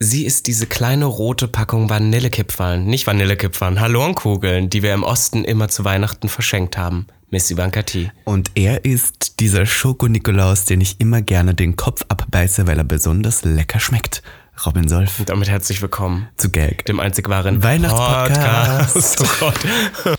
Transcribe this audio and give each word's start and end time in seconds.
Sie 0.00 0.24
ist 0.24 0.46
diese 0.46 0.66
kleine 0.66 1.06
rote 1.06 1.48
Packung 1.48 1.90
Vanillekipferln, 1.90 2.86
nicht 2.86 3.08
Vanillekipferln, 3.08 3.80
Hallornkugeln, 3.80 4.70
die 4.70 4.84
wir 4.84 4.94
im 4.94 5.02
Osten 5.02 5.44
immer 5.44 5.68
zu 5.68 5.84
Weihnachten 5.84 6.28
verschenkt 6.28 6.78
haben. 6.78 7.08
Miss 7.30 7.50
Ivanka 7.50 7.82
T. 7.82 8.12
Und 8.22 8.52
er 8.54 8.84
ist 8.84 9.40
dieser 9.40 9.66
Schoko-Nikolaus, 9.66 10.66
den 10.66 10.80
ich 10.80 11.00
immer 11.00 11.20
gerne 11.20 11.54
den 11.54 11.74
Kopf 11.74 12.04
abbeiße, 12.08 12.68
weil 12.68 12.78
er 12.78 12.84
besonders 12.84 13.42
lecker 13.42 13.80
schmeckt. 13.80 14.22
Robin 14.64 14.88
Solf. 14.88 15.18
Und 15.18 15.30
damit 15.30 15.48
herzlich 15.48 15.82
willkommen 15.82 16.28
zu 16.36 16.50
Gag, 16.50 16.84
dem 16.84 17.00
einzig 17.00 17.28
wahren 17.28 17.64
Weihnachtspodcast. 17.64 19.20
Oh 19.20 19.26
Gott. 19.40 19.58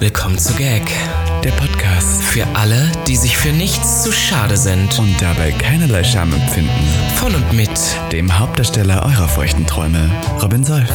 willkommen 0.00 0.38
zu 0.38 0.52
Gag, 0.54 0.82
der 1.44 1.52
Podcast 1.52 2.22
für 2.22 2.46
alle, 2.54 2.90
die 3.06 3.16
sich 3.16 3.36
für 3.36 3.50
nichts 3.50 4.02
zu 4.02 4.12
schade 4.12 4.56
sind 4.56 4.98
und 4.98 5.14
dabei 5.20 5.52
keinerlei 5.52 6.02
Scham 6.02 6.32
empfinden. 6.32 6.70
Von 7.16 7.34
und 7.34 7.52
mit 7.52 7.70
dem 8.12 8.38
Hauptdarsteller 8.38 9.04
eurer 9.04 9.28
feuchten 9.28 9.66
Träume, 9.66 10.10
Robin 10.40 10.64
Solf. 10.64 10.90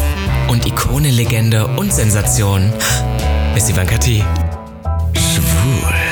Und 0.47 0.65
Ikone, 0.65 1.11
Legende 1.11 1.67
und 1.67 1.93
Sensation, 1.93 2.73
Miss 3.53 3.69
Ivanka 3.69 3.97
T. 3.99 4.23
Schwul. 5.13 6.08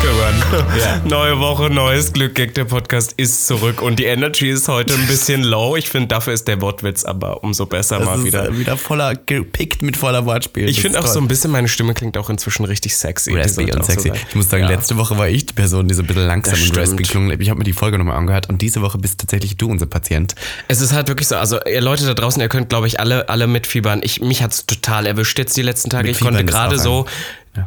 One. 0.00 0.64
Ja. 0.78 1.00
Neue 1.04 1.38
Woche, 1.40 1.68
neues 1.68 2.12
Glück. 2.12 2.34
Gag, 2.34 2.54
der 2.54 2.64
Podcast 2.64 3.12
ist 3.18 3.46
zurück 3.46 3.82
und 3.82 3.98
die 3.98 4.04
Energy 4.04 4.48
ist 4.48 4.66
heute 4.68 4.94
ein 4.94 5.06
bisschen 5.06 5.42
low. 5.44 5.76
Ich 5.76 5.90
finde, 5.90 6.08
dafür 6.08 6.32
ist 6.32 6.48
der 6.48 6.60
Wortwitz 6.62 7.04
aber 7.04 7.44
umso 7.44 7.66
besser 7.66 7.98
Das 7.98 8.06
mal 8.06 8.24
wieder. 8.24 8.44
wieder. 8.48 8.58
wieder 8.58 8.76
voller, 8.78 9.14
gepickt 9.14 9.82
mit 9.82 9.98
voller 9.98 10.24
Wortspiel. 10.24 10.68
Ich 10.70 10.80
finde 10.80 11.00
auch 11.00 11.06
so 11.06 11.14
toll. 11.14 11.22
ein 11.22 11.28
bisschen, 11.28 11.50
meine 11.50 11.68
Stimme 11.68 11.92
klingt 11.92 12.16
auch 12.16 12.30
inzwischen 12.30 12.64
richtig 12.64 12.96
sexy. 12.96 13.34
Raspy 13.36 13.64
und 13.72 13.84
so 13.84 13.92
sexy. 13.92 14.08
sein. 14.08 14.18
ich 14.28 14.34
muss 14.34 14.48
sagen, 14.48 14.62
Ja. 14.64 14.70
letzte 14.70 14.96
Woche 14.96 15.18
war 15.18 15.28
ich 15.28 15.44
die 15.46 15.52
Person, 15.54 15.86
die 15.86 15.94
so 15.94 16.02
ein 16.02 16.06
bisschen 16.06 16.26
langsam 16.26 16.54
Das 16.58 16.70
und 16.70 16.78
raspy 16.78 17.02
klungen. 17.02 17.38
Ich 17.40 17.50
habe 17.50 17.58
mir 17.58 17.64
die 17.64 17.74
Folge 17.74 17.98
nochmal 17.98 18.16
angehört 18.16 18.48
und 18.48 18.62
diese 18.62 18.80
Woche 18.80 18.96
bist 18.96 19.20
tatsächlich 19.20 19.58
du 19.58 19.68
unser 19.70 19.86
Patient. 19.86 20.34
Es 20.68 20.80
ist 20.80 20.94
halt 20.94 21.08
wirklich 21.08 21.28
so, 21.28 21.36
also 21.36 21.58
ihr 21.64 21.82
Leute 21.82 22.06
da 22.06 22.14
draußen, 22.14 22.40
ihr 22.40 22.48
könnt, 22.48 22.70
glaube 22.70 22.86
ich, 22.86 22.98
alle, 23.00 23.28
alle 23.28 23.46
mitfiebern. 23.46 24.00
Ich, 24.02 24.20
mich 24.22 24.42
hat's 24.42 24.64
total 24.64 25.06
erwischt 25.06 25.38
jetzt 25.38 25.56
die 25.58 25.62
letzten 25.62 25.90
Tage. 25.90 26.08
Ich 26.08 26.14
Mitfiebern 26.20 26.36
konnte 26.36 26.50
gerade 26.50 26.78
so. 26.78 27.06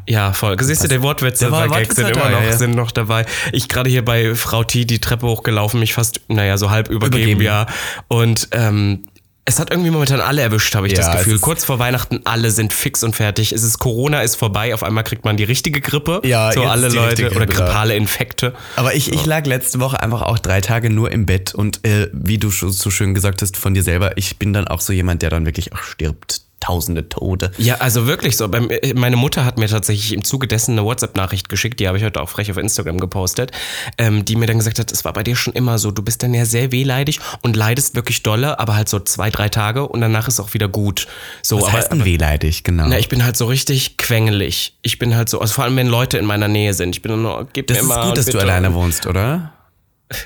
Ja, 0.08 0.34
voll. 0.34 0.58
Siehst 0.62 0.84
du, 0.84 0.88
der 0.88 1.02
Wortwitze 1.02 1.50
Der 1.50 1.68
Gags 1.68 1.96
sind 1.96 2.06
Wortwitze 2.06 2.20
immer 2.20 2.30
noch, 2.30 2.42
ja, 2.42 2.50
ja. 2.50 2.58
sind 2.58 2.76
noch 2.76 2.92
dabei. 2.92 3.26
Ich 3.52 3.68
gerade 3.68 3.90
hier 3.90 4.04
bei 4.04 4.34
Frau 4.36 4.64
T 4.64 4.86
die 4.86 5.00
Treppe 5.00 5.28
hochgelaufen, 5.28 5.80
mich 5.80 5.94
fast, 5.94 6.22
naja, 6.30 6.58
so 6.58 6.70
halb 6.70 6.90
übergeben, 6.90 7.24
Übergeben. 7.24 7.42
ja. 7.42 7.66
Und 8.08 8.48
ähm, 8.52 9.06
es 9.46 9.60
hat 9.60 9.72
irgendwie 9.72 9.90
momentan 9.90 10.22
alle 10.22 10.42
erwischt, 10.42 10.74
habe 10.74 10.88
ich 10.88 10.94
Ja, 10.94 11.00
das 11.00 11.18
Gefühl. 11.18 11.38
Kurz 11.40 11.66
vor 11.66 11.78
Weihnachten, 11.78 12.22
alle 12.24 12.50
sind 12.50 12.72
fix 12.72 13.04
und 13.04 13.14
fertig. 13.14 13.52
Es 13.52 13.64
ist 13.64 13.78
Corona 13.78 14.22
ist 14.22 14.36
vorbei, 14.36 14.74
auf 14.74 14.84
einmal 14.84 15.04
kriegt 15.04 15.26
man 15.26 15.36
die 15.36 15.44
richtige 15.44 15.82
Grippe. 15.82 16.22
Ja, 16.24 16.54
so 16.54 16.64
alle 16.64 16.88
Leute 16.88 17.30
oder 17.32 17.46
grippale 17.46 17.96
Infekte. 17.96 18.54
Aber 18.78 18.96
ich, 18.96 19.12
ich 19.12 19.26
lag 19.26 19.46
letzte 19.46 19.82
Woche 19.82 20.02
einfach 20.02 20.22
auch 20.22 20.40
drei 20.40 20.62
Tage 20.62 20.90
nur 20.90 21.12
im 21.12 21.26
Bett 21.26 21.54
und 21.54 21.86
äh, 21.86 22.10
wie 22.14 22.38
du 22.38 22.50
so 22.52 22.90
schön 22.90 23.14
gesagt 23.14 23.42
hast 23.42 23.58
von 23.58 23.74
dir 23.74 23.84
selber, 23.84 24.18
ich 24.18 24.40
bin 24.40 24.54
dann 24.54 24.68
auch 24.68 24.80
so 24.80 24.94
jemand, 24.94 25.22
der 25.22 25.30
dann 25.30 25.46
wirklich 25.46 25.74
auch 25.74 25.84
stirbt. 25.84 26.43
Tausende 26.64 27.10
Tode. 27.10 27.52
Ja, 27.58 27.76
also 27.76 28.08
wirklich 28.08 28.38
so. 28.38 28.50
Äh, 28.50 28.94
Meine 28.94 29.18
Mutter 29.18 29.44
hat 29.44 29.58
mir 29.58 29.68
tatsächlich 29.68 30.14
im 30.14 30.24
Zuge 30.24 30.48
dessen 30.48 30.72
eine 30.72 30.86
WhatsApp-Nachricht 30.86 31.50
geschickt, 31.50 31.78
die 31.82 31.90
habe 31.90 31.98
ich 31.98 32.06
heute 32.06 32.22
auch 32.22 32.30
frech 32.30 32.50
auf 32.50 32.56
Instagram 32.56 33.02
gepostet, 33.02 33.52
ähm, 33.98 34.24
die 34.24 34.38
mir 34.38 34.46
dann 34.46 34.60
gesagt 34.60 34.80
hat, 34.80 34.90
es 34.90 35.04
war 35.04 35.12
bei 35.12 35.24
dir 35.24 35.36
schon 35.36 35.54
immer 35.54 35.78
so, 35.78 35.92
du 35.92 36.02
bist 36.02 36.24
dann 36.24 36.34
ja 36.34 36.46
sehr 36.46 36.72
wehleidig 36.72 37.20
und 37.42 37.58
leidest 37.58 37.96
wirklich 37.96 38.24
dolle, 38.24 38.60
aber 38.60 38.76
halt 38.78 38.88
so 38.88 39.02
zwei, 39.02 39.30
drei 39.30 39.50
Tage 39.50 39.86
und 39.86 40.00
danach 40.00 40.30
ist 40.30 40.40
auch 40.40 40.54
wieder 40.54 40.70
gut. 40.70 41.08
So, 41.42 41.58
Was 41.58 41.64
aber, 41.66 41.74
heißt 41.74 41.92
denn 41.92 42.06
wehleidig, 42.06 42.64
genau? 42.64 42.86
na, 42.88 42.98
ich 42.98 43.10
bin 43.10 43.26
halt 43.26 43.36
so 43.36 43.46
richtig 43.46 43.98
quengelig. 43.98 44.78
Ich 44.84 45.00
bin 45.00 45.16
halt 45.18 45.28
so, 45.28 45.42
also 45.42 45.54
vor 45.54 45.66
allem 45.66 45.76
wenn 45.76 45.88
Leute 45.88 46.18
in 46.18 46.26
meiner 46.26 46.48
Nähe 46.48 46.74
sind. 46.74 46.96
Ich 46.96 47.02
bin 47.02 47.22
nur, 47.22 47.48
gib 47.52 47.68
das 47.68 47.78
mir 47.78 47.84
ist 47.84 47.90
mal 47.90 48.08
gut, 48.08 48.18
dass 48.18 48.26
bitte. 48.28 48.38
du 48.38 48.44
alleine 48.44 48.74
wohnst, 48.74 49.06
oder? 49.06 49.53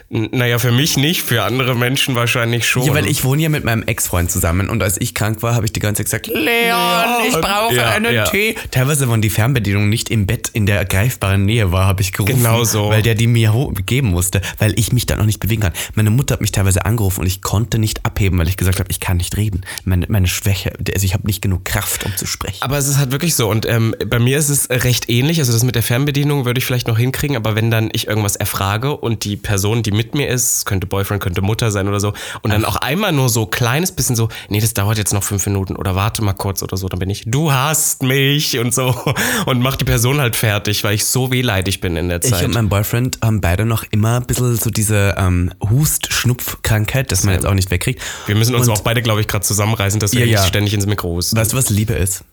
Naja, 0.09 0.59
für 0.59 0.71
mich 0.71 0.97
nicht, 0.97 1.21
für 1.23 1.43
andere 1.43 1.75
Menschen 1.75 2.15
wahrscheinlich 2.15 2.67
schon. 2.67 2.83
Ja, 2.83 2.93
weil 2.93 3.07
ich 3.07 3.23
wohne 3.23 3.41
ja 3.43 3.49
mit 3.49 3.63
meinem 3.63 3.83
Ex-Freund 3.83 4.31
zusammen 4.31 4.69
und 4.69 4.81
als 4.83 4.99
ich 4.99 5.13
krank 5.13 5.41
war, 5.43 5.55
habe 5.55 5.65
ich 5.65 5.73
die 5.73 5.79
ganze 5.79 6.03
Zeit 6.05 6.23
gesagt, 6.23 6.27
Leon, 6.27 7.27
ich 7.27 7.33
brauche 7.39 7.75
Ja, 7.75 7.89
einen 7.91 8.13
ja. 8.13 8.25
Tee. 8.25 8.55
Teilweise, 8.71 9.09
wenn 9.11 9.21
die 9.21 9.29
Fernbedienung 9.29 9.89
nicht 9.89 10.09
im 10.09 10.25
Bett 10.27 10.49
in 10.53 10.65
der 10.65 10.85
greifbaren 10.85 11.45
Nähe 11.45 11.71
war, 11.71 11.85
habe 11.85 12.01
ich 12.01 12.11
gerufen, 12.11 12.37
Genau 12.37 12.63
so. 12.63 12.89
weil 12.89 13.01
der 13.01 13.15
die 13.15 13.27
mir 13.27 13.53
geben 13.85 14.09
musste, 14.09 14.41
weil 14.59 14.77
ich 14.79 14.91
mich 14.91 15.05
dann 15.05 15.19
noch 15.19 15.25
nicht 15.25 15.39
bewegen 15.39 15.61
kann. 15.61 15.73
Meine 15.95 16.09
Mutter 16.09 16.33
hat 16.33 16.41
mich 16.41 16.51
teilweise 16.51 16.85
angerufen 16.85 17.21
und 17.21 17.27
ich 17.27 17.41
konnte 17.41 17.79
nicht 17.79 18.05
abheben, 18.05 18.37
weil 18.39 18.47
ich 18.47 18.57
gesagt 18.57 18.79
habe, 18.79 18.89
ich 18.91 18.99
kann 18.99 19.17
nicht 19.17 19.37
reden. 19.37 19.61
Meine, 19.85 20.05
meine 20.09 20.27
Schwäche, 20.27 20.73
also 20.93 21.05
ich 21.05 21.13
habe 21.13 21.25
nicht 21.27 21.41
genug 21.41 21.65
Kraft, 21.65 22.05
um 22.05 22.15
zu 22.15 22.25
sprechen. 22.25 22.61
Aber 22.61 22.77
es 22.77 22.87
ist 22.87 22.97
halt 22.97 23.11
wirklich 23.11 23.35
so. 23.35 23.49
Und 23.49 23.65
ähm, 23.67 23.95
bei 24.07 24.19
mir 24.19 24.37
ist 24.37 24.49
es 24.49 24.69
recht 24.69 25.09
ähnlich. 25.09 25.39
Also 25.39 25.53
das 25.53 25.63
mit 25.63 25.75
der 25.75 25.83
Fernbedienung 25.83 26.45
würde 26.45 26.57
ich 26.59 26.65
vielleicht 26.65 26.87
noch 26.87 26.97
hinkriegen, 26.97 27.35
aber 27.35 27.55
wenn 27.55 27.71
dann 27.71 27.89
ich 27.93 28.07
irgendwas 28.07 28.35
erfrage 28.35 28.95
und 28.95 29.23
die 29.23 29.37
Person, 29.37 29.76
die 29.83 29.91
mit 29.91 30.15
mir 30.15 30.27
ist, 30.29 30.65
könnte 30.65 30.87
Boyfriend, 30.87 31.21
könnte 31.21 31.41
Mutter 31.41 31.71
sein 31.71 31.87
oder 31.87 31.99
so, 31.99 32.13
und 32.41 32.51
dann 32.51 32.65
auch 32.65 32.75
einmal 32.77 33.11
nur 33.11 33.29
so 33.29 33.45
kleines 33.45 33.91
bisschen 33.91 34.15
so, 34.15 34.29
nee, 34.49 34.59
das 34.59 34.73
dauert 34.73 34.97
jetzt 34.97 35.13
noch 35.13 35.23
fünf 35.23 35.45
Minuten 35.45 35.75
oder 35.75 35.95
warte 35.95 36.23
mal 36.23 36.33
kurz 36.33 36.63
oder 36.63 36.77
so, 36.77 36.87
dann 36.89 36.99
bin 36.99 37.09
ich, 37.09 37.23
du 37.25 37.51
hast 37.51 38.03
mich 38.03 38.59
und 38.59 38.73
so 38.73 38.95
und 39.45 39.61
mach 39.61 39.75
die 39.75 39.85
Person 39.85 40.19
halt 40.19 40.35
fertig, 40.35 40.83
weil 40.83 40.93
ich 40.95 41.05
so 41.05 41.31
wehleidig 41.31 41.81
bin 41.81 41.95
in 41.95 42.09
der 42.09 42.23
Ich 42.23 42.31
Zeit. 42.31 42.45
und 42.45 42.53
mein 42.53 42.69
Boyfriend 42.69 43.19
haben 43.23 43.41
beide 43.41 43.65
noch 43.65 43.83
immer 43.91 44.17
ein 44.17 44.25
bisschen 44.25 44.55
so 44.57 44.69
diese 44.69 45.15
ähm, 45.17 45.51
Hust-Schnupf-Krankheit, 45.69 47.11
dass 47.11 47.23
man 47.23 47.33
jetzt 47.33 47.45
auch 47.45 47.53
nicht 47.53 47.71
wegkriegt. 47.71 48.01
Wir 48.25 48.35
müssen 48.35 48.55
uns 48.55 48.67
Und- 48.67 48.73
auch 48.75 48.81
beide, 48.81 49.01
glaube 49.01 49.21
ich, 49.21 49.27
gerade 49.27 49.45
zusammenreißen, 49.45 49.99
dass 49.99 50.13
wir 50.13 50.21
Ja, 50.21 50.25
nicht 50.25 50.35
ja. 50.35 50.43
ständig 50.45 50.73
ins 50.73 50.85
Mikro 50.85 51.09
husten. 51.09 51.37
Weißt 51.37 51.53
du, 51.53 51.57
was 51.57 51.69
Liebe 51.69 51.93
ist? 51.93 52.23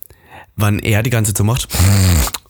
Wann 0.57 0.79
er 0.79 1.03
die 1.03 1.11
ganze 1.11 1.35
Zeit 1.35 1.45
macht 1.45 1.69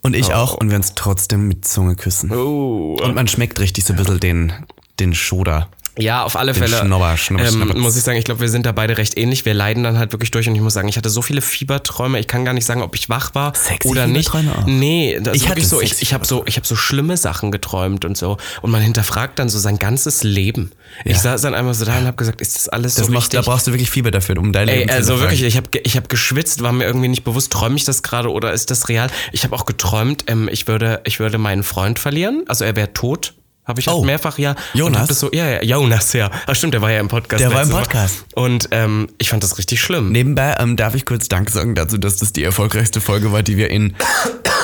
und 0.02 0.14
ich 0.14 0.34
auch 0.34 0.52
und 0.54 0.68
wir 0.68 0.76
uns 0.76 0.92
trotzdem 0.94 1.48
mit 1.48 1.66
Zunge 1.66 1.96
küssen. 1.96 2.30
Oh. 2.32 2.98
Und 3.02 3.14
man 3.14 3.26
schmeckt 3.28 3.58
richtig 3.60 3.84
so 3.86 3.94
ein 3.94 3.96
bisschen 3.96 4.20
den, 4.20 4.52
den 5.00 5.14
Schoder. 5.14 5.68
Ja, 5.96 6.24
auf 6.24 6.34
alle 6.34 6.52
Den 6.52 6.64
Fälle. 6.64 6.78
Schnobber, 6.84 7.16
Schnobber, 7.16 7.44
ähm, 7.46 7.54
Schnobber. 7.54 7.78
muss 7.78 7.96
ich 7.96 8.02
sagen, 8.02 8.18
ich 8.18 8.24
glaube, 8.24 8.40
wir 8.40 8.48
sind 8.48 8.66
da 8.66 8.72
beide 8.72 8.98
recht 8.98 9.16
ähnlich. 9.16 9.44
Wir 9.44 9.54
leiden 9.54 9.84
dann 9.84 9.96
halt 9.96 10.10
wirklich 10.10 10.32
durch 10.32 10.48
und 10.48 10.56
ich 10.56 10.60
muss 10.60 10.74
sagen, 10.74 10.88
ich 10.88 10.96
hatte 10.96 11.08
so 11.08 11.22
viele 11.22 11.40
Fieberträume. 11.40 12.18
Ich 12.18 12.26
kann 12.26 12.44
gar 12.44 12.52
nicht 12.52 12.64
sagen, 12.66 12.82
ob 12.82 12.96
ich 12.96 13.08
wach 13.08 13.32
war 13.36 13.54
Sexy 13.54 13.86
oder 13.86 14.08
nicht. 14.08 14.34
Auch? 14.34 14.42
Nee, 14.66 15.20
das 15.22 15.36
Ich 15.36 15.48
hatte 15.48 15.64
so. 15.64 15.80
Ich, 15.80 16.02
ich 16.02 16.12
habe 16.12 16.24
so, 16.24 16.42
ich 16.46 16.56
habe 16.56 16.66
so 16.66 16.74
schlimme 16.74 17.16
Sachen 17.16 17.52
geträumt 17.52 18.04
und 18.04 18.16
so. 18.16 18.38
Und 18.60 18.72
man 18.72 18.82
hinterfragt 18.82 19.38
dann 19.38 19.48
so 19.48 19.60
sein 19.60 19.78
ganzes 19.78 20.24
Leben. 20.24 20.72
Ich 21.04 21.12
Ja. 21.12 21.18
saß 21.18 21.42
dann 21.42 21.54
einmal 21.54 21.74
so 21.74 21.84
da 21.84 21.96
und 21.98 22.06
habe 22.06 22.16
gesagt, 22.16 22.40
ist 22.40 22.56
das 22.56 22.68
alles 22.68 22.96
Das 22.96 23.06
so 23.06 23.12
macht, 23.12 23.32
da 23.32 23.42
brauchst 23.42 23.68
du 23.68 23.70
wirklich 23.70 23.90
Fieber 23.90 24.10
dafür, 24.10 24.36
um 24.38 24.52
dein 24.52 24.66
Ey, 24.66 24.78
Leben 24.78 24.88
zu 24.90 24.96
also 24.96 25.20
wirklich, 25.20 25.44
ich 25.44 25.56
habe 25.56 25.68
ich 25.80 25.96
hab 25.96 26.08
geschwitzt, 26.08 26.60
war 26.64 26.72
mir 26.72 26.86
irgendwie 26.86 27.06
nicht 27.08 27.22
bewusst, 27.22 27.52
träume 27.52 27.76
ich 27.76 27.84
das 27.84 28.02
gerade 28.02 28.32
oder 28.32 28.52
ist 28.52 28.72
das 28.72 28.88
real? 28.88 29.10
Ich 29.30 29.44
habe 29.44 29.54
auch 29.54 29.64
geträumt, 29.64 30.24
ähm, 30.26 30.48
ich 30.50 30.66
würde 30.66 31.02
ich 31.04 31.20
würde 31.20 31.38
meinen 31.38 31.62
Freund 31.62 32.00
verlieren, 32.00 32.42
also 32.48 32.64
er 32.64 32.74
wäre 32.74 32.92
tot. 32.92 33.34
Habe 33.64 33.80
ich 33.80 33.86
halt 33.86 33.96
Oh. 33.96 34.04
mehrfach, 34.04 34.38
ja. 34.38 34.54
Jonas? 34.74 35.08
das 35.08 35.20
so, 35.20 35.30
ja, 35.32 35.48
ja, 35.48 35.62
Jonas, 35.62 36.12
ja. 36.12 36.30
Ach 36.46 36.54
stimmt, 36.54 36.74
der 36.74 36.82
war 36.82 36.90
ja 36.92 37.00
im 37.00 37.08
Podcast. 37.08 37.40
Der 37.42 37.52
war 37.52 37.62
im. 37.62 37.70
Podcast. 37.70 38.24
Und 38.34 38.68
ähm, 38.72 39.08
ich 39.18 39.30
fand 39.30 39.42
das 39.42 39.56
richtig 39.58 39.80
schlimm. 39.80 40.12
Nebenbei 40.12 40.54
ähm, 40.58 40.76
darf 40.76 40.94
ich 40.94 41.06
kurz 41.06 41.28
Dank 41.28 41.48
sagen 41.50 41.74
dazu, 41.74 41.96
dass 41.98 42.16
das 42.16 42.32
die 42.32 42.44
erfolgreichste 42.44 43.00
Folge 43.00 43.32
war, 43.32 43.42
die 43.42 43.56
wir 43.56 43.70
in. 43.70 43.94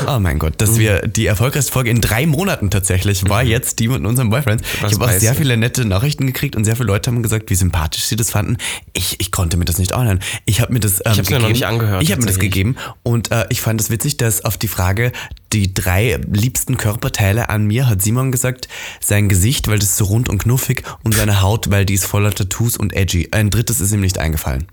Oh 0.07 0.19
mein 0.19 0.39
Gott, 0.39 0.55
dass 0.63 0.79
wir 0.79 1.01
die 1.07 1.27
erfolgreichste 1.27 1.73
Folge 1.73 1.91
in 1.91 2.01
drei 2.01 2.25
Monaten 2.27 2.71
tatsächlich 2.71 3.29
war 3.29 3.43
jetzt 3.43 3.81
die 3.81 3.89
mit 3.89 4.03
unserem 4.07 4.31
Boyfriend. 4.31 4.63
Was 4.81 4.93
ich 4.93 4.99
habe 4.99 5.11
auch 5.11 5.19
sehr 5.19 5.33
ich. 5.33 5.37
viele 5.37 5.59
nette 5.59 5.85
Nachrichten 5.85 6.27
gekriegt 6.27 6.57
und 6.57 6.65
sehr 6.65 6.75
viele 6.75 6.87
Leute 6.87 7.11
haben 7.11 7.23
gesagt, 7.23 7.51
wie 7.51 7.55
sympathisch 7.55 8.05
sie 8.05 8.17
das 8.17 8.31
fanden. 8.31 8.57
Ich, 8.95 9.21
ich 9.21 9.31
konnte 9.31 9.59
mir 9.59 9.67
das 9.67 9.77
nicht 9.77 9.93
anhören. 9.93 10.21
Ich 10.47 10.63
habe 10.63 10.73
mir 10.73 10.81
das 10.81 11.01
ähm, 11.05 11.19
hab's 11.19 11.29
mir 11.29 11.39
noch 11.39 11.51
nicht 11.51 11.67
angehört, 11.67 12.03
Ich 12.03 12.13
habe 12.13 12.23
mir 12.23 12.29
das 12.29 12.39
gegeben 12.39 12.77
und 13.03 13.31
äh, 13.31 13.45
ich 13.51 13.61
fand 13.61 13.79
es 13.79 13.91
witzig, 13.91 14.17
dass 14.17 14.43
auf 14.43 14.57
die 14.57 14.69
Frage 14.69 15.13
die 15.53 15.75
drei 15.75 16.19
liebsten 16.31 16.77
Körperteile 16.77 17.49
an 17.49 17.67
mir 17.67 17.89
hat 17.89 18.03
Simon 18.03 18.33
gesagt, 18.33 18.69
sein 19.01 19.29
Gesicht, 19.29 19.69
weil 19.69 19.79
das 19.79 19.97
so 19.97 20.05
rund 20.05 20.29
und 20.29 20.39
knuffig 20.39 20.85
und 21.03 21.15
seine 21.15 21.43
Haut, 21.43 21.71
weil 21.71 21.85
die 21.85 21.95
ist 21.95 22.07
voller 22.07 22.33
Tattoos 22.33 22.77
und 22.77 22.93
edgy. 22.93 23.29
Ein 23.33 23.51
drittes 23.51 23.81
ist 23.81 23.93
ihm 23.93 24.01
nicht 24.01 24.19
eingefallen. 24.19 24.67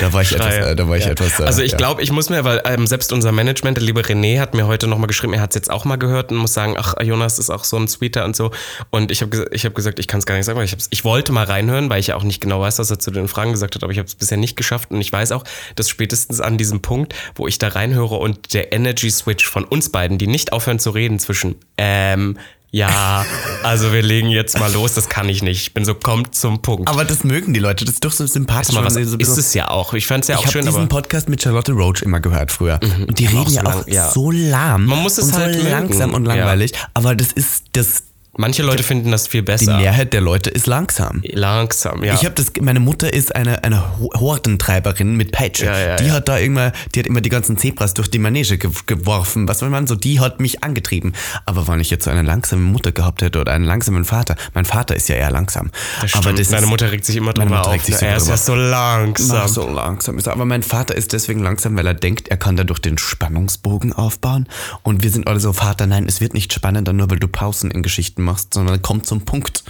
Da 0.00 0.12
war 0.12 0.22
ich 0.22 0.32
etwas, 0.32 0.54
Schreie. 0.54 0.70
äh, 0.70 0.76
da 0.76 0.88
war 0.88 0.96
ich 0.96 1.04
Ja. 1.04 1.10
etwas. 1.12 1.40
Äh, 1.40 1.44
also 1.44 1.62
ich 1.62 1.72
ja. 1.72 1.76
glaube, 1.78 2.02
ich 2.02 2.12
muss 2.12 2.28
mir, 2.30 2.44
weil 2.44 2.60
ähm, 2.64 2.86
selbst 2.86 3.12
unser 3.12 3.32
Management, 3.32 3.76
der 3.78 3.84
liebe 3.84 4.02
René, 4.02 4.40
hat 4.40 4.54
mir 4.54 4.66
heute 4.66 4.86
nochmal 4.86 5.06
geschrieben, 5.06 5.32
er 5.32 5.40
hat 5.40 5.50
es 5.50 5.54
jetzt 5.56 5.70
auch 5.70 5.84
mal 5.84 5.96
gehört 5.96 6.30
und 6.30 6.38
muss 6.38 6.52
sagen, 6.54 6.74
ach, 6.78 6.94
Jonas 7.02 7.38
ist 7.38 7.50
auch 7.50 7.64
so 7.64 7.76
ein 7.76 7.88
Sweeter 7.88 8.24
und 8.24 8.36
so. 8.36 8.50
Und 8.90 9.10
ich 9.10 9.22
habe 9.22 9.48
ich 9.52 9.64
hab 9.64 9.74
gesagt, 9.74 9.98
ich 9.98 10.06
kann 10.08 10.18
es 10.18 10.26
gar 10.26 10.36
nicht 10.36 10.44
sagen, 10.46 10.58
weil 10.58 10.66
ich, 10.66 10.76
ich 10.90 11.04
wollte 11.04 11.32
mal 11.32 11.44
reinhören, 11.44 11.88
weil 11.90 12.00
ich 12.00 12.08
ja 12.08 12.16
auch 12.16 12.22
nicht 12.24 12.40
genau 12.40 12.60
weiß, 12.60 12.78
was 12.78 12.90
er 12.90 12.98
zu 12.98 13.10
den 13.10 13.28
Fragen 13.28 13.52
gesagt 13.52 13.74
hat, 13.74 13.82
aber 13.82 13.92
ich 13.92 13.98
habe 13.98 14.06
es 14.08 14.14
bisher 14.14 14.38
nicht 14.38 14.56
geschafft. 14.56 14.90
Und 14.90 15.00
ich 15.00 15.12
weiß 15.12 15.32
auch, 15.32 15.44
dass 15.76 15.88
spätestens 15.88 16.40
an 16.40 16.58
diesem 16.58 16.80
Punkt, 16.82 17.14
wo 17.34 17.46
ich 17.46 17.58
da 17.58 17.68
reinhöre 17.68 18.16
und 18.16 18.54
der 18.54 18.72
Energy 18.72 19.10
Switch 19.10 19.46
von 19.48 19.64
uns 19.64 19.90
beiden, 19.90 20.18
die 20.18 20.26
nicht 20.26 20.52
aufhören 20.52 20.78
zu 20.78 20.90
reden 20.90 21.18
zwischen, 21.18 21.56
ähm, 21.78 22.38
ja, 22.76 23.24
also 23.62 23.92
wir 23.92 24.02
legen 24.02 24.28
jetzt 24.28 24.58
mal 24.58 24.70
los, 24.72 24.94
das 24.94 25.08
kann 25.08 25.28
ich 25.28 25.42
nicht. 25.42 25.62
Ich 25.62 25.74
bin 25.74 25.84
so, 25.84 25.94
kommt 25.94 26.34
zum 26.34 26.60
Punkt. 26.60 26.88
Aber 26.88 27.04
das 27.04 27.24
mögen 27.24 27.54
die 27.54 27.60
Leute, 27.60 27.84
das 27.84 27.94
ist 27.94 28.04
doch 28.04 28.12
so 28.12 28.26
sympathisch. 28.26 28.74
mal, 28.74 28.84
was 28.84 28.94
so 28.94 29.16
ist 29.16 29.38
es 29.38 29.54
ja 29.54 29.68
auch. 29.70 29.94
Ich 29.94 30.06
fand 30.06 30.24
es 30.24 30.28
ja 30.28 30.34
ich 30.34 30.40
auch 30.40 30.44
habe 30.44 30.52
schön, 30.52 30.66
diesen 30.66 30.80
aber. 30.82 30.88
Podcast 30.88 31.28
mit 31.28 31.40
Charlotte 31.42 31.72
Roach 31.72 32.02
immer 32.02 32.20
gehört 32.20 32.52
früher. 32.52 32.78
Und 33.08 33.18
die 33.18 33.26
reden 33.26 33.38
auch 33.38 33.48
so 33.48 33.54
ja 33.56 33.62
lang- 33.62 33.80
auch 33.82 33.86
ja. 33.88 34.10
so 34.10 34.30
lahm. 34.30 34.84
Man 34.86 34.98
muss 35.02 35.16
es 35.16 35.28
und 35.28 35.34
halt 35.38 35.54
so 35.54 35.60
mögen. 35.60 35.70
langsam 35.70 36.12
und 36.14 36.26
Ja. 36.26 36.34
langweilig. 36.34 36.72
Aber 36.92 37.14
das 37.14 37.32
ist 37.32 37.64
das 37.72 38.02
Manche 38.38 38.62
Leute 38.62 38.82
finden 38.82 39.10
das 39.10 39.26
viel 39.26 39.40
Die 39.40 39.46
besser. 39.46 39.78
Mehrheit 39.78 40.12
der 40.12 40.20
Leute 40.20 40.50
ist 40.50 40.66
langsam. 40.66 41.22
Langsam, 41.24 42.04
ja. 42.04 42.14
Ich 42.14 42.24
habe 42.24 42.34
das, 42.34 42.52
meine 42.60 42.80
Mutter 42.80 43.12
ist 43.12 43.34
eine, 43.34 43.64
eine 43.64 43.98
Ho- 43.98 44.10
Hordentreiberin 44.14 45.16
mit 45.16 45.32
Peitsche. 45.32 45.66
Ja, 45.66 45.78
ja, 45.78 45.96
die 45.96 46.06
ja. 46.06 46.12
hat 46.14 46.28
da 46.28 46.36
immer, 46.38 46.72
die 46.94 47.00
hat 47.00 47.06
immer 47.06 47.20
die 47.20 47.28
ganzen 47.28 47.56
Zebras 47.56 47.94
durch 47.94 48.08
die 48.10 48.18
Manege 48.18 48.58
ge 48.58 48.70
geworfen. 48.86 49.48
Was 49.48 49.62
will 49.62 49.70
man 49.70 49.86
so? 49.86 49.94
Die 49.94 50.20
hat 50.20 50.40
mich 50.40 50.62
angetrieben. 50.62 51.12
Aber 51.46 51.66
wenn 51.68 51.80
ich 51.80 51.90
jetzt 51.90 52.04
so 52.04 52.10
eine 52.10 52.22
langsame 52.22 52.62
Mutter 52.62 52.92
gehabt 52.92 53.22
hätte 53.22 53.40
oder 53.40 53.52
einen 53.52 53.64
langsamen 53.64 54.04
Vater, 54.04 54.36
mein 54.54 54.64
Vater 54.64 54.94
ist 54.96 55.08
ja 55.08 55.16
eher 55.16 55.30
langsam. 55.30 55.70
das 56.02 56.14
aber 56.14 56.32
das 56.32 56.48
Deine 56.48 56.64
ist, 56.64 56.68
Mutter 56.68 56.92
regt 56.92 57.04
sich 57.04 57.16
immer 57.16 57.32
Meine 57.36 57.46
drüber 57.46 57.56
Mutter 57.56 57.68
auf. 57.68 57.74
regt 57.74 57.86
sich 57.86 57.94
ne? 57.94 58.00
so 58.00 58.06
er 58.06 58.16
ist 58.16 58.28
ja 58.28 58.36
so 58.36 58.54
langsam. 58.54 59.40
Ach, 59.44 59.48
so 59.48 59.68
langsam 59.68 60.18
ist 60.18 60.26
er. 60.26 60.32
Aber 60.32 60.44
mein 60.44 60.62
Vater 60.62 60.94
ist 60.94 61.12
deswegen 61.12 61.40
langsam, 61.42 61.76
weil 61.76 61.86
er 61.86 61.94
denkt, 61.94 62.28
er 62.28 62.36
kann 62.36 62.56
dadurch 62.56 62.80
den 62.80 62.98
Spannungsbogen 62.98 63.92
aufbauen. 63.92 64.48
Und 64.82 65.02
wir 65.02 65.10
sind 65.10 65.26
alle 65.26 65.40
so, 65.40 65.52
Vater, 65.52 65.86
nein, 65.86 66.06
es 66.06 66.20
wird 66.20 66.34
nicht 66.34 66.52
spannender, 66.52 66.92
nur 66.92 67.10
weil 67.10 67.18
du 67.18 67.28
Pausen 67.28 67.70
in 67.70 67.82
Geschichten 67.82 68.22
machst, 68.26 68.52
sondern 68.52 68.82
komm 68.82 69.02
zum 69.02 69.24
Punkt. 69.24 69.64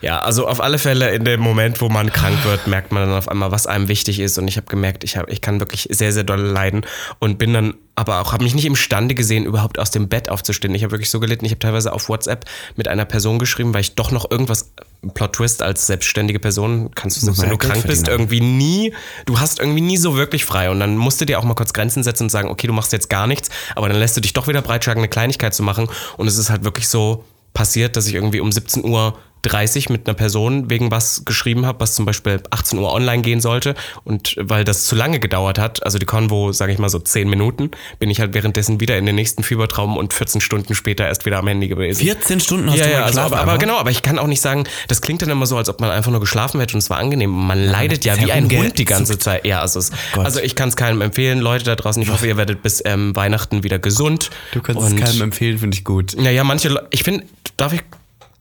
Ja, 0.00 0.20
also 0.20 0.48
auf 0.48 0.60
alle 0.60 0.78
Fälle 0.78 1.10
in 1.10 1.24
dem 1.24 1.40
Moment, 1.40 1.80
wo 1.82 1.88
man 1.88 2.10
krank 2.10 2.44
wird, 2.44 2.66
merkt 2.66 2.92
man 2.92 3.08
dann 3.08 3.18
auf 3.18 3.28
einmal, 3.28 3.50
was 3.50 3.66
einem 3.66 3.88
wichtig 3.88 4.20
ist. 4.20 4.38
Und 4.38 4.48
ich 4.48 4.56
habe 4.56 4.66
gemerkt, 4.66 5.04
ich, 5.04 5.16
hab, 5.16 5.28
ich 5.28 5.42
kann 5.42 5.60
wirklich 5.60 5.88
sehr, 5.90 6.12
sehr 6.12 6.24
doll 6.24 6.40
leiden 6.40 6.86
und 7.18 7.38
bin 7.38 7.52
dann 7.52 7.74
aber 7.98 8.20
auch, 8.20 8.32
habe 8.32 8.44
mich 8.44 8.54
nicht 8.54 8.64
imstande 8.64 9.16
gesehen, 9.16 9.44
überhaupt 9.44 9.80
aus 9.80 9.90
dem 9.90 10.08
Bett 10.08 10.28
aufzustehen. 10.28 10.72
Ich 10.72 10.84
habe 10.84 10.92
wirklich 10.92 11.10
so 11.10 11.18
gelitten. 11.18 11.44
Ich 11.44 11.50
habe 11.50 11.58
teilweise 11.58 11.92
auf 11.92 12.08
WhatsApp 12.08 12.44
mit 12.76 12.86
einer 12.86 13.04
Person 13.04 13.40
geschrieben, 13.40 13.74
weil 13.74 13.80
ich 13.80 13.96
doch 13.96 14.12
noch 14.12 14.30
irgendwas, 14.30 14.72
Plot 15.14 15.32
Twist 15.32 15.62
als 15.62 15.86
selbstständige 15.88 16.38
Person, 16.38 16.92
kannst 16.94 17.16
du 17.16 17.20
selbst 17.24 17.42
wenn 17.42 17.50
du 17.50 17.58
Geld 17.58 17.72
krank 17.72 17.86
bist, 17.86 18.06
irgendwie 18.06 18.40
nie, 18.40 18.94
du 19.26 19.40
hast 19.40 19.58
irgendwie 19.58 19.80
nie 19.80 19.96
so 19.96 20.16
wirklich 20.16 20.44
frei. 20.44 20.70
Und 20.70 20.78
dann 20.78 20.96
musst 20.96 21.20
du 21.20 21.24
dir 21.24 21.40
auch 21.40 21.44
mal 21.44 21.54
kurz 21.54 21.72
Grenzen 21.72 22.04
setzen 22.04 22.24
und 22.24 22.30
sagen, 22.30 22.48
okay, 22.48 22.68
du 22.68 22.72
machst 22.72 22.92
jetzt 22.92 23.10
gar 23.10 23.26
nichts, 23.26 23.50
aber 23.74 23.88
dann 23.88 23.98
lässt 23.98 24.16
du 24.16 24.20
dich 24.20 24.32
doch 24.32 24.46
wieder 24.46 24.62
breitschlagen, 24.62 25.00
eine 25.00 25.08
Kleinigkeit 25.08 25.52
zu 25.52 25.64
machen. 25.64 25.88
Und 26.16 26.28
es 26.28 26.38
ist 26.38 26.50
halt 26.50 26.62
wirklich 26.62 26.88
so 26.88 27.24
passiert, 27.58 27.96
dass 27.96 28.06
ich 28.06 28.14
irgendwie 28.14 28.38
um 28.38 28.52
17 28.52 28.84
Uhr 28.84 29.18
30 29.42 29.88
mit 29.88 30.06
einer 30.06 30.14
Person 30.14 30.70
wegen 30.70 30.90
was 30.90 31.24
geschrieben 31.24 31.66
habe, 31.66 31.80
was 31.80 31.94
zum 31.94 32.04
Beispiel 32.04 32.40
18 32.50 32.78
Uhr 32.78 32.92
online 32.92 33.22
gehen 33.22 33.40
sollte. 33.40 33.74
Und 34.04 34.36
weil 34.38 34.64
das 34.64 34.84
zu 34.84 34.94
lange 34.94 35.18
gedauert 35.18 35.58
hat, 35.58 35.84
also 35.84 35.98
die 35.98 36.06
Konvo, 36.06 36.52
sage 36.52 36.72
ich 36.72 36.78
mal 36.78 36.88
so 36.88 36.98
10 36.98 37.28
Minuten, 37.28 37.70
bin 37.98 38.10
ich 38.10 38.20
halt 38.20 38.34
währenddessen 38.34 38.80
wieder 38.80 38.96
in 38.96 39.06
den 39.06 39.14
nächsten 39.14 39.42
Fiebertraum 39.42 39.96
und 39.96 40.12
14 40.12 40.40
Stunden 40.40 40.74
später 40.74 41.06
erst 41.06 41.26
wieder 41.26 41.38
am 41.38 41.48
Handy 41.48 41.66
gewesen. 41.66 42.04
14 42.04 42.40
Stunden 42.40 42.70
hast 42.70 42.78
Ja, 42.78 42.86
du 42.86 42.92
ja, 42.92 43.04
also, 43.04 43.20
aber, 43.20 43.38
aber 43.38 43.58
genau, 43.58 43.76
aber 43.76 43.90
ich 43.90 44.02
kann 44.02 44.18
auch 44.20 44.26
nicht 44.28 44.40
sagen, 44.40 44.64
das 44.86 45.02
klingt 45.02 45.22
dann 45.22 45.30
immer 45.30 45.46
so, 45.46 45.56
als 45.56 45.68
ob 45.68 45.80
man 45.80 45.90
einfach 45.90 46.12
nur 46.12 46.20
geschlafen 46.20 46.60
hätte 46.60 46.74
und 46.74 46.78
es 46.78 46.90
war 46.90 46.98
angenehm. 46.98 47.30
Man 47.30 47.62
leidet 47.62 48.04
ja 48.04 48.16
wie 48.20 48.30
ein 48.30 48.48
Hund 48.50 48.78
die 48.78 48.84
ganze 48.84 49.18
Zeit. 49.18 49.46
Ja, 49.46 49.60
also, 49.60 49.80
es, 49.80 49.90
Gott. 50.12 50.24
also 50.24 50.40
ich 50.40 50.54
kann 50.54 50.68
es 50.68 50.76
keinem 50.76 51.00
empfehlen, 51.00 51.40
Leute 51.40 51.64
da 51.64 51.76
draußen. 51.76 52.00
Ich 52.02 52.10
hoffe, 52.10 52.26
ihr 52.26 52.36
werdet 52.36 52.62
bis 52.62 52.82
ähm, 52.84 53.14
Weihnachten 53.16 53.62
wieder 53.62 53.78
gesund. 53.78 54.30
Du 54.52 54.60
kannst 54.60 54.80
und, 54.80 55.00
es 55.00 55.04
keinem 55.04 55.22
empfehlen, 55.22 55.58
finde 55.58 55.76
ich 55.76 55.84
gut. 55.84 56.14
Naja, 56.16 56.44
manche 56.44 56.68
Leute, 56.68 56.86
ich 56.90 57.02
finde, 57.02 57.24
darf 57.58 57.74
ich, 57.74 57.82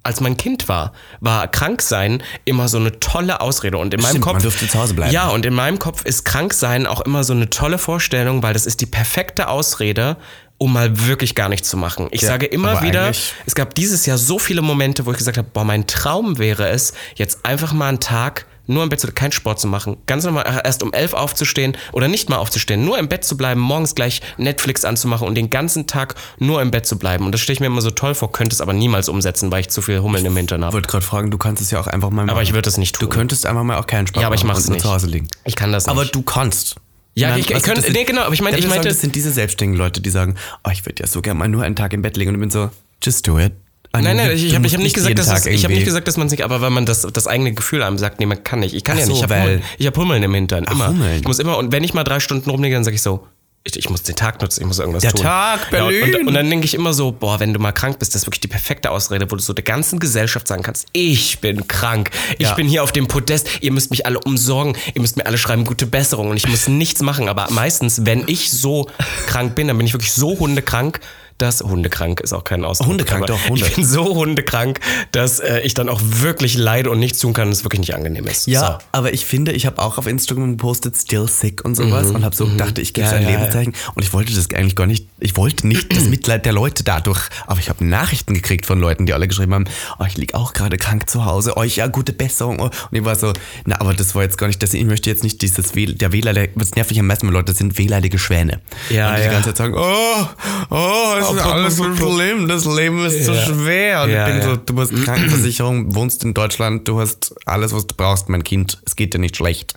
als 0.03 0.21
mein 0.21 0.37
Kind 0.37 0.69
war, 0.69 0.93
war 1.19 1.49
krank 1.49 1.81
sein 1.81 2.23
immer 2.45 2.69
so 2.69 2.77
eine 2.77 2.97
tolle 3.01 3.41
Ausrede. 3.41 3.77
Und 3.77 3.93
in 3.93 3.99
meinem 3.99 4.09
Stimmt, 4.11 4.23
Kopf. 4.23 4.33
man 4.35 4.43
durfte 4.43 4.67
zu 4.67 4.79
Hause 4.79 4.93
bleiben. 4.93 5.11
Ja, 5.11 5.27
und 5.27 5.45
in 5.45 5.53
meinem 5.53 5.79
Kopf 5.79 6.05
ist 6.05 6.23
krank 6.23 6.53
sein 6.53 6.87
auch 6.87 7.01
immer 7.01 7.25
so 7.25 7.33
eine 7.33 7.49
tolle 7.49 7.77
Vorstellung, 7.77 8.41
weil 8.41 8.53
das 8.53 8.65
ist 8.65 8.79
die 8.79 8.85
perfekte 8.85 9.49
Ausrede, 9.49 10.15
um 10.59 10.73
mal 10.73 11.05
wirklich 11.07 11.35
gar 11.35 11.49
nichts 11.49 11.69
zu 11.69 11.75
machen. 11.77 12.07
Ich 12.11 12.21
Ja, 12.21 12.29
sage 12.29 12.45
immer 12.45 12.81
wieder, 12.81 13.11
es 13.45 13.53
gab 13.53 13.75
dieses 13.75 14.05
Jahr 14.05 14.17
so 14.17 14.39
viele 14.39 14.61
Momente, 14.61 15.05
wo 15.05 15.11
ich 15.11 15.17
gesagt 15.17 15.37
habe, 15.37 15.49
boah, 15.51 15.65
mein 15.65 15.87
Traum 15.87 16.37
wäre 16.37 16.69
es, 16.69 16.93
jetzt 17.15 17.45
einfach 17.45 17.73
mal 17.73 17.89
einen 17.89 17.99
Tag 17.99 18.45
nur 18.67 18.83
im 18.83 18.89
Bett 18.89 18.99
zu, 18.99 19.11
keinen 19.11 19.31
Sport 19.31 19.59
zu 19.59 19.67
machen, 19.67 19.97
ganz 20.05 20.23
normal 20.25 20.45
äh, 20.45 20.61
erst 20.67 20.83
um 20.83 20.93
elf 20.93 21.13
aufzustehen 21.13 21.75
oder 21.93 22.07
nicht 22.07 22.29
mal 22.29 22.37
aufzustehen, 22.37 22.85
nur 22.85 22.97
im 22.99 23.07
Bett 23.07 23.23
zu 23.25 23.35
bleiben, 23.37 23.59
morgens 23.61 23.95
gleich 23.95 24.21
Netflix 24.37 24.85
anzumachen 24.85 25.27
und 25.27 25.35
den 25.35 25.49
ganzen 25.49 25.87
Tag 25.87 26.15
nur 26.39 26.61
im 26.61 26.69
Bett 26.71 26.85
zu 26.85 26.97
bleiben. 26.99 27.25
Und 27.25 27.31
das 27.31 27.41
stelle 27.41 27.55
ich 27.55 27.59
mir 27.59 27.67
immer 27.67 27.81
so 27.81 27.91
toll 27.91 28.13
vor, 28.13 28.31
könnte 28.31 28.53
es 28.53 28.61
aber 28.61 28.73
niemals 28.73 29.09
umsetzen, 29.09 29.51
weil 29.51 29.61
ich 29.61 29.69
zu 29.69 29.81
viel 29.81 29.99
Hummeln 30.01 30.25
im 30.25 30.35
Hintern 30.37 30.59
Ich 30.61 30.65
habe. 30.65 30.73
wollte 30.73 30.87
gerade 30.89 31.05
fragen, 31.05 31.31
du 31.31 31.37
kannst 31.37 31.61
es 31.61 31.71
ja 31.71 31.79
auch 31.79 31.87
einfach 31.87 32.09
mal 32.09 32.17
machen. 32.25 32.29
Aber 32.29 32.43
ich 32.43 32.53
würde 32.53 32.69
es 32.69 32.77
nicht 32.77 32.95
Du 32.97 33.01
tun. 33.01 33.09
könntest 33.09 33.45
einfach 33.45 33.63
mal 33.63 33.77
auch 33.77 33.87
keinen 33.87 34.07
Sport 34.07 34.21
Ja, 34.21 34.27
aber 34.27 34.35
ich 34.35 34.43
machen 34.43 34.61
und 34.63 34.69
nicht. 34.69 34.81
zu 34.81 34.91
Hause 34.91 35.07
liegen. 35.07 35.27
Ich 35.45 35.55
kann 35.55 35.71
das 35.71 35.85
nicht. 35.85 35.91
Aber 35.91 36.05
du 36.05 36.21
kannst. 36.21 36.75
Ja, 37.15 37.29
Nein, 37.29 37.39
ich- 37.39 37.49
ich 37.49 37.57
du, 37.57 37.61
könnte- 37.73 37.91
nee, 37.91 38.03
genau, 38.03 38.21
aber 38.21 38.33
ich 38.35 38.41
meine- 38.41 38.57
ich 38.57 38.63
sagen, 38.63 38.75
meinte- 38.75 38.89
das 38.89 39.01
sind 39.01 39.15
diese 39.15 39.31
selbstständigen 39.31 39.77
Leute, 39.79 40.01
die 40.01 40.09
sagen, 40.11 40.35
oh, 40.63 40.69
ich 40.71 40.85
würde 40.85 41.01
ja 41.01 41.07
so 41.07 41.21
gerne 41.23 41.39
mal 41.39 41.47
nur 41.47 41.63
einen 41.63 41.75
Tag 41.75 41.93
im 41.93 42.03
Bett 42.03 42.15
liegen 42.15 42.29
und 42.29 42.35
ich 42.35 42.41
bin 42.41 42.51
so, 42.51 42.69
just 43.01 43.27
do 43.27 43.39
it. 43.39 43.53
Nein, 43.93 44.15
nein, 44.17 44.31
ich, 44.31 44.53
habe 44.55 44.67
hab 44.67 44.79
nicht 44.79 44.93
gesagt, 44.95 45.17
dass 45.17 45.27
Tag 45.27 45.37
es, 45.39 45.45
ich 45.47 45.63
irgendwie- 45.63 45.75
nicht 45.75 45.85
gesagt, 45.85 46.07
dass 46.07 46.17
man 46.17 46.29
sich, 46.29 46.43
aber 46.43 46.61
wenn 46.61 46.73
man 46.73 46.85
das, 46.85 47.01
das 47.01 47.25
eigene 47.27 47.53
Gefühl 47.53 47.81
einem 47.81 47.97
sagt, 47.97 48.19
nee, 48.19 48.25
man 48.27 48.43
kann 48.43 48.59
nicht. 48.59 48.75
Ich 48.75 48.83
kann 48.83 48.95
Ach 48.97 48.99
ja 49.01 49.05
so, 49.07 49.13
nicht. 49.13 49.23
Ich 49.23 49.29
habe 49.29 49.41
Hummeln, 49.41 49.63
ich 49.77 49.87
hab 49.87 49.97
Hummeln 49.97 50.23
im 50.23 50.33
Hintern. 50.33 50.65
Immer. 50.65 50.89
Hummeln. 50.89 51.19
Ich 51.21 51.27
muss 51.27 51.39
immer, 51.39 51.57
und 51.57 51.71
wenn 51.71 51.83
ich 51.83 51.93
mal 51.93 52.03
drei 52.03 52.19
Stunden 52.19 52.49
rumliege, 52.49 52.75
dann 52.75 52.83
sage 52.83 52.95
ich 52.95 53.01
so, 53.01 53.25
ich, 53.63 53.75
ich 53.75 53.89
muss 53.89 54.01
den 54.03 54.15
Tag 54.15 54.39
nutzen, 54.41 54.61
ich 54.61 54.67
muss 54.67 54.79
irgendwas 54.79 55.01
Der 55.01 55.11
tun. 55.11 55.23
Tag, 55.23 55.71
Ja, 55.73 55.83
und, 55.85 55.89
Berlin. 55.91 56.15
und, 56.21 56.27
und 56.29 56.33
dann 56.35 56.49
denke 56.49 56.63
ich 56.65 56.73
immer 56.73 56.93
so, 56.93 57.11
boah, 57.11 57.39
wenn 57.41 57.53
du 57.53 57.59
mal 57.59 57.73
krank 57.73 57.99
bist, 57.99 58.13
das 58.15 58.21
ist 58.21 58.27
wirklich 58.27 58.39
die 58.39 58.47
perfekte 58.47 58.91
Ausrede, 58.91 59.29
wo 59.29 59.35
du 59.35 59.41
so 59.41 59.51
der 59.51 59.63
ganzen 59.65 59.99
Gesellschaft 59.99 60.47
sagen 60.47 60.63
kannst, 60.63 60.85
ich 60.93 61.39
bin 61.39 61.67
krank, 61.67 62.11
ich 62.37 62.45
Ja. 62.47 62.53
bin 62.53 62.67
hier 62.67 62.81
auf 62.83 62.93
dem 62.93 63.07
Podest, 63.07 63.49
ihr 63.61 63.73
müsst 63.73 63.89
mich 63.91 64.05
alle 64.05 64.19
umsorgen, 64.19 64.77
ihr 64.93 65.01
müsst 65.01 65.17
mir 65.17 65.25
alle 65.25 65.37
schreiben, 65.37 65.65
gute 65.65 65.85
Besserung 65.85 66.29
und 66.29 66.37
ich 66.37 66.47
muss 66.47 66.67
nichts 66.69 67.01
machen. 67.01 67.27
Aber 67.27 67.47
meistens, 67.51 68.05
wenn 68.05 68.23
ich 68.27 68.51
so 68.51 68.87
krank 69.25 69.55
bin, 69.55 69.67
dann 69.67 69.77
bin 69.77 69.85
ich 69.87 69.93
wirklich 69.93 70.13
so 70.13 70.39
hundekrank, 70.39 70.99
dass 71.37 71.61
hundekrank 71.61 72.19
ist 72.19 72.33
auch 72.33 72.43
kein 72.43 72.63
Ausdruck. 72.63 72.87
Hundekrank, 72.89 73.25
doch, 73.27 73.49
Hunde. 73.49 73.65
Ich 73.65 73.75
bin 73.75 73.85
so 73.85 74.15
hundekrank, 74.15 74.79
dass 75.11 75.39
äh, 75.39 75.61
ich 75.61 75.73
dann 75.73 75.89
auch 75.89 76.01
wirklich 76.03 76.57
leide 76.57 76.89
und 76.89 76.99
nichts 76.99 77.19
tun 77.19 77.33
kann 77.33 77.47
und 77.47 77.53
es 77.53 77.63
wirklich 77.63 77.79
nicht 77.79 77.95
angenehm 77.95 78.25
ist. 78.27 78.47
Ja, 78.47 78.79
aber 78.91 79.13
ich 79.13 79.25
finde, 79.25 79.51
ich 79.51 79.65
habe 79.65 79.81
auch 79.81 79.97
auf 79.97 80.07
Instagram 80.07 80.51
gepostet, 80.51 80.95
still 80.95 81.27
sick 81.27 81.63
und 81.65 81.75
sowas 81.75 82.11
und 82.11 82.23
habe 82.23 82.35
so 82.35 82.47
gedacht, 82.47 82.77
ich 82.77 82.93
gebe 82.93 83.07
Mhm. 83.07 83.07
Ja, 83.07 83.09
so 83.09 83.15
ein 83.15 83.23
ja, 83.23 83.37
Lebenszeichen 83.37 83.73
und 83.95 84.03
ich 84.03 84.13
wollte 84.13 84.33
das 84.33 84.49
eigentlich 84.51 84.75
gar 84.75 84.87
nicht, 84.87 85.07
ich 85.19 85.35
wollte 85.37 85.67
nicht 85.67 85.91
das 85.95 86.03
Mitleid 86.09 86.45
der 86.45 86.53
Leute 86.53 86.83
dadurch, 86.83 87.21
aber 87.45 87.59
ich 87.59 87.69
habe 87.69 87.85
Nachrichten 87.85 88.33
gekriegt 88.33 88.65
von 88.65 88.79
Leuten, 88.79 89.05
die 89.05 89.13
alle 89.13 89.27
geschrieben 89.27 89.53
haben, 89.53 89.65
oh, 89.99 90.05
ich 90.07 90.17
lieg 90.17 90.33
auch 90.33 90.53
gerade 90.53 90.77
krank 90.77 91.09
zu 91.09 91.25
Hause, 91.25 91.57
euch 91.57 91.77
ja 91.77 91.87
gute 91.87 92.13
Besserung 92.13 92.59
oh. 92.59 92.65
und 92.65 92.73
ich 92.91 93.03
war 93.05 93.15
so, 93.15 93.33
na, 93.65 93.79
aber 93.81 93.93
das 93.93 94.15
war 94.15 94.23
jetzt 94.23 94.37
gar 94.37 94.47
nicht, 94.47 94.61
das, 94.61 94.73
ich 94.73 94.85
möchte 94.85 95.09
jetzt 95.09 95.23
nicht 95.23 95.41
dieses, 95.41 95.73
Wähl- 95.75 95.95
der 95.97 96.11
wehleidige, 96.11 96.51
was 96.55 96.71
nervt 96.75 96.91
mich 96.91 96.99
am 96.99 97.07
meisten, 97.07 97.27
Leute 97.29 97.45
das 97.45 97.57
sind 97.57 97.77
wehleidige 97.77 98.19
Schwäne. 98.19 98.61
Ja, 98.89 99.09
und 99.09 99.17
die 99.17 99.21
ja. 99.21 99.27
die 99.27 99.33
ganze 99.33 99.49
Zeit 99.49 99.57
sagen, 99.57 99.73
oh, 99.75 100.27
oh, 100.69 101.13
es 101.19 101.31
ist 101.31 101.41
alles 101.41 101.75
so 101.77 101.95
schlimm, 101.95 102.47
das 102.47 102.65
Leben 102.65 103.05
ist 103.05 103.25
so 103.25 103.33
Ja. 103.33 103.45
schwer 103.45 104.03
und 104.03 104.09
Ja, 104.11 104.27
ich 104.27 104.33
bin 104.33 104.41
ja. 104.43 104.49
so, 104.49 104.57
du 104.57 104.79
hast 104.81 104.93
Krankenversicherung, 105.05 105.95
wohnst 105.95 106.23
in 106.23 106.33
Deutschland, 106.33 106.87
du 106.87 106.99
hast 106.99 107.35
alles, 107.45 107.73
was 107.73 107.87
du 107.87 107.95
brauchst, 107.95 108.29
mein 108.29 108.43
Kind. 108.43 108.79
Es 108.85 108.95
geht 108.95 109.13
dir 109.13 109.19
nicht 109.19 109.37
schlecht. 109.37 109.73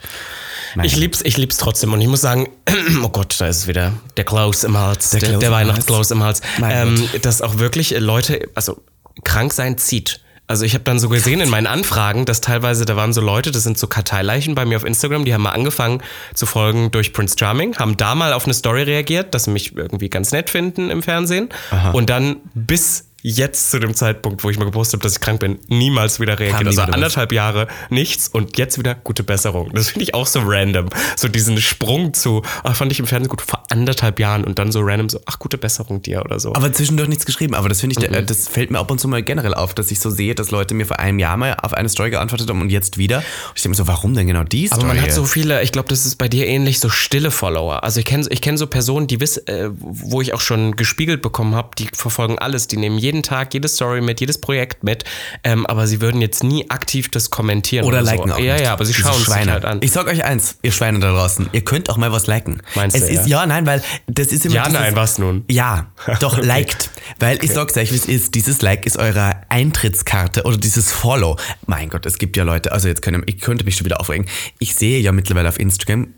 Nein. 0.74 0.86
Ich 0.86 0.96
lieb's, 0.96 1.22
ich 1.22 1.36
lieb's 1.36 1.56
trotzdem. 1.56 1.92
Und 1.92 2.00
ich 2.00 2.08
muss 2.08 2.20
sagen, 2.20 2.48
oh 3.02 3.08
Gott, 3.08 3.36
da 3.38 3.48
ist 3.48 3.58
es 3.58 3.66
wieder 3.66 3.92
der 4.16 4.24
Klaus 4.24 4.64
im 4.64 4.76
Hals, 4.76 5.10
der, 5.10 5.20
Der 5.20 5.38
der, 5.38 5.50
Weihnachtsklaus 5.50 6.10
im 6.10 6.22
Hals, 6.22 6.40
ähm, 6.62 7.08
dass 7.22 7.42
auch 7.42 7.58
wirklich 7.58 7.94
Leute, 7.98 8.48
also 8.54 8.82
krank 9.24 9.52
sein 9.52 9.78
zieht. 9.78 10.20
Also 10.46 10.64
ich 10.64 10.74
habe 10.74 10.82
dann 10.82 10.98
so 10.98 11.08
gesehen 11.08 11.40
in 11.40 11.48
meinen 11.48 11.68
Anfragen, 11.68 12.24
dass 12.24 12.40
teilweise, 12.40 12.84
da 12.84 12.96
waren 12.96 13.12
so 13.12 13.20
Leute, 13.20 13.52
das 13.52 13.62
sind 13.62 13.78
so 13.78 13.86
Karteileichen 13.86 14.56
bei 14.56 14.64
mir 14.64 14.78
auf 14.78 14.84
Instagram, 14.84 15.24
die 15.24 15.32
haben 15.32 15.42
mal 15.42 15.52
angefangen 15.52 16.02
zu 16.34 16.44
folgen 16.44 16.90
durch 16.90 17.12
Prince 17.12 17.36
Charming, 17.38 17.76
haben 17.76 17.96
da 17.96 18.16
mal 18.16 18.32
auf 18.32 18.46
eine 18.46 18.54
Story 18.54 18.82
reagiert, 18.82 19.32
dass 19.32 19.44
sie 19.44 19.52
mich 19.52 19.76
irgendwie 19.76 20.08
ganz 20.08 20.32
nett 20.32 20.50
finden 20.50 20.90
im 20.90 21.04
Fernsehen. 21.04 21.50
Und 21.92 22.10
dann 22.10 22.38
bis 22.52 23.09
jetzt 23.22 23.70
zu 23.70 23.78
dem 23.78 23.94
Zeitpunkt, 23.94 24.42
wo 24.44 24.50
ich 24.50 24.58
mal 24.58 24.64
gepostet 24.64 24.94
habe, 24.98 25.02
dass 25.02 25.14
ich 25.14 25.20
krank 25.20 25.40
bin, 25.40 25.58
niemals 25.68 26.20
wieder 26.20 26.38
reagiert. 26.38 26.66
Also 26.66 26.82
wieder 26.82 26.94
anderthalb 26.94 27.32
Jahre 27.32 27.68
nichts 27.90 28.28
und 28.28 28.56
jetzt 28.58 28.78
wieder 28.78 28.94
gute 28.94 29.22
Besserung. 29.22 29.70
Das 29.74 29.90
finde 29.90 30.04
ich 30.04 30.14
auch 30.14 30.26
so 30.26 30.40
random. 30.44 30.88
So 31.16 31.28
diesen 31.28 31.58
Sprung 31.60 32.14
zu, 32.14 32.42
ach, 32.64 32.74
fand 32.76 32.92
ich 32.92 33.00
im 33.00 33.06
Fernsehen 33.06 33.28
gut 33.28 33.40
vor 33.42 33.64
anderthalb 33.70 34.18
Jahren 34.20 34.44
und 34.44 34.58
dann 34.58 34.72
so 34.72 34.80
random 34.82 35.08
so, 35.08 35.20
ach, 35.26 35.38
gute 35.38 35.58
Besserung 35.58 36.02
dir 36.02 36.22
oder 36.24 36.40
so. 36.40 36.54
Aber 36.54 36.72
zwischendurch 36.72 37.08
nichts 37.08 37.26
geschrieben. 37.26 37.54
Aber 37.54 37.68
das 37.68 37.80
finde 37.80 37.96
ich, 37.98 38.08
Mhm. 38.08 38.14
äh, 38.14 38.22
das 38.24 38.48
fällt 38.48 38.70
mir 38.70 38.78
ab 38.78 38.90
und 38.90 38.98
zu 39.00 39.08
mal 39.08 39.22
generell 39.22 39.54
auf, 39.54 39.74
dass 39.74 39.90
ich 39.90 40.00
so 40.00 40.10
sehe, 40.10 40.34
dass 40.34 40.50
Leute 40.50 40.74
mir 40.74 40.86
vor 40.86 40.98
einem 40.98 41.18
Jahr 41.18 41.36
mal 41.36 41.54
auf 41.62 41.74
eine 41.74 41.88
Story 41.88 42.10
geantwortet 42.10 42.48
haben 42.48 42.60
und 42.60 42.70
jetzt 42.70 42.98
wieder. 42.98 43.18
Und 43.18 43.24
ich 43.56 43.62
denke 43.62 43.70
mir 43.70 43.74
so, 43.76 43.86
warum 43.86 44.14
denn 44.14 44.26
genau 44.26 44.44
die 44.44 44.66
Story? 44.66 44.80
Aber 44.82 44.94
man 44.94 45.02
hat 45.02 45.12
so 45.12 45.24
viele, 45.24 45.62
ich 45.62 45.72
glaube, 45.72 45.88
das 45.88 46.06
ist 46.06 46.16
bei 46.16 46.28
dir 46.28 46.46
ähnlich, 46.46 46.80
so 46.80 46.88
stille 46.88 47.30
Follower. 47.30 47.82
Also 47.84 48.00
ich 48.00 48.06
kenne 48.06 48.26
ich 48.30 48.40
kenn 48.40 48.56
so 48.56 48.66
Personen, 48.66 49.06
die 49.06 49.20
wissen, 49.20 49.46
äh, 49.46 49.70
wo 49.72 50.20
ich 50.20 50.32
auch 50.34 50.40
schon 50.40 50.76
gespiegelt 50.76 51.22
bekommen 51.22 51.54
habe, 51.54 51.70
die 51.76 51.88
verfolgen 51.92 52.38
alles, 52.38 52.66
die 52.66 52.76
nehmen 52.76 52.98
jeden 52.98 53.09
Tag 53.22 53.52
jede 53.52 53.68
Story 53.68 54.00
mit, 54.00 54.20
jedes 54.20 54.40
Projekt 54.40 54.84
mit, 54.84 55.04
ähm, 55.44 55.66
aber 55.66 55.86
sie 55.86 56.00
würden 56.00 56.20
jetzt 56.20 56.42
nie 56.44 56.70
aktiv 56.70 57.10
das 57.10 57.30
kommentieren. 57.30 57.84
Oder 57.84 58.04
so. 58.04 58.10
liken 58.10 58.32
auch 58.32 58.38
Ja, 58.38 58.54
nicht. 58.54 58.64
ja, 58.64 58.72
aber 58.72 58.84
sie 58.84 58.92
Diese 58.92 59.06
schauen 59.08 59.18
sich 59.18 59.34
halt 59.50 59.64
an. 59.64 59.78
Ich 59.82 59.92
sag 59.92 60.06
euch 60.06 60.24
eins, 60.24 60.56
ihr 60.62 60.72
Schweine 60.72 61.00
da 61.00 61.10
draußen, 61.12 61.48
ihr 61.52 61.62
könnt 61.62 61.90
auch 61.90 61.96
mal 61.96 62.12
was 62.12 62.26
liken. 62.26 62.62
Meinst 62.74 62.96
es 62.96 63.06
du, 63.06 63.12
ist, 63.12 63.26
ja? 63.26 63.44
nein, 63.46 63.66
weil 63.66 63.82
das 64.06 64.28
ist 64.28 64.46
immer 64.46 64.54
Ja, 64.54 64.64
dieses, 64.66 64.80
nein, 64.80 64.96
was 64.96 65.18
nun? 65.18 65.44
Ja, 65.50 65.92
doch, 66.20 66.38
liked. 66.38 66.90
Weil 67.18 67.42
ich 67.44 67.52
sag's 67.52 67.76
euch, 67.76 67.90
wie 67.92 67.96
es 67.96 68.06
ist, 68.06 68.34
dieses 68.34 68.62
Like 68.62 68.86
ist 68.86 68.96
eure 68.98 69.32
Eintrittskarte 69.48 70.44
oder 70.44 70.56
dieses 70.56 70.92
Follow. 70.92 71.36
Mein 71.66 71.88
Gott, 71.88 72.06
es 72.06 72.18
gibt 72.18 72.36
ja 72.36 72.44
Leute, 72.44 72.72
also 72.72 72.88
jetzt 72.88 73.02
können, 73.02 73.22
ich 73.26 73.40
könnte 73.40 73.64
mich 73.64 73.76
schon 73.76 73.84
wieder 73.84 74.00
aufregen. 74.00 74.26
Ich 74.58 74.74
sehe 74.74 75.00
ja 75.00 75.12
mittlerweile 75.12 75.48
auf 75.48 75.58
Instagram 75.58 76.08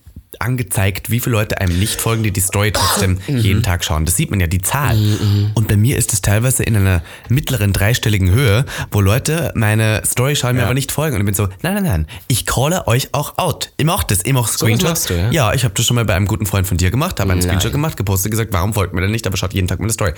angezeigt, 0.41 1.11
wie 1.11 1.21
viele 1.21 1.37
Leute 1.37 1.61
einem 1.61 1.79
nicht 1.79 2.01
folgen, 2.01 2.23
die 2.23 2.31
die 2.31 2.41
Story 2.41 2.73
trotzdem 2.73 3.19
Mhm. 3.29 3.39
jeden 3.39 3.63
Tag 3.63 3.85
schauen. 3.85 4.05
Das 4.05 4.17
sieht 4.17 4.31
man 4.31 4.41
ja, 4.41 4.47
die 4.47 4.61
Zahl. 4.63 4.97
Und 5.55 5.69
bei 5.69 5.77
mir 5.77 5.97
ist 5.99 6.13
es 6.13 6.23
teilweise 6.23 6.63
in 6.63 6.77
einer 6.77 7.03
mittleren 7.29 7.73
dreistelligen 7.73 8.31
Höhe, 8.31 8.65
wo 8.91 9.01
Leute 9.01 9.53
meine 9.55 10.03
Story 10.07 10.35
schauen, 10.37 10.55
mir 10.55 10.61
Ja. 10.61 10.65
aber 10.67 10.75
nicht 10.75 10.93
folgen. 10.93 11.15
Und 11.17 11.21
ich 11.23 11.27
bin 11.27 11.35
so, 11.35 11.49
nein, 11.63 11.75
nein, 11.75 11.85
nein, 11.85 12.07
ich 12.29 12.47
calle 12.47 12.87
euch 12.87 13.09
auch 13.13 13.39
out. 13.39 13.73
Ich 13.77 13.85
mach 13.85 14.05
das, 14.05 14.21
ich 14.25 14.33
mach 14.33 14.49
Screenshots. 14.49 14.89
machst 14.91 15.11
du, 15.11 15.15
ja? 15.15 15.31
ja, 15.31 15.55
ich 15.55 15.65
habe 15.65 15.75
das 15.75 15.85
schon 15.87 15.95
mal 15.97 16.05
bei 16.05 16.15
einem 16.15 16.27
guten 16.27 16.47
Freund 16.47 16.67
von 16.67 16.77
dir 16.77 16.91
gemacht, 16.91 17.21
habe 17.21 17.31
einen 17.31 17.41
Nein. 17.41 17.49
Screenshot 17.49 17.73
gemacht, 17.73 17.97
gepostet, 17.97 18.31
gesagt, 18.31 18.53
warum 18.53 18.73
folgt 18.75 18.95
mir 18.95 19.01
denn 19.03 19.11
nicht, 19.11 19.27
aber 19.27 19.37
schaut 19.37 19.53
jeden 19.55 19.69
Tag 19.69 19.81
meine 19.81 19.93
Story. 19.93 20.13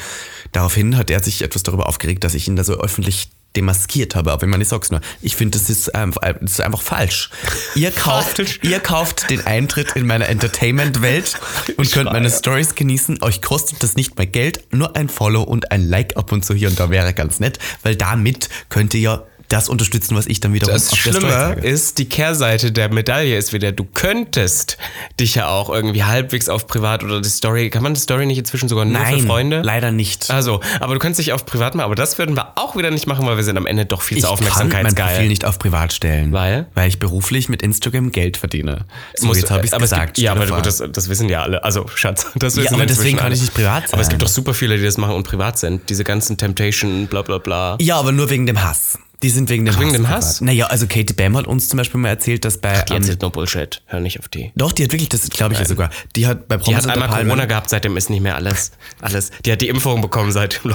Daraufhin 0.53 0.97
hat 0.97 1.11
er 1.11 1.23
sich 1.23 1.43
etwas 1.43 1.63
darüber 1.63 1.89
aufgeregt, 1.89 2.25
dass 2.25 2.35
ich 2.35 2.47
ihn 2.49 2.57
da 2.57 2.65
so 2.65 2.75
öffentlich 2.75 3.29
demaskiert 3.57 4.15
habe, 4.15 4.33
aber 4.33 4.45
ich 4.45 4.51
meine, 4.51 4.63
ich 4.63 4.69
sag's 4.69 4.91
nur. 4.91 5.01
Ich 5.23 5.37
finde, 5.37 5.59
das 5.59 5.71
ist, 5.71 5.91
ähm, 5.95 6.13
das 6.23 6.53
ist 6.53 6.61
einfach 6.61 6.83
falsch. 6.83 7.31
Ihr 7.75 7.91
kauft, 7.93 8.37
Falsch. 8.37 8.61
ihr 8.63 8.81
kauft 8.81 9.31
den 9.31 9.47
Eintritt 9.47 9.97
in 9.97 10.07
meine 10.07 10.27
Entertainment-Welt 10.27 11.39
und 11.77 11.91
könnt 11.93 12.13
meine 12.13 12.31
Stories 12.31 12.75
genießen. 12.75 13.23
Euch 13.23 13.43
kostet 13.43 13.83
das 13.83 13.97
nicht 13.97 14.17
mal 14.17 14.27
Geld, 14.27 14.65
nur 14.73 14.97
ein 14.97 15.09
Follow 15.09 15.43
und 15.43 15.71
ein 15.71 15.89
Like 15.89 16.17
ab 16.17 16.33
und 16.33 16.45
zu 16.45 16.55
hier 16.55 16.69
und 16.69 16.79
da 16.81 16.91
wäre 16.91 17.15
ganz 17.15 17.41
nett, 17.41 17.59
weil 17.83 17.97
damit 17.97 18.49
könnt 18.69 18.95
ihr 18.95 19.01
ja 19.01 19.23
das 19.49 19.69
unterstützen, 19.69 20.17
was 20.17 20.27
ich 20.27 20.41
dann 20.41 20.53
wiederum 20.55 20.75
Das 20.75 20.97
Schlimme 20.97 21.55
ist, 21.63 21.99
die 21.99 22.07
Kehrseite 22.09 22.73
der 22.73 22.93
Medaille 22.93 23.37
ist 23.37 23.53
wieder, 23.53 23.73
du 23.73 23.85
könntest 23.85 24.79
dich 25.21 25.35
ja 25.35 25.49
auch 25.49 25.69
irgendwie 25.71 26.05
halbwegs 26.05 26.49
auf 26.49 26.67
Privat 26.67 27.05
oder 27.05 27.21
die 27.21 27.29
Story, 27.29 27.71
kann 27.71 27.83
man 27.83 27.95
die 27.95 28.01
Story 28.01 28.27
nicht 28.27 28.39
inzwischen 28.39 28.69
sogar 28.69 28.85
nur 28.85 28.95
Nein, 28.99 29.21
für 29.21 29.27
Freunde? 29.27 29.63
leider 29.63 29.91
nicht. 29.93 30.31
Also, 30.31 30.61
aber 30.81 30.95
du 30.95 30.99
kannst 31.01 31.19
dich 31.21 31.33
auf 31.33 31.45
Privat 31.47 31.75
machen, 31.75 31.85
aber 31.87 31.95
das 31.95 32.19
würden 32.19 32.37
wir 32.37 32.57
auch 32.59 32.77
wieder 32.77 32.91
nicht 32.91 33.07
machen, 33.07 33.27
weil 33.27 33.37
wir 33.37 33.45
sind 33.45 33.57
am 33.57 33.67
Ende 33.67 33.87
doch 33.87 34.03
viel 34.03 34.19
zu 34.19 34.25
ich 34.25 34.29
kann 34.29 34.39
mein 34.41 34.49
Profil 34.49 34.63
aufmerksamkeitsgeil. 34.77 35.29
nicht 35.29 35.45
auf 35.45 35.59
privat 35.59 35.93
stellen. 35.93 36.33
Weil? 36.33 36.67
Weil 36.75 36.89
ich 36.89 36.99
beruflich 36.99 37.49
mit 37.49 37.63
Instagram 37.63 38.11
Geld 38.13 38.37
verdiene. 38.37 38.87
So, 39.17 39.27
Musst- 39.27 39.41
jetzt 39.41 39.51
habe 39.51 39.65
ich 39.67 39.73
es 39.73 39.79
gesagt. 39.79 40.15
Gibt, 40.15 40.19
ja, 40.19 40.33
aber 40.33 40.47
gut, 40.47 40.65
das, 40.67 40.83
das 40.91 41.09
wissen 41.09 41.29
ja 41.29 41.43
alle. 41.43 41.63
Also, 41.65 41.87
Schatz, 41.95 42.27
das 42.37 42.57
wissen 42.57 42.75
aber 42.75 42.87
deswegen 42.87 43.19
kann 43.19 43.33
ich 43.33 43.41
nicht 43.41 43.55
privat 43.55 43.93
Aber 43.93 44.01
es 44.03 44.09
gibt 44.09 44.21
sein. 44.21 44.27
doch 44.27 44.33
super 44.35 44.55
viele, 44.55 44.79
die 44.79 44.85
das 44.85 44.97
machen 44.99 45.15
und 45.15 45.25
privat 45.25 45.59
sind. 45.59 45.89
Diese 45.91 46.05
ganzen 46.05 46.37
Temptation, 46.37 47.07
bla 47.07 47.23
bla 47.23 47.39
bla. 47.39 47.77
ja, 47.81 47.97
aber 47.99 48.13
nur 48.13 48.31
wegen 48.31 48.47
dem 48.47 48.63
Hass. 48.63 48.99
Die 49.23 49.31
sind 49.31 49.49
wegen 49.49 49.65
dem 49.65 49.75
Ach, 49.75 49.81
wegen 49.81 49.89
Hass. 49.91 49.95
dem 49.97 50.05
privat. 50.05 50.17
Hass? 50.19 50.41
Naja, 50.43 50.67
also 50.67 50.87
Katie 50.87 51.15
Bam 51.15 51.37
hat 51.37 51.47
uns 51.47 51.69
zum 51.69 51.79
Beispiel 51.79 51.99
mal 52.01 52.09
erzählt, 52.11 52.45
dass 52.45 52.59
bei. 52.59 52.83
Die 52.83 52.93
ähm, 52.93 52.99
erzählt 53.03 53.23
nur 53.23 53.31
Bullshit. 53.33 53.81
Hör 53.87 54.01
nicht 54.01 54.19
auf 54.21 54.29
die. 54.29 54.53
doch, 54.57 54.73
die 54.73 54.85
hat 54.85 54.93
wirklich, 54.93 55.09
das 55.09 55.29
glaube 55.31 55.55
ich 55.55 55.61
ja 55.61 55.65
sogar. 55.65 55.91
Die 56.17 56.27
hat 56.27 56.47
bei 56.49 56.57
Die 56.59 56.65
Promis 56.65 56.77
hat 56.79 56.85
unter 56.85 56.95
einmal 56.95 57.09
Palmen- 57.09 57.29
Corona 57.29 57.45
gehabt, 57.47 57.71
seitdem 57.71 57.97
ist 57.97 58.11
nicht 58.11 58.21
mehr 58.21 58.35
alles. 58.35 58.73
alles. 59.01 59.31
Die 59.47 59.53
hat 59.53 59.61
die 59.63 59.69
Impfung 59.69 60.01
bekommen, 60.03 60.31
seitdem. 60.33 60.75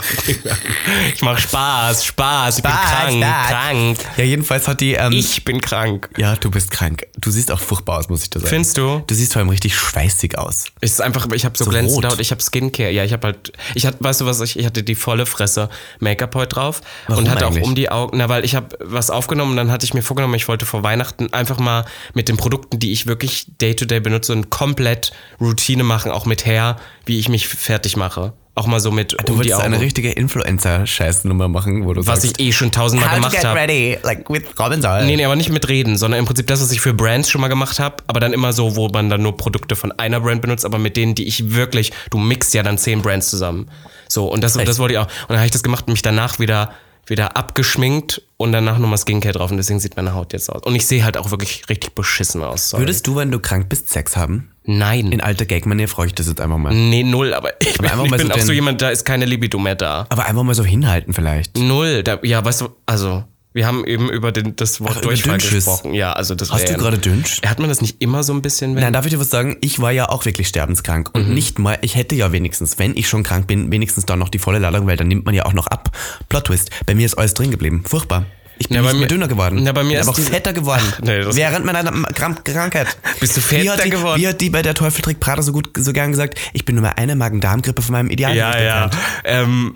Ich 1.15 1.21
mache 1.21 1.41
Spaß, 1.41 2.05
Spaß, 2.05 2.57
ich 2.57 2.63
bin 2.63 2.71
krank, 2.71 3.23
Spaß. 3.23 3.47
krank. 3.49 3.97
Ja, 4.17 4.23
jedenfalls 4.23 4.67
hat 4.67 4.81
die. 4.81 4.93
Ähm, 4.93 5.11
Ich 5.11 5.43
bin 5.45 5.61
krank. 5.61 6.09
ja, 6.17 6.35
du 6.35 6.49
bist 6.49 6.71
krank. 6.71 7.05
Du 7.17 7.31
siehst 7.31 7.51
auch 7.51 7.59
furchtbar 7.59 7.97
aus, 7.99 8.09
muss 8.09 8.23
ich 8.23 8.29
dir 8.29 8.39
sagen. 8.39 8.49
Findest 8.49 8.77
du? 8.77 9.03
Du 9.05 9.13
siehst 9.15 9.33
vor 9.33 9.41
allem 9.41 9.49
richtig 9.49 9.75
schweißig 9.75 10.37
aus. 10.37 10.65
Es 10.81 10.91
ist 10.93 11.01
einfach, 11.01 11.27
ich 11.33 11.45
habe 11.45 11.57
so, 11.57 11.65
So 11.65 11.69
glänzende 11.71 12.07
rot. 12.07 12.13
Haut, 12.13 12.19
ich 12.21 12.31
habe 12.31 12.41
Skincare. 12.41 12.91
Ja, 12.91 13.03
ich 13.03 13.13
habe 13.13 13.27
halt, 13.27 13.51
ich 13.75 13.85
hatte, 13.85 13.97
weißt 13.99 14.21
du 14.21 14.25
was, 14.25 14.39
ich, 14.41 14.57
ich 14.57 14.65
hatte 14.65 14.83
die 14.83 14.95
volle 14.95 15.25
Fresse 15.25 15.69
Make-up 15.99 16.33
heute 16.35 16.49
drauf 16.55 16.81
Warum 17.07 17.23
und 17.25 17.29
hatte 17.29 17.45
eigentlich? 17.45 17.63
auch 17.63 17.67
um 17.67 17.75
die 17.75 17.89
Augen, 17.89 18.17
na, 18.17 18.28
weil 18.29 18.45
ich 18.45 18.55
habe 18.55 18.77
was 18.79 19.09
aufgenommen 19.09 19.51
und 19.51 19.57
dann 19.57 19.71
hatte 19.71 19.85
ich 19.85 19.93
mir 19.93 20.01
vorgenommen, 20.01 20.35
ich 20.35 20.47
wollte 20.47 20.65
vor 20.65 20.83
Weihnachten 20.83 21.33
einfach 21.33 21.59
mal 21.59 21.85
mit 22.13 22.29
den 22.29 22.37
Produkten, 22.37 22.79
die 22.79 22.91
ich 22.91 23.07
wirklich 23.07 23.47
day-to-day 23.59 23.99
benutze 23.99 24.31
und 24.31 24.49
komplett 24.49 25.11
Routine 25.41 25.83
machen, 25.83 26.11
auch 26.11 26.25
mit 26.25 26.45
Hair, 26.45 26.77
wie 27.05 27.19
ich 27.19 27.27
mich 27.27 27.47
fertig 27.47 27.97
mache. 27.97 28.33
Auch 28.55 28.67
mal 28.67 28.81
so 28.81 28.91
mit 28.91 29.15
Du 29.25 29.33
um 29.33 29.39
Augen. 29.39 29.53
eine 29.53 29.79
richtige 29.79 30.11
Influencer-Scheißnummer 30.11 31.47
machen, 31.47 31.85
wo 31.85 31.93
du 31.93 32.05
was 32.05 32.23
sagst, 32.23 32.39
ich 32.39 32.47
eh 32.47 32.51
schon 32.51 32.71
tausendmal 32.71 33.15
gemacht 33.15 33.45
habe. 33.45 33.57
ready, 33.57 33.97
like 34.03 34.29
with 34.29 34.43
Robin 34.59 34.81
Zoll. 34.81 35.05
Nee, 35.05 35.15
nee, 35.15 35.23
aber 35.23 35.37
nicht 35.37 35.49
mit 35.49 35.69
Reden, 35.69 35.97
sondern 35.97 36.19
im 36.19 36.25
Prinzip 36.25 36.47
das, 36.47 36.61
was 36.61 36.71
ich 36.71 36.81
für 36.81 36.93
Brands 36.93 37.29
schon 37.29 37.39
mal 37.39 37.47
gemacht 37.47 37.79
habe, 37.79 38.03
aber 38.07 38.19
dann 38.19 38.33
immer 38.33 38.51
so, 38.51 38.75
wo 38.75 38.89
man 38.89 39.09
dann 39.09 39.21
nur 39.21 39.37
Produkte 39.37 39.77
von 39.77 39.93
einer 39.93 40.19
Brand 40.19 40.41
benutzt, 40.41 40.65
aber 40.65 40.77
mit 40.77 40.97
denen, 40.97 41.15
die 41.15 41.25
ich 41.25 41.53
wirklich, 41.53 41.93
du 42.09 42.17
mixt 42.17 42.53
ja 42.53 42.61
dann 42.61 42.77
zehn 42.77 43.01
Brands 43.01 43.29
zusammen. 43.29 43.69
So, 44.09 44.25
und 44.27 44.43
das, 44.43 44.53
das 44.53 44.77
wollte 44.79 44.93
ich 44.95 44.97
auch. 44.97 45.05
Und 45.05 45.29
dann 45.29 45.37
habe 45.37 45.45
ich 45.45 45.51
das 45.53 45.63
gemacht 45.63 45.85
und 45.87 45.93
mich 45.93 46.01
danach 46.01 46.39
wieder, 46.39 46.73
wieder 47.09 47.37
abgeschminkt 47.37 48.21
und 48.37 48.51
danach 48.51 48.77
nochmal 48.77 48.97
Skincare 48.97 49.33
drauf 49.33 49.51
und 49.51 49.57
deswegen 49.57 49.79
sieht 49.79 49.95
meine 49.95 50.13
Haut 50.13 50.33
jetzt 50.33 50.49
aus. 50.49 50.63
Und 50.63 50.75
ich 50.75 50.85
sehe 50.85 51.03
halt 51.03 51.17
auch 51.17 51.31
wirklich 51.31 51.67
richtig 51.69 51.93
beschissen 51.93 52.43
aus. 52.43 52.69
Sorry. 52.69 52.83
Würdest 52.83 53.07
du, 53.07 53.15
wenn 53.15 53.31
du 53.31 53.39
krank 53.39 53.69
bist, 53.69 53.89
Sex 53.89 54.15
haben? 54.15 54.51
Nein. 54.63 55.11
In 55.11 55.21
alter 55.21 55.45
Gag-Manier 55.45 55.87
freue 55.87 56.07
ich 56.07 56.13
das 56.13 56.27
jetzt 56.27 56.39
einfach 56.39 56.57
mal. 56.57 56.73
nee, 56.73 57.03
null, 57.03 57.33
aber 57.33 57.59
ich 57.61 57.77
bin, 57.77 57.87
einfach 57.87 58.05
ich 58.05 58.11
bin 58.11 58.27
so 58.27 58.33
auch 58.33 58.39
so 58.39 58.53
jemand, 58.53 58.81
da 58.81 58.89
ist 58.89 59.03
keine 59.03 59.25
Libido 59.25 59.57
mehr 59.57 59.75
da. 59.75 60.05
Aber 60.09 60.25
einfach 60.25 60.43
mal 60.43 60.53
so 60.53 60.63
hinhalten 60.63 61.13
vielleicht. 61.13 61.57
Null. 61.57 62.03
Da, 62.03 62.19
ja, 62.21 62.43
weißt 62.45 62.61
du, 62.61 62.69
also, 62.85 63.23
wir 63.53 63.65
haben 63.65 63.83
eben 63.85 64.09
über 64.09 64.31
den, 64.31 64.55
das 64.55 64.79
Wort 64.79 64.93
Ach, 64.97 65.01
Durchfall 65.01 65.39
gesprochen. 65.39 65.93
Ja, 65.93 66.13
also 66.13 66.35
das 66.35 66.51
Hast 66.51 66.69
du 66.69 66.75
gerade 66.77 66.99
Dünsch? 66.99 67.41
Hat 67.45 67.59
man 67.59 67.67
das 67.69 67.81
nicht 67.81 68.01
immer 68.01 68.23
so 68.23 68.31
ein 68.33 68.41
bisschen, 68.43 68.75
wenn 68.75 68.83
Nein, 68.83 68.93
darf 68.93 69.05
ich 69.05 69.11
dir 69.11 69.19
was 69.19 69.29
sagen? 69.31 69.57
Ich 69.61 69.79
war 69.79 69.91
ja 69.91 70.09
auch 70.09 70.25
wirklich 70.25 70.47
sterbenskrank. 70.47 71.09
Mhm. 71.15 71.21
Und 71.21 71.33
nicht 71.33 71.57
mal, 71.57 71.77
ich 71.81 71.95
hätte 71.95 72.15
ja 72.15 72.31
wenigstens, 72.31 72.77
wenn 72.77 72.95
ich 72.95 73.07
schon 73.09 73.23
krank 73.23 73.47
bin, 73.47 73.71
wenigstens 73.71 74.05
dann 74.05 74.19
noch 74.19 74.29
die 74.29 74.39
volle 74.39 74.59
Ladung, 74.59 74.85
weil 74.87 74.97
dann 74.97 75.07
nimmt 75.07 75.25
man 75.25 75.33
ja 75.33 75.45
auch 75.45 75.53
noch 75.53 75.67
ab. 75.67 75.89
Plot 76.29 76.45
Twist. 76.45 76.69
Bei 76.85 76.93
mir 76.93 77.05
ist 77.05 77.15
alles 77.15 77.33
drin 77.33 77.49
geblieben. 77.51 77.83
Furchtbar. 77.87 78.25
Ich 78.61 78.67
bin 78.67 78.75
Ja, 78.75 78.81
nicht 78.81 78.91
mehr 78.91 79.01
mir- 79.01 79.07
dünner 79.07 79.27
geworden. 79.29 79.65
Ja, 79.65 79.71
bei 79.71 79.83
mir 79.83 79.99
bin 80.01 80.07
ist 80.09 80.17
diese- 80.17 80.29
fetter 80.31 80.51
geworden. 80.53 80.83
Ach, 80.91 80.99
nee, 81.01 81.21
Während 81.31 81.65
meiner 81.65 81.83
Krank 82.13 82.43
Krankheit. 82.43 82.87
Bist 83.19 83.37
du 83.37 83.41
fetter 83.41 83.77
die, 83.83 83.89
geworden? 83.89 84.21
Wie 84.21 84.27
hat 84.27 84.41
die 84.41 84.49
bei 84.49 84.61
der 84.61 84.75
Teufeltrick 84.75 85.19
Prada 85.19 85.41
so 85.41 85.53
gut, 85.53 85.69
so 85.77 85.93
gern 85.93 86.11
gesagt, 86.11 86.37
ich 86.53 86.65
bin 86.65 86.75
nur 86.75 86.83
mal 86.83 86.93
eine 86.97 87.15
Magen-Darm-Grippe 87.15 87.81
von 87.81 87.93
meinem 87.93 88.09
Ideal. 88.09 88.35
Ja, 88.35 88.61
ja. 88.61 88.89
Ähm, 89.23 89.75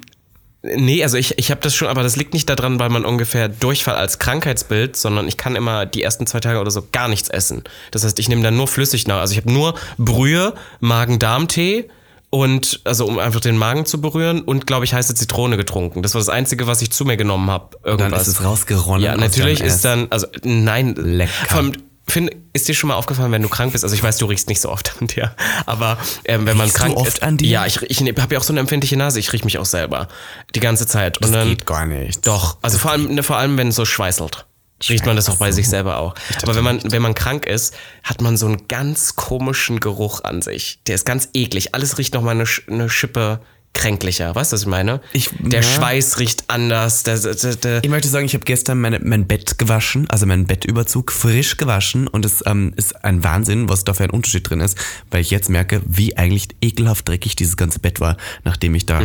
nee, 0.63 1.03
also 1.03 1.17
ich, 1.17 1.37
ich 1.37 1.51
habe 1.51 1.61
das 1.61 1.75
schon, 1.75 1.87
aber 1.87 2.03
das 2.03 2.15
liegt 2.15 2.33
nicht 2.33 2.49
daran, 2.49 2.79
weil 2.79 2.89
man 2.89 3.05
ungefähr 3.05 3.49
Durchfall 3.49 3.95
als 3.95 4.19
Krankheitsbild, 4.19 4.95
sondern 4.95 5.27
ich 5.27 5.37
kann 5.37 5.55
immer 5.55 5.85
die 5.85 6.01
ersten 6.01 6.25
zwei 6.25 6.39
Tage 6.39 6.59
oder 6.59 6.71
so 6.71 6.87
gar 6.91 7.07
nichts 7.07 7.29
essen. 7.29 7.63
Das 7.91 8.03
heißt, 8.03 8.17
ich 8.19 8.29
nehme 8.29 8.41
dann 8.43 8.55
nur 8.55 8.67
flüssig 8.67 9.07
nach. 9.07 9.19
Also 9.19 9.33
ich 9.33 9.39
habe 9.39 9.51
nur 9.51 9.75
Brühe, 9.97 10.53
Magen-Darm-Tee 10.79 11.89
und 12.29 12.81
also 12.83 13.05
um 13.05 13.19
einfach 13.19 13.41
den 13.41 13.57
Magen 13.57 13.85
zu 13.85 14.01
berühren 14.01 14.41
und 14.41 14.65
glaube 14.65 14.85
ich 14.85 14.93
heiße 14.93 15.13
Zitrone 15.13 15.57
getrunken. 15.57 16.01
Das 16.01 16.15
war 16.15 16.19
das 16.19 16.29
einzige, 16.29 16.65
was 16.65 16.81
ich 16.81 16.91
zu 16.91 17.05
mir 17.05 17.17
genommen 17.17 17.51
habe. 17.51 17.77
Dann 17.83 17.99
Irgendwas. 17.99 18.27
ist 18.27 18.39
es 18.39 18.43
rausgeronnen. 18.43 19.03
Ja, 19.03 19.15
natürlich 19.15 19.61
ist 19.61 19.85
dann, 19.85 20.07
also 20.09 20.27
nein, 20.43 20.95
Lecker. 20.95 21.31
Vor 21.47 21.57
allem, 21.57 21.73
Finn, 22.07 22.29
ist 22.51 22.67
dir 22.67 22.73
schon 22.75 22.89
mal 22.89 22.95
aufgefallen, 22.95 23.31
wenn 23.31 23.41
du 23.41 23.49
krank 23.49 23.71
bist? 23.71 23.83
Also 23.83 23.95
ich 23.95 24.03
weiß, 24.03 24.17
du 24.17 24.25
riechst 24.25 24.49
nicht 24.49 24.59
so 24.61 24.69
oft 24.69 24.93
an 24.99 25.07
dir, 25.07 25.35
aber 25.65 25.97
ähm, 26.25 26.45
wenn 26.45 26.57
man 26.57 26.65
Riechst 26.65 26.77
du 26.77 26.81
krank 26.83 26.97
oft 26.97 27.07
ist, 27.07 27.23
an 27.23 27.37
dir? 27.37 27.47
ja, 27.47 27.65
ich, 27.65 27.81
ich 27.83 27.99
habe 28.01 28.33
ja 28.33 28.39
auch 28.39 28.43
so 28.43 28.51
eine 28.53 28.59
empfindliche 28.59 28.97
Nase. 28.97 29.19
Ich 29.19 29.31
riech 29.33 29.45
mich 29.45 29.57
auch 29.57 29.65
selber 29.65 30.07
die 30.53 30.59
ganze 30.59 30.85
Zeit. 30.85 31.17
Und 31.17 31.23
Das 31.25 31.31
dann 31.31 31.47
geht 31.49 31.65
gar 31.65 31.85
nicht. 31.85 32.25
doch, 32.27 32.57
also 32.61 32.77
vor 32.77 32.91
allem, 32.91 33.15
ne, 33.15 33.23
vor 33.23 33.37
allem, 33.37 33.57
wenn 33.57 33.69
es 33.69 33.75
so 33.75 33.85
schweißelt. 33.85 34.45
Riecht 34.89 35.05
man 35.05 35.15
das 35.15 35.29
auch 35.29 35.37
bei 35.37 35.53
sich 35.53 35.69
selber 35.69 35.97
auch. 35.97 36.13
Aber 36.41 36.55
wenn 36.55 36.63
man, 36.63 36.81
wenn 36.91 37.01
man 37.01 37.15
krank 37.15 37.45
ist, 37.45 37.73
hat 38.03 38.19
man 38.19 38.35
so 38.35 38.47
einen 38.47 38.67
ganz 38.67 39.15
komischen 39.15 39.79
Geruch 39.79 40.25
an 40.25 40.41
sich. 40.41 40.79
Der 40.87 40.95
ist 40.95 41.05
ganz 41.05 41.29
eklig. 41.33 41.73
Alles 41.73 41.97
riecht 41.97 42.13
nochmal 42.13 42.35
eine, 42.35 42.43
eine 42.67 42.89
Schippe 42.89 43.39
kränklicher. 43.73 44.33
Weißt 44.35 44.51
du, 44.51 44.55
was 44.55 44.61
ich 44.61 44.67
meine? 44.67 45.01
Ich- 45.13 45.29
der 45.39 45.61
ja. 45.61 45.67
Schweiß 45.67 46.19
riecht 46.19 46.43
anders. 46.47 47.03
Der, 47.03 47.17
der, 47.17 47.55
der, 47.55 47.83
Ich 47.83 47.89
möchte 47.89 48.07
sagen, 48.07 48.25
ich 48.25 48.33
habe 48.35 48.45
gestern 48.45 48.79
meine, 48.79 48.99
mein 48.99 49.25
Bett 49.27 49.57
gewaschen, 49.57 50.07
also 50.09 50.25
meinen 50.25 50.45
Bettüberzug 50.45 51.11
frisch 51.11 51.57
gewaschen 51.57 52.07
und 52.07 52.23
es 52.23 52.43
ähm, 52.45 52.73
ist 52.75 53.03
ein 53.03 53.23
Wahnsinn, 53.23 53.69
was 53.69 53.83
da 53.83 53.93
für 53.93 54.03
ein 54.03 54.11
Unterschied 54.11 54.47
drin 54.49 54.59
ist, 54.61 54.77
weil 55.11 55.21
ich 55.21 55.31
jetzt 55.31 55.49
merke, 55.49 55.81
wie 55.85 56.15
eigentlich 56.17 56.49
ekelhaft 56.61 57.07
dreckig 57.09 57.35
dieses 57.35 57.57
ganze 57.57 57.79
Bett 57.79 57.99
war, 57.99 58.17
nachdem 58.43 58.75
ich 58.75 58.85
da 58.85 59.01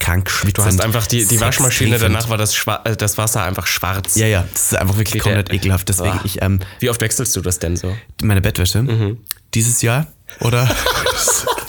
krank 0.00 0.30
schwitzend... 0.30 0.58
Mhm. 0.58 0.62
du 0.62 0.64
hast 0.78 0.80
einfach 0.84 1.06
die, 1.06 1.24
die 1.24 1.40
Waschmaschine, 1.40 1.98
danach 1.98 2.28
war 2.28 2.36
das, 2.38 2.54
Schwa 2.54 2.80
äh, 2.84 2.96
das 2.96 3.18
Wasser 3.18 3.44
einfach 3.44 3.66
schwarz. 3.68 4.16
Ja, 4.16 4.26
ja, 4.26 4.46
das 4.52 4.72
ist 4.72 4.76
einfach 4.76 4.98
wirklich 4.98 5.22
komplett 5.22 5.52
ekelhaft. 5.52 5.88
Deswegen, 5.88 6.18
ich, 6.24 6.42
ähm, 6.42 6.58
Wie 6.80 6.90
oft 6.90 7.00
wechselst 7.00 7.34
du 7.36 7.40
das 7.40 7.58
denn 7.60 7.76
so? 7.76 7.96
meine 8.22 8.40
Bettwäsche, 8.40 8.82
Mhm. 8.82 9.18
dieses 9.54 9.80
Jahr 9.82 10.08
oder... 10.40 10.68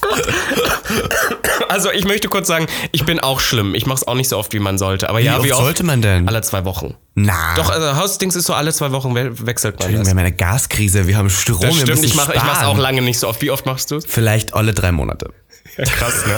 Also 1.69 1.91
ich 1.91 2.03
möchte 2.05 2.27
kurz 2.27 2.47
sagen, 2.47 2.65
ich 2.91 3.05
bin 3.05 3.19
auch 3.19 3.39
schlimm. 3.39 3.75
Ich 3.75 3.85
mache 3.85 3.97
es 3.97 4.07
auch 4.07 4.15
nicht 4.15 4.27
so 4.29 4.37
oft, 4.37 4.51
wie 4.53 4.59
man 4.59 4.77
sollte. 4.77 5.09
Aber 5.09 5.19
ja, 5.19 5.37
oft 5.37 5.45
wie 5.45 5.53
oft? 5.53 5.61
sollte 5.63 5.83
man 5.83 6.01
denn? 6.01 6.27
Alle 6.27 6.41
zwei 6.41 6.65
Wochen. 6.65 6.95
Na, 7.15 7.53
Doch, 7.55 7.69
also 7.69 7.95
Hausdings 7.95 8.35
ist 8.35 8.45
so 8.45 8.53
alle 8.53 8.73
zwei 8.73 8.91
Wochen 8.91 9.13
we 9.13 9.45
wechselt 9.45 9.79
man 9.79 9.89
wir 9.91 9.99
das. 9.99 10.09
haben 10.09 10.17
eine 10.17 10.31
Gaskrise, 10.31 11.05
wir 11.07 11.17
haben 11.17 11.29
Strom, 11.29 11.59
Das 11.61 11.69
wir 11.71 11.81
stimmt, 11.81 11.89
müssen 11.89 12.05
ich 12.05 12.15
mache 12.15 12.33
ich 12.33 12.41
mach's 12.43 12.57
sparen. 12.59 12.75
auch 12.75 12.77
lange 12.81 13.01
nicht 13.01 13.19
so 13.19 13.27
oft. 13.27 13.41
Wie 13.41 13.51
oft 13.51 13.65
machst 13.65 13.91
du 13.91 13.97
es? 13.97 14.05
Vielleicht 14.05 14.53
alle 14.53 14.73
drei 14.73 14.91
Monate. 14.91 15.31
Krass, 15.85 16.25
ne? 16.25 16.33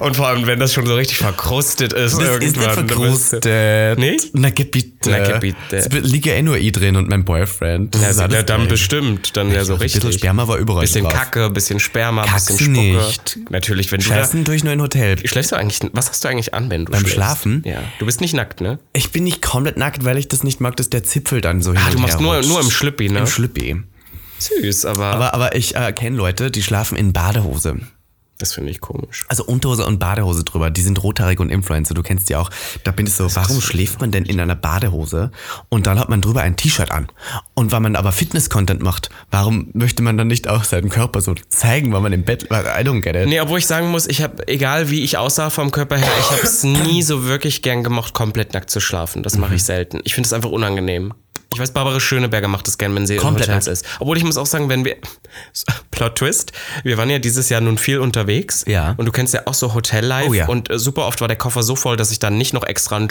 Und 0.00 0.16
vor 0.16 0.28
allem, 0.28 0.46
wenn 0.46 0.58
das 0.60 0.72
schon 0.72 0.86
so 0.86 0.94
richtig 0.94 1.18
verkrustet 1.18 1.92
ist. 1.92 2.12
Das 2.12 2.12
ist 2.14 2.18
nicht 2.18 2.56
irgendwann, 2.56 2.86
du 2.86 3.00
bist- 3.00 3.28
verkrustet. 3.30 3.98
Nee? 3.98 4.16
Na, 4.32 4.50
bitte. 4.50 5.10
Na, 5.10 5.38
bitte. 5.38 5.56
Es 5.76 5.88
liegt 5.90 6.26
ja 6.26 6.34
eh 6.34 6.42
nur 6.42 6.56
ich 6.56 6.72
drin 6.72 6.96
und 6.96 7.08
mein 7.08 7.24
Boyfriend. 7.24 7.94
Das 7.94 8.02
Ja, 8.02 8.08
ist 8.10 8.20
dann 8.20 8.60
drin. 8.60 8.68
bestimmt. 8.68 9.36
Dann 9.36 9.50
ja 9.50 9.64
so 9.64 9.74
Ein 9.74 9.78
bisschen 9.80 10.02
richtig. 10.02 10.20
Sperma 10.20 10.46
war 10.48 10.56
überall 10.58 10.82
Bisschen 10.82 11.04
drauf. 11.04 11.12
Kacke, 11.14 11.50
bisschen 11.50 11.80
Sperma, 11.80 12.24
Kackst 12.24 12.48
bisschen 12.48 12.74
Spucke. 12.74 12.86
nicht. 13.06 13.38
Natürlich, 13.50 13.90
wenn 13.92 14.00
du 14.00 14.08
da, 14.08 14.14
Scheißen 14.16 14.44
durch 14.44 14.64
nur 14.64 14.72
ein 14.72 14.80
Hotel. 14.80 15.16
Schläfst 15.26 15.52
du 15.52 15.56
eigentlich, 15.56 15.80
was 15.92 16.08
hast 16.10 16.24
du 16.24 16.28
eigentlich 16.28 16.54
an, 16.54 16.70
wenn 16.70 16.84
du 16.84 16.92
Beim 16.92 17.00
schläfst? 17.00 17.14
Schlafen? 17.16 17.62
Ja. 17.66 17.78
Du 17.98 18.06
bist 18.06 18.20
nicht 18.20 18.34
nackt, 18.34 18.60
ne? 18.60 18.78
Ich 18.92 19.10
bin 19.12 19.24
nicht 19.24 19.42
komplett 19.42 19.76
nackt, 19.76 20.04
weil 20.04 20.18
ich 20.18 20.28
das 20.28 20.44
nicht 20.44 20.60
mag, 20.60 20.76
dass 20.76 20.90
der 20.90 21.04
Zipfel 21.04 21.40
dann 21.40 21.62
so 21.62 21.72
hin 21.72 21.80
Ah, 21.84 21.90
du 21.90 21.98
machst 21.98 22.20
nur, 22.20 22.40
nur 22.42 22.60
im 22.60 22.70
Schlüppi, 22.70 23.08
ne? 23.08 23.20
Im 23.20 23.26
Schlüppi. 23.26 23.76
Süß, 24.38 24.84
aber, 24.84 25.06
Aber, 25.06 25.34
aber 25.34 25.54
ich 25.56 25.74
äh, 25.76 25.92
kenne 25.92 26.16
Leute, 26.16 26.50
die 26.50 26.62
schlafen 26.62 26.96
in 26.98 27.12
Badehose. 27.12 27.76
Das 28.38 28.54
finde 28.54 28.70
ich 28.70 28.80
komisch. 28.80 29.24
Also 29.28 29.44
Unterhose 29.44 29.86
und 29.86 29.98
Badehose 29.98 30.44
drüber. 30.44 30.70
Die 30.70 30.82
sind 30.82 31.02
rothaarig 31.02 31.38
und 31.40 31.50
Influencer, 31.50 31.94
du 31.94 32.02
kennst 32.02 32.28
die 32.28 32.36
auch. 32.36 32.50
Da 32.82 32.90
bin 32.90 33.06
ich 33.06 33.14
so, 33.14 33.34
warum 33.36 33.60
schläft 33.60 34.00
man 34.00 34.10
denn 34.10 34.24
in 34.24 34.40
einer 34.40 34.56
Badehose 34.56 35.30
und 35.68 35.86
dann 35.86 35.98
hat 35.98 36.08
man 36.08 36.20
drüber 36.20 36.42
ein 36.42 36.56
T-Shirt 36.56 36.90
an? 36.90 37.08
Und 37.54 37.72
weil 37.72 37.80
man 37.80 37.96
aber 37.96 38.12
Fitness-Content 38.12 38.82
macht, 38.82 39.10
warum 39.30 39.68
möchte 39.72 40.02
man 40.02 40.18
dann 40.18 40.26
nicht 40.26 40.48
auch 40.48 40.64
seinen 40.64 40.88
Körper 40.88 41.20
so 41.20 41.34
zeigen, 41.48 41.92
weil 41.92 42.00
man 42.00 42.12
im 42.12 42.24
Bett, 42.24 42.44
I 42.44 42.84
don't 42.84 43.02
get 43.02 43.14
it. 43.14 43.28
Nee, 43.28 43.40
obwohl 43.40 43.58
ich 43.58 43.66
sagen 43.66 43.88
muss, 43.88 44.06
ich 44.06 44.22
habe, 44.22 44.48
egal 44.48 44.90
wie 44.90 45.02
ich 45.02 45.16
aussah 45.16 45.50
vom 45.50 45.70
Körper 45.70 45.96
her, 45.96 46.10
ich 46.18 46.30
habe 46.30 46.42
es 46.42 46.64
nie 46.64 47.02
so 47.02 47.26
wirklich 47.26 47.62
gern 47.62 47.84
gemocht, 47.84 48.14
komplett 48.14 48.52
nackt 48.52 48.70
zu 48.70 48.80
schlafen. 48.80 49.22
Das 49.22 49.38
mache 49.38 49.54
ich 49.54 49.64
selten. 49.64 50.00
Ich 50.04 50.14
finde 50.14 50.26
es 50.26 50.32
einfach 50.32 50.50
unangenehm. 50.50 51.14
Ich 51.54 51.60
weiß, 51.60 51.72
Barbara 51.72 52.00
Schöneberger 52.00 52.48
macht 52.48 52.66
das 52.66 52.78
gern, 52.78 52.94
wenn 52.94 53.06
sie 53.06 53.16
Komplett 53.16 53.48
in 53.48 53.54
Hotels 53.54 53.66
ist. 53.68 53.86
Obwohl 54.00 54.16
ich 54.16 54.24
muss 54.24 54.36
auch 54.36 54.46
sagen, 54.46 54.68
wenn 54.68 54.84
wir. 54.84 54.96
Plot 55.90 56.16
Twist. 56.16 56.52
Wir 56.82 56.98
waren 56.98 57.08
ja 57.10 57.18
dieses 57.20 57.48
Jahr 57.48 57.60
nun 57.60 57.78
viel 57.78 57.98
unterwegs. 57.98 58.64
Ja. 58.66 58.94
Und 58.96 59.06
du 59.06 59.12
kennst 59.12 59.34
ja 59.34 59.42
auch 59.46 59.54
so 59.54 59.74
Hotellife. 59.74 60.28
Oh 60.28 60.34
ja. 60.34 60.46
Und 60.46 60.70
äh, 60.70 60.78
super 60.78 61.06
oft 61.06 61.20
war 61.20 61.28
der 61.28 61.36
Koffer 61.36 61.62
so 61.62 61.76
voll, 61.76 61.96
dass 61.96 62.10
ich 62.10 62.18
dann 62.18 62.36
nicht 62.36 62.52
noch 62.52 62.64
extra. 62.64 63.06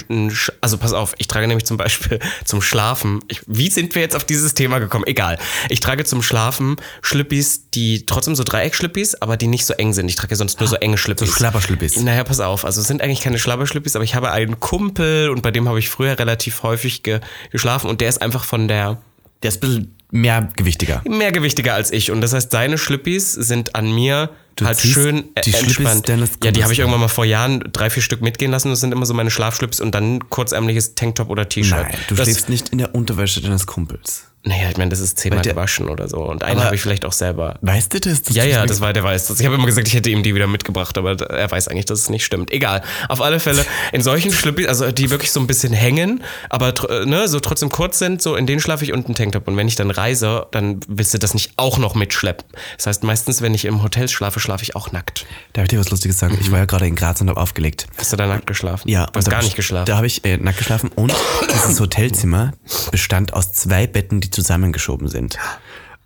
Also 0.62 0.78
pass 0.78 0.94
auf, 0.94 1.14
ich 1.18 1.28
trage 1.28 1.48
nämlich 1.48 1.66
zum 1.66 1.78
Beispiel 1.78 2.20
zum 2.46 2.62
Schlafen. 2.62 3.22
Ich, 3.30 3.42
wie 3.48 3.70
sind 3.70 3.96
wir 3.96 4.02
jetzt 4.02 4.16
auf 4.16 4.26
dieses 4.26 4.54
Thema 4.54 4.80
gekommen? 4.80 5.06
Egal. 5.08 5.38
Ich 5.70 5.80
trage 5.80 6.04
zum 6.04 6.22
Schlafen 6.22 6.76
Schlüppis, 7.02 7.70
die 7.70 8.06
trotzdem 8.06 8.36
so 8.36 8.44
Dreieckschlüppis, 8.44 9.16
aber 9.16 9.38
die 9.38 9.48
nicht 9.48 9.66
so 9.66 9.74
eng 9.74 9.94
sind. 9.94 10.10
Ich 10.10 10.16
trage 10.16 10.32
ja 10.32 10.38
sonst 10.38 10.60
nur 10.60 10.68
so 10.68 10.76
enge 10.76 10.98
Schlüppis. 10.98 11.30
So 11.30 11.36
Schlapperschlüppis. 11.36 11.98
Naja, 12.02 12.24
pass 12.24 12.40
auf. 12.40 12.66
Also 12.66 12.82
es 12.82 12.88
sind 12.88 13.02
eigentlich 13.02 13.22
keine 13.22 13.40
Schlabberschlüppis, 13.40 13.96
aber 13.96 14.04
ich 14.04 14.16
habe 14.16 14.32
einen 14.32 14.60
Kumpel 14.60 15.30
und 15.30 15.42
bei 15.42 15.52
dem 15.52 15.70
habe 15.70 15.80
ich 15.80 15.90
früher 15.90 16.20
relativ 16.20 16.64
häufig 16.64 17.04
ge 17.04 17.22
geschlafen 17.52 17.90
und 17.90 18.02
der 18.02 18.10
ist 18.10 18.22
einfach 18.22 18.33
von 18.42 18.68
der 18.68 19.02
Der 19.44 19.50
ist 19.50 19.58
ein 19.58 19.60
bisschen 19.62 19.96
mehr 20.12 20.50
gewichtiger. 20.56 21.02
mehrgewichtiger 21.08 21.74
als 21.74 21.92
ich 21.92 22.12
und 22.12 22.22
das 22.22 22.34
heißt, 22.34 22.52
seine 22.52 22.78
Schlüppis 22.78 23.34
sind 23.34 23.76
an 23.76 23.94
mir 23.94 24.30
Du 24.56 24.66
halt 24.66 24.80
schön 24.80 25.30
äh, 25.36 25.42
die 25.42 25.54
entspannt. 25.54 26.08
Ja, 26.44 26.52
die 26.52 26.64
habe 26.64 26.74
ich 26.74 26.80
irgendwann 26.80 27.02
mal 27.02 27.08
vor 27.08 27.26
Jahren 27.26 27.64
drei, 27.74 27.90
vier 27.90 28.04
Stück 28.04 28.22
mitgehen 28.22 28.52
lassen. 28.52 28.70
Das 28.70 28.80
sind 28.82 28.92
immer 28.92 29.06
so 29.06 29.14
meine 29.14 29.32
Schlafschlüppis 29.32 29.82
und 29.82 29.96
dann 29.96 30.30
kurzärmliches 30.30 30.96
Tanktop 30.96 31.30
oder 31.30 31.50
T-Shirt. 31.50 31.78
Nein, 31.80 31.96
du 32.08 32.16
das, 32.16 32.26
schläfst 32.26 32.50
nicht 32.50 32.70
in 32.70 32.78
der 32.78 32.94
Unterwäsche 32.94 33.42
deines 33.42 33.66
Kumpels. 33.66 34.28
Naja, 34.46 34.70
ich 34.70 34.76
meine, 34.76 34.90
das 34.90 35.00
ist 35.00 35.18
zehnmal 35.18 35.42
gewaschen 35.42 35.88
oder 35.88 36.10
so. 36.10 36.18
Und 36.18 36.44
einen 36.44 36.62
habe 36.62 36.76
ich 36.76 36.82
vielleicht 36.82 37.06
auch 37.06 37.14
selber. 37.14 37.58
Weißt 37.62 37.94
du 37.94 38.02
das? 38.02 38.24
Ja, 38.32 38.44
ja, 38.44 38.66
das 38.66 38.82
war, 38.82 38.92
der 38.92 39.02
weiß 39.02 39.28
das. 39.28 39.40
Ich 39.40 39.46
habe 39.46 39.56
immer 39.56 39.68
gesagt, 39.68 39.88
ich 39.88 39.94
hätte 39.94 40.10
ihm 40.10 40.22
die 40.22 40.36
wieder 40.36 40.48
mitgebracht, 40.48 40.98
aber 40.98 41.14
er 41.30 41.50
weiß 41.50 41.70
eigentlich, 41.70 41.86
dass 41.86 42.00
es 42.00 42.10
nicht 42.10 42.26
stimmt. 42.26 42.52
Egal. 42.52 42.82
Auf 43.08 43.22
alle 43.22 43.40
Fälle, 43.40 43.66
in 43.94 44.02
solchen 44.02 44.34
Schlüppis, 44.34 44.68
also 44.68 44.92
die 44.92 45.10
wirklich 45.12 45.32
so 45.32 45.40
ein 45.40 45.48
bisschen 45.48 45.72
hängen, 45.72 46.26
aber 46.50 46.72
tr- 46.72 47.06
ne, 47.06 47.30
so 47.30 47.40
trotzdem 47.40 47.70
kurz 47.70 48.00
sind, 48.00 48.22
so 48.22 48.36
in 48.36 48.46
denen 48.46 48.60
schlafe 48.60 48.84
ich 48.84 48.92
und 48.92 49.06
einen 49.06 49.16
Tanktop. 49.16 49.48
Und 49.48 49.56
wenn 49.56 49.70
ich 49.70 49.78
dann 49.78 49.92
reise, 49.92 50.46
dann 50.52 50.82
willst 50.90 51.14
du 51.14 51.20
das 51.20 51.34
nicht 51.34 51.54
auch 51.56 51.78
noch 51.78 51.96
mitschleppen. 51.96 52.46
Das 52.76 52.88
heißt, 52.88 53.04
meistens, 53.06 53.42
wenn 53.42 53.54
ich 53.54 53.64
im 53.64 53.82
Hotel 53.82 54.10
schlafe, 54.10 54.42
schlafe 54.44 54.64
ich 54.64 54.76
auch 54.76 54.92
nackt. 54.92 55.26
Darf 55.54 55.64
ich 55.64 55.70
dir 55.70 55.80
was 55.80 55.90
Lustiges 55.90 56.20
sagen? 56.20 56.38
Ich 56.40 56.52
war 56.52 56.60
ja 56.60 56.66
gerade 56.66 56.86
in 56.88 56.96
Graz 56.96 57.20
und 57.22 57.30
habe 57.30 57.40
aufgelegt. 57.42 57.88
Hast 57.98 58.12
du 58.14 58.18
da 58.18 58.28
nackt 58.28 58.46
geschlafen? 58.46 58.88
Ja. 58.90 59.08
Du 59.08 59.18
hast 59.18 59.26
und 59.26 59.32
gar 59.32 59.40
nicht 59.40 59.50
ich- 59.50 59.56
geschlafen. 59.56 59.86
Da 59.86 59.96
habe 59.98 60.06
ich 60.08 60.24
äh, 60.26 60.38
nackt 60.38 60.58
geschlafen 60.60 60.90
und 60.94 61.14
dieses 61.54 61.80
Hotelzimmer 61.80 62.52
bestand 62.92 63.34
aus 63.34 63.52
zwei 63.54 63.88
Betten, 63.88 64.22
die 64.22 64.30
zusammengeschoben 64.30 65.08
sind. 65.08 65.38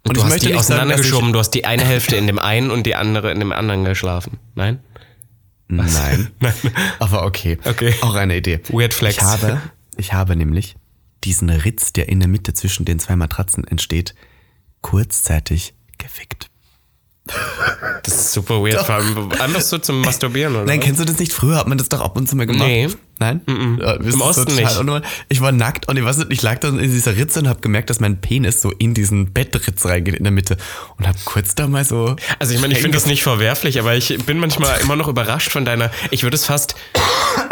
Und 0.04 0.16
du 0.16 0.22
ich 0.22 0.24
hast 0.26 0.32
möchte 0.32 0.48
die 0.48 0.54
nicht 0.54 0.64
sagen, 0.64 0.80
auseinandergeschoben, 0.80 1.34
du 1.34 1.40
hast 1.40 1.52
die 1.52 1.66
eine 1.66 1.84
Hälfte 1.84 2.16
in 2.16 2.28
dem 2.28 2.40
einen 2.40 2.72
und 2.72 2.86
die 2.86 2.96
andere 2.96 3.32
in 3.32 3.40
dem 3.40 3.52
anderen 3.52 3.84
geschlafen. 3.84 4.40
Nein? 4.56 4.80
Ich, 5.70 5.76
nein. 5.76 6.32
Aber 7.00 7.26
okay. 7.26 7.58
Okay. 7.66 7.94
Auch 8.02 8.16
eine 8.16 8.38
Idee. 8.38 8.62
Weird 8.70 8.94
Flex. 8.94 9.18
Ich 9.18 9.22
habe, 9.22 9.62
ich 9.98 10.14
habe 10.14 10.36
nämlich 10.38 10.78
diesen 11.26 11.50
Ritz, 11.50 11.92
der 11.92 12.08
in 12.08 12.20
der 12.22 12.30
Mitte 12.30 12.54
zwischen 12.54 12.86
den 12.86 13.00
zwei 13.00 13.18
Matratzen 13.18 13.66
entsteht, 13.66 14.16
kurzzeitig 14.82 15.74
gefickt. 15.98 16.50
Das 18.04 18.14
ist 18.14 18.34
super 18.34 18.62
weird. 18.62 18.86
Vor 18.86 18.96
allem 18.96 19.32
Einfach 19.34 19.62
so 19.62 19.78
zum 19.78 20.02
Masturbieren, 20.02 20.56
oder? 20.56 20.66
Nein, 20.66 20.80
kennst 20.80 21.00
du 21.00 21.06
das 21.06 21.20
nicht? 21.20 21.34
Früher 21.34 21.58
hat 21.58 21.68
man 21.68 21.78
das 21.78 21.90
doch 21.90 22.02
ab 22.02 22.16
und 22.18 22.28
zu 22.28 22.36
mal 22.36 22.46
gemacht. 22.46 22.68
Nee. 22.68 22.88
Nein? 23.20 23.42
Ja, 23.80 23.98
das 23.98 24.08
ist 24.08 24.22
Osten 24.22 24.56
nicht. 24.56 24.78
unnormal. 24.80 25.02
Ich 25.30 25.42
war 25.42 25.52
nackt 25.52 25.88
und 25.88 25.98
ich 25.98 26.04
weiß 26.04 26.18
nicht, 26.18 26.32
ich 26.32 26.42
lag 26.42 26.60
dann 26.60 26.80
in 26.80 26.92
dieser 26.92 27.16
Ritze 27.16 27.40
und 27.40 27.48
habe 27.48 27.62
gemerkt, 27.62 27.90
dass 27.90 28.00
mein 28.00 28.22
Penis 28.22 28.62
so 28.62 28.72
in 28.72 28.94
diesen 28.94 29.34
Bettritz 29.34 29.86
reingeht 29.86 30.16
in 30.16 30.24
der 30.24 30.32
Mitte 30.32 30.58
und 30.98 31.08
habe 31.08 31.18
kurz 31.26 31.56
da 31.56 31.68
mal 31.68 31.84
so. 31.86 32.16
Also 32.40 32.54
ich 32.54 32.62
meine, 32.62 32.74
ich 32.74 32.80
finde 32.82 32.98
das 32.98 33.06
nicht 33.08 33.24
verwerflich, 33.24 33.80
aber 33.80 33.96
ich 33.96 34.18
bin 34.26 34.38
manchmal 34.40 34.80
immer 34.82 34.96
noch 34.96 35.08
überrascht 35.08 35.52
von 35.52 35.66
deiner, 35.66 35.90
ich 36.12 36.24
würde 36.24 36.36
es 36.36 36.46
fast, 36.46 36.76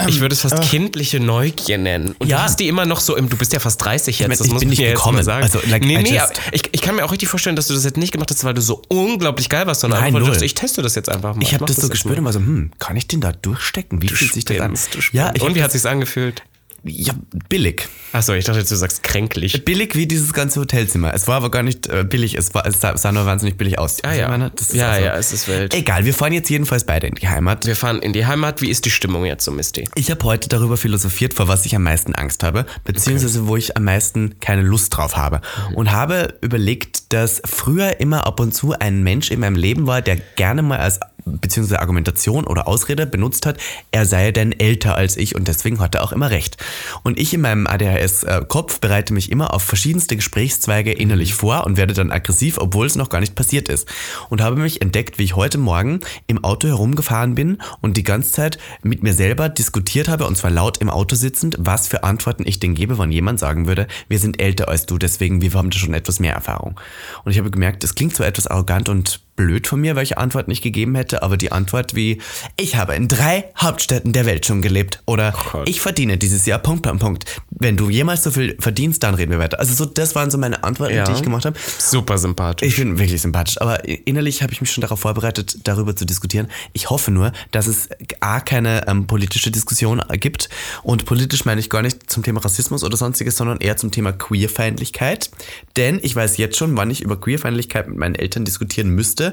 ich 0.07 0.19
würde 0.19 0.33
es 0.33 0.41
fast 0.41 0.61
kindliche 0.69 1.19
Neugier 1.19 1.77
nennen. 1.77 2.15
Und 2.19 2.27
Ja. 2.27 2.37
du 2.37 2.43
hast 2.43 2.59
die 2.59 2.67
immer 2.67 2.85
noch 2.85 2.99
so 2.99 3.15
im, 3.15 3.29
du 3.29 3.37
bist 3.37 3.53
ja 3.53 3.59
fast 3.59 3.83
30 3.83 4.19
jetzt, 4.19 4.27
meine, 4.27 4.37
das 4.37 4.47
ich 4.47 4.53
muss 4.53 4.59
bin 4.59 4.67
man 4.67 4.71
nicht 4.71 4.79
mir 4.79 4.87
jetzt 4.89 4.95
gekommen. 4.97 5.17
mal 5.17 5.23
sagen. 5.23 5.43
Also, 5.43 5.59
like, 5.69 5.83
nee, 5.83 5.97
nee, 6.01 6.19
ich, 6.51 6.63
ich 6.71 6.81
kann 6.81 6.95
mir 6.95 7.05
auch 7.05 7.11
richtig 7.11 7.29
vorstellen, 7.29 7.55
dass 7.55 7.67
du 7.67 7.73
das 7.73 7.83
jetzt 7.83 7.97
nicht 7.97 8.11
gemacht 8.11 8.29
hast, 8.29 8.43
weil 8.43 8.53
du 8.53 8.61
so 8.61 8.81
unglaublich 8.87 9.49
geil 9.49 9.65
warst, 9.67 9.81
sondern 9.81 9.99
Nein, 10.01 10.13
einfach, 10.15 10.27
dachtest, 10.27 10.43
ich 10.43 10.53
teste 10.53 10.81
das 10.81 10.95
jetzt 10.95 11.09
einfach 11.09 11.35
mal. 11.35 11.41
Ich 11.41 11.53
habe 11.53 11.61
mach 11.63 11.67
das 11.67 11.77
so 11.77 11.83
jetzt 11.83 11.91
gespürt 11.91 12.15
mal. 12.15 12.19
und 12.19 12.25
war 12.25 12.33
so, 12.33 12.39
hm, 12.39 12.71
kann 12.79 12.95
ich 12.97 13.07
den 13.07 13.21
da 13.21 13.31
durchstecken? 13.31 14.01
Wie 14.01 14.07
Du 14.07 14.15
fühlt 14.15 14.33
sich 14.33 14.45
das 14.45 14.59
an? 14.59 14.73
Ja, 15.11 15.31
ich 15.33 15.41
Und 15.55 15.59
hab 15.59 15.59
wie 15.59 15.59
das- 15.59 15.63
hat 15.65 15.71
sich's 15.71 15.85
angefühlt? 15.85 16.43
Ja, 16.87 17.13
billig. 17.49 17.87
Achso, 18.13 18.33
ich 18.33 18.45
dachte, 18.45 18.63
du 18.63 18.75
sagst 18.75 19.01
kränklich. 19.01 19.65
Billig 19.65 19.95
wie 19.95 20.05
dieses 20.05 20.33
ganze 20.33 20.59
Hotelzimmer. 20.59 21.13
Es 21.15 21.27
war 21.27 21.37
aber 21.37 21.49
gar 21.49 21.63
nicht 21.63 21.87
äh, 21.87 22.03
billig, 22.03 22.35
es, 22.35 22.53
war, 22.53 22.65
es 22.67 22.79
sah, 22.79 23.11
nur 23.11 23.25
wahnsinnig 23.25 23.57
billig 23.57 23.79
aus. 23.79 24.03
Ah 24.03 24.13
ja. 24.13 24.29
meine, 24.29 24.51
das 24.51 24.69
ist 24.69 24.75
ja, 24.75 24.91
also- 24.91 25.05
ja, 25.05 25.15
es 25.15 25.33
ist 25.33 25.47
wild. 25.47 25.73
Egal, 25.73 26.05
wir 26.05 26.13
fahren 26.13 26.31
jetzt 26.33 26.47
jedenfalls 26.49 26.83
beide 26.83 27.07
in 27.07 27.15
die 27.15 27.27
Heimat. 27.27 27.65
Wir 27.65 27.75
fahren 27.75 28.03
in 28.03 28.13
die 28.13 28.27
Heimat. 28.27 28.61
Wie 28.61 28.69
ist 28.69 28.85
die 28.85 28.91
Stimmung 28.91 29.25
jetzt 29.25 29.43
so, 29.43 29.51
Misty? 29.51 29.89
Ich 29.95 30.11
habe 30.11 30.23
heute 30.25 30.47
darüber 30.47 30.77
philosophiert, 30.77 31.33
vor 31.33 31.47
was 31.47 31.65
ich 31.65 31.75
am 31.75 31.81
meisten 31.81 32.13
Angst 32.13 32.43
habe, 32.43 32.67
beziehungsweise 32.83 33.47
wo 33.47 33.57
ich 33.57 33.75
am 33.75 33.83
meisten 33.83 34.39
keine 34.39 34.61
Lust 34.61 34.95
drauf 34.95 35.17
habe. 35.17 35.41
Und 35.73 35.91
habe 35.91 36.35
überlegt, 36.41 37.13
dass 37.13 37.41
früher 37.45 37.99
immer 37.99 38.27
ab 38.27 38.39
und 38.39 38.53
zu 38.53 38.73
ein 38.73 39.01
Mensch 39.01 39.31
in 39.31 39.39
meinem 39.39 39.55
Leben 39.55 39.87
war, 39.87 40.03
der 40.03 40.17
gerne 40.35 40.61
mal 40.61 40.77
als 40.77 40.99
beziehungsweise 41.25 41.79
Argumentation 41.79 42.45
oder 42.45 42.67
Ausrede 42.67 43.05
benutzt 43.05 43.45
hat, 43.45 43.57
er 43.91 44.05
sei 44.05 44.31
denn 44.31 44.51
älter 44.51 44.95
als 44.95 45.17
ich 45.17 45.35
und 45.35 45.47
deswegen 45.47 45.79
hat 45.79 45.95
er 45.95 46.03
auch 46.03 46.11
immer 46.11 46.29
recht. 46.29 46.57
Und 47.03 47.19
ich 47.19 47.33
in 47.33 47.41
meinem 47.41 47.67
ADHS-Kopf 47.67 48.79
bereite 48.79 49.13
mich 49.13 49.31
immer 49.31 49.53
auf 49.53 49.63
verschiedenste 49.63 50.15
Gesprächszweige 50.15 50.91
innerlich 50.91 51.33
vor 51.33 51.65
und 51.65 51.77
werde 51.77 51.93
dann 51.93 52.11
aggressiv, 52.11 52.57
obwohl 52.57 52.85
es 52.85 52.95
noch 52.95 53.09
gar 53.09 53.19
nicht 53.19 53.35
passiert 53.35 53.69
ist. 53.69 53.87
Und 54.29 54.41
habe 54.41 54.55
mich 54.55 54.81
entdeckt, 54.81 55.17
wie 55.17 55.23
ich 55.23 55.35
heute 55.35 55.57
Morgen 55.57 55.99
im 56.27 56.43
Auto 56.43 56.67
herumgefahren 56.67 57.35
bin 57.35 57.57
und 57.81 57.97
die 57.97 58.03
ganze 58.03 58.31
Zeit 58.31 58.57
mit 58.83 59.03
mir 59.03 59.13
selber 59.13 59.49
diskutiert 59.49 60.07
habe, 60.07 60.25
und 60.25 60.37
zwar 60.37 60.51
laut 60.51 60.77
im 60.77 60.89
Auto 60.89 61.15
sitzend, 61.15 61.55
was 61.59 61.87
für 61.87 62.03
Antworten 62.03 62.43
ich 62.45 62.59
denn 62.59 62.75
gebe, 62.75 62.97
wenn 62.97 63.11
jemand 63.11 63.39
sagen 63.39 63.67
würde, 63.67 63.87
wir 64.07 64.19
sind 64.19 64.39
älter 64.39 64.69
als 64.69 64.85
du, 64.85 64.97
deswegen 64.97 65.41
wir 65.41 65.53
haben 65.53 65.69
da 65.69 65.77
schon 65.77 65.93
etwas 65.93 66.19
mehr 66.19 66.33
Erfahrung. 66.33 66.79
Und 67.23 67.31
ich 67.31 67.37
habe 67.37 67.51
gemerkt, 67.51 67.83
das 67.83 67.95
klingt 67.95 68.15
zwar 68.15 68.27
etwas 68.27 68.47
arrogant 68.47 68.89
und 68.89 69.24
blöd 69.35 69.67
von 69.67 69.81
mir, 69.81 69.95
welche 69.95 70.17
Antwort 70.17 70.47
ich 70.49 70.61
gegeben 70.61 70.95
hätte, 70.95 71.21
aber 71.23 71.35
die 71.37 71.51
Antwort 71.51 71.93
wie, 71.95 72.21
ich 72.55 72.75
habe 72.77 72.95
in 72.95 73.07
drei 73.07 73.45
Hauptstädten 73.57 74.13
der 74.13 74.25
Welt 74.25 74.45
schon 74.45 74.61
gelebt 74.61 75.01
oder 75.05 75.33
Gott. 75.51 75.67
ich 75.67 75.81
verdiene 75.81 76.17
dieses 76.17 76.45
Jahr 76.45 76.59
Punkt, 76.59 76.83
Punkt, 76.83 76.99
Punkt. 77.01 77.41
Wenn 77.49 77.75
du 77.77 77.89
jemals 77.89 78.23
so 78.23 78.31
viel 78.31 78.55
verdienst, 78.59 79.03
dann 79.03 79.13
reden 79.15 79.31
wir 79.31 79.39
weiter. 79.39 79.59
Also 79.59 79.73
so, 79.73 79.85
das 79.85 80.15
waren 80.15 80.31
so 80.31 80.37
meine 80.37 80.63
Antworten, 80.63 80.95
Ja. 80.95 81.03
die 81.03 81.11
ich 81.13 81.21
gemacht 81.21 81.45
habe. 81.45 81.57
Super 81.77 82.17
sympathisch. 82.17 82.67
Ich 82.67 82.77
bin 82.77 82.97
wirklich 82.97 83.21
sympathisch, 83.21 83.59
aber 83.59 83.83
innerlich 84.07 84.41
habe 84.41 84.53
ich 84.53 84.61
mich 84.61 84.71
schon 84.71 84.81
darauf 84.81 84.99
vorbereitet, 85.01 85.57
darüber 85.63 85.95
zu 85.95 86.05
diskutieren. 86.05 86.47
Ich 86.73 86.89
hoffe 86.89 87.11
nur, 87.11 87.31
dass 87.51 87.67
es 87.67 87.89
A, 88.21 88.39
keine 88.39 88.87
ähm, 88.87 89.07
politische 89.07 89.51
Diskussion 89.51 90.01
gibt 90.13 90.49
und 90.83 91.05
politisch 91.05 91.45
meine 91.45 91.59
ich 91.59 91.69
gar 91.69 91.81
nicht 91.81 92.09
zum 92.09 92.23
Thema 92.23 92.41
Rassismus 92.43 92.83
oder 92.83 92.95
sonstiges, 92.97 93.35
sondern 93.35 93.57
eher 93.59 93.77
zum 93.77 93.91
Thema 93.91 94.11
Queerfeindlichkeit. 94.13 95.29
Denn 95.75 95.99
ich 96.01 96.15
weiß 96.15 96.37
jetzt 96.37 96.57
schon, 96.57 96.75
wann 96.77 96.89
ich 96.91 97.01
über 97.01 97.19
Queerfeindlichkeit 97.19 97.87
mit 97.87 97.97
meinen 97.97 98.15
Eltern 98.15 98.45
diskutieren 98.45 98.89
müsste, 98.89 99.24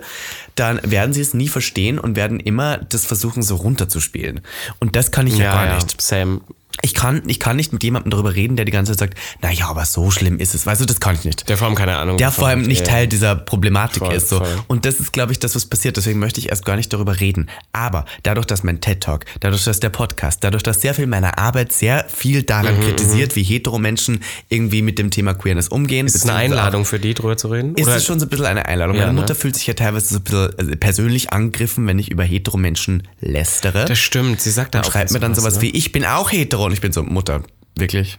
dann 0.54 0.80
werden 0.82 1.12
sie 1.12 1.20
es 1.20 1.34
nie 1.34 1.48
verstehen 1.48 1.98
und 1.98 2.16
werden 2.16 2.40
immer 2.40 2.78
das 2.78 3.04
versuchen, 3.04 3.42
so 3.42 3.56
runterzuspielen. 3.56 4.40
Und 4.80 4.96
das 4.96 5.10
kann 5.10 5.26
ich 5.26 5.38
ja, 5.38 5.52
gar 5.52 5.74
nicht. 5.74 6.00
Sam. 6.00 6.42
Ich 6.80 6.94
kann, 6.94 7.22
ich 7.26 7.38
kann 7.38 7.56
nicht 7.56 7.72
mit 7.72 7.82
jemandem 7.82 8.10
darüber 8.10 8.34
reden, 8.34 8.56
der 8.56 8.64
die 8.64 8.72
ganze 8.72 8.92
Zeit 8.92 8.98
sagt, 9.10 9.18
naja, 9.42 9.66
aber 9.68 9.84
so 9.84 10.10
schlimm 10.10 10.38
ist 10.38 10.54
es. 10.54 10.64
Weißt 10.66 10.80
du, 10.80 10.86
das 10.86 11.00
kann 11.00 11.14
ich 11.14 11.24
nicht 11.24 11.48
Der 11.48 11.56
vor 11.58 11.66
allem 11.66 11.76
keine 11.76 11.96
Ahnung. 11.96 12.16
der 12.16 12.32
vor 12.32 12.48
allem 12.48 12.62
nicht 12.62 12.86
Ja. 12.86 12.92
Teil 12.92 13.06
dieser 13.08 13.36
Problematik 13.36 14.04
Voll, 14.04 14.14
ist. 14.14 14.28
So. 14.30 14.38
voll. 14.38 14.48
Und 14.68 14.84
das 14.86 14.98
ist, 14.98 15.12
glaube 15.12 15.32
ich, 15.32 15.38
das, 15.38 15.54
was 15.54 15.66
passiert. 15.66 15.96
Deswegen 15.96 16.18
möchte 16.18 16.40
ich 16.40 16.48
erst 16.48 16.64
gar 16.64 16.76
nicht 16.76 16.92
darüber 16.92 17.20
reden. 17.20 17.50
Aber 17.72 18.06
dadurch, 18.22 18.46
dass 18.46 18.62
mein 18.62 18.80
TED-Talk, 18.80 19.26
dadurch, 19.40 19.64
dass 19.64 19.80
der 19.80 19.90
Podcast, 19.90 20.42
dadurch, 20.44 20.62
dass 20.62 20.80
sehr 20.80 20.94
viel 20.94 21.06
meiner 21.06 21.38
Arbeit 21.38 21.72
sehr 21.72 22.06
viel 22.08 22.40
Mhm, 22.40 22.46
daran 22.46 22.80
kritisiert, 22.80 23.36
wie 23.36 23.42
hetero 23.42 23.78
Menschen 23.78 24.20
irgendwie 24.48 24.80
mit 24.82 24.98
dem 24.98 25.10
Thema 25.10 25.34
Queerness 25.34 25.68
umgehen. 25.68 26.06
Ist 26.06 26.14
es 26.16 26.22
eine 26.22 26.34
Einladung 26.34 26.84
für 26.84 26.98
die, 26.98 27.12
drüber 27.14 27.36
zu 27.36 27.48
reden? 27.48 27.74
Ist 27.74 27.86
Oder- 27.86 27.96
es 27.96 28.04
schon 28.06 28.18
so 28.18 28.26
ein 28.26 28.28
bisschen 28.30 28.46
eine 28.46 28.66
Einladung. 28.66 28.96
Ja, 28.96 29.02
Meine 29.02 29.14
ne? 29.14 29.20
Mutter 29.20 29.34
fühlt 29.34 29.54
sich 29.56 29.66
ja 29.66 29.74
teilweise 29.74 30.06
so 30.14 30.16
ein 30.20 30.22
bisschen 30.22 30.50
also 30.58 30.70
persönlich 30.80 31.32
angegriffen, 31.32 31.86
wenn 31.86 31.98
ich 31.98 32.10
über 32.10 32.24
hetero 32.24 32.56
Menschen 32.56 33.06
lästere. 33.20 33.84
Das 33.84 33.98
stimmt, 33.98 34.40
sie 34.40 34.50
sagt 34.50 34.74
da 34.74 34.78
und 34.80 34.86
auch 34.86 34.92
schreibt 34.92 35.10
mir 35.12 35.20
dann 35.20 35.34
sowas 35.34 35.56
ne? 35.56 35.62
wie, 35.62 35.70
ich 35.70 35.92
bin 35.92 36.04
auch 36.04 36.32
hetero. 36.32 36.61
Und 36.66 36.72
ich 36.72 36.80
bin 36.80 36.92
so, 36.92 37.02
Mutter, 37.02 37.42
wirklich? 37.76 38.18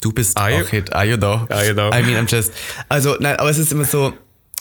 Du 0.00 0.12
bist 0.12 0.36
Are 0.36 0.58
you? 0.60 0.66
hetero. 0.66 0.96
Are 0.96 1.04
you 1.06 1.16
though? 1.16 1.46
Are 1.48 1.66
you 1.66 1.74
though? 1.74 1.90
I 1.96 2.02
mean, 2.02 2.16
I'm 2.16 2.30
just... 2.30 2.52
Also, 2.88 3.16
nein, 3.20 3.36
aber 3.36 3.48
es 3.50 3.58
ist 3.58 3.72
immer 3.72 3.84
so, 3.86 4.12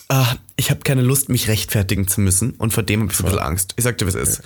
ah, 0.08 0.36
ich 0.56 0.70
habe 0.70 0.80
keine 0.82 1.02
Lust, 1.02 1.28
mich 1.30 1.48
rechtfertigen 1.50 2.08
zu 2.08 2.22
müssen. 2.22 2.52
Und 2.52 2.72
vor 2.72 2.84
dem 2.84 3.02
habe 3.02 3.12
ich 3.12 3.18
so 3.18 3.24
ein 3.24 3.32
bisschen 3.32 3.44
Angst. 3.44 3.74
Ich 3.76 3.84
sag 3.84 3.98
dir, 3.98 4.08
was 4.08 4.16
ist. 4.16 4.42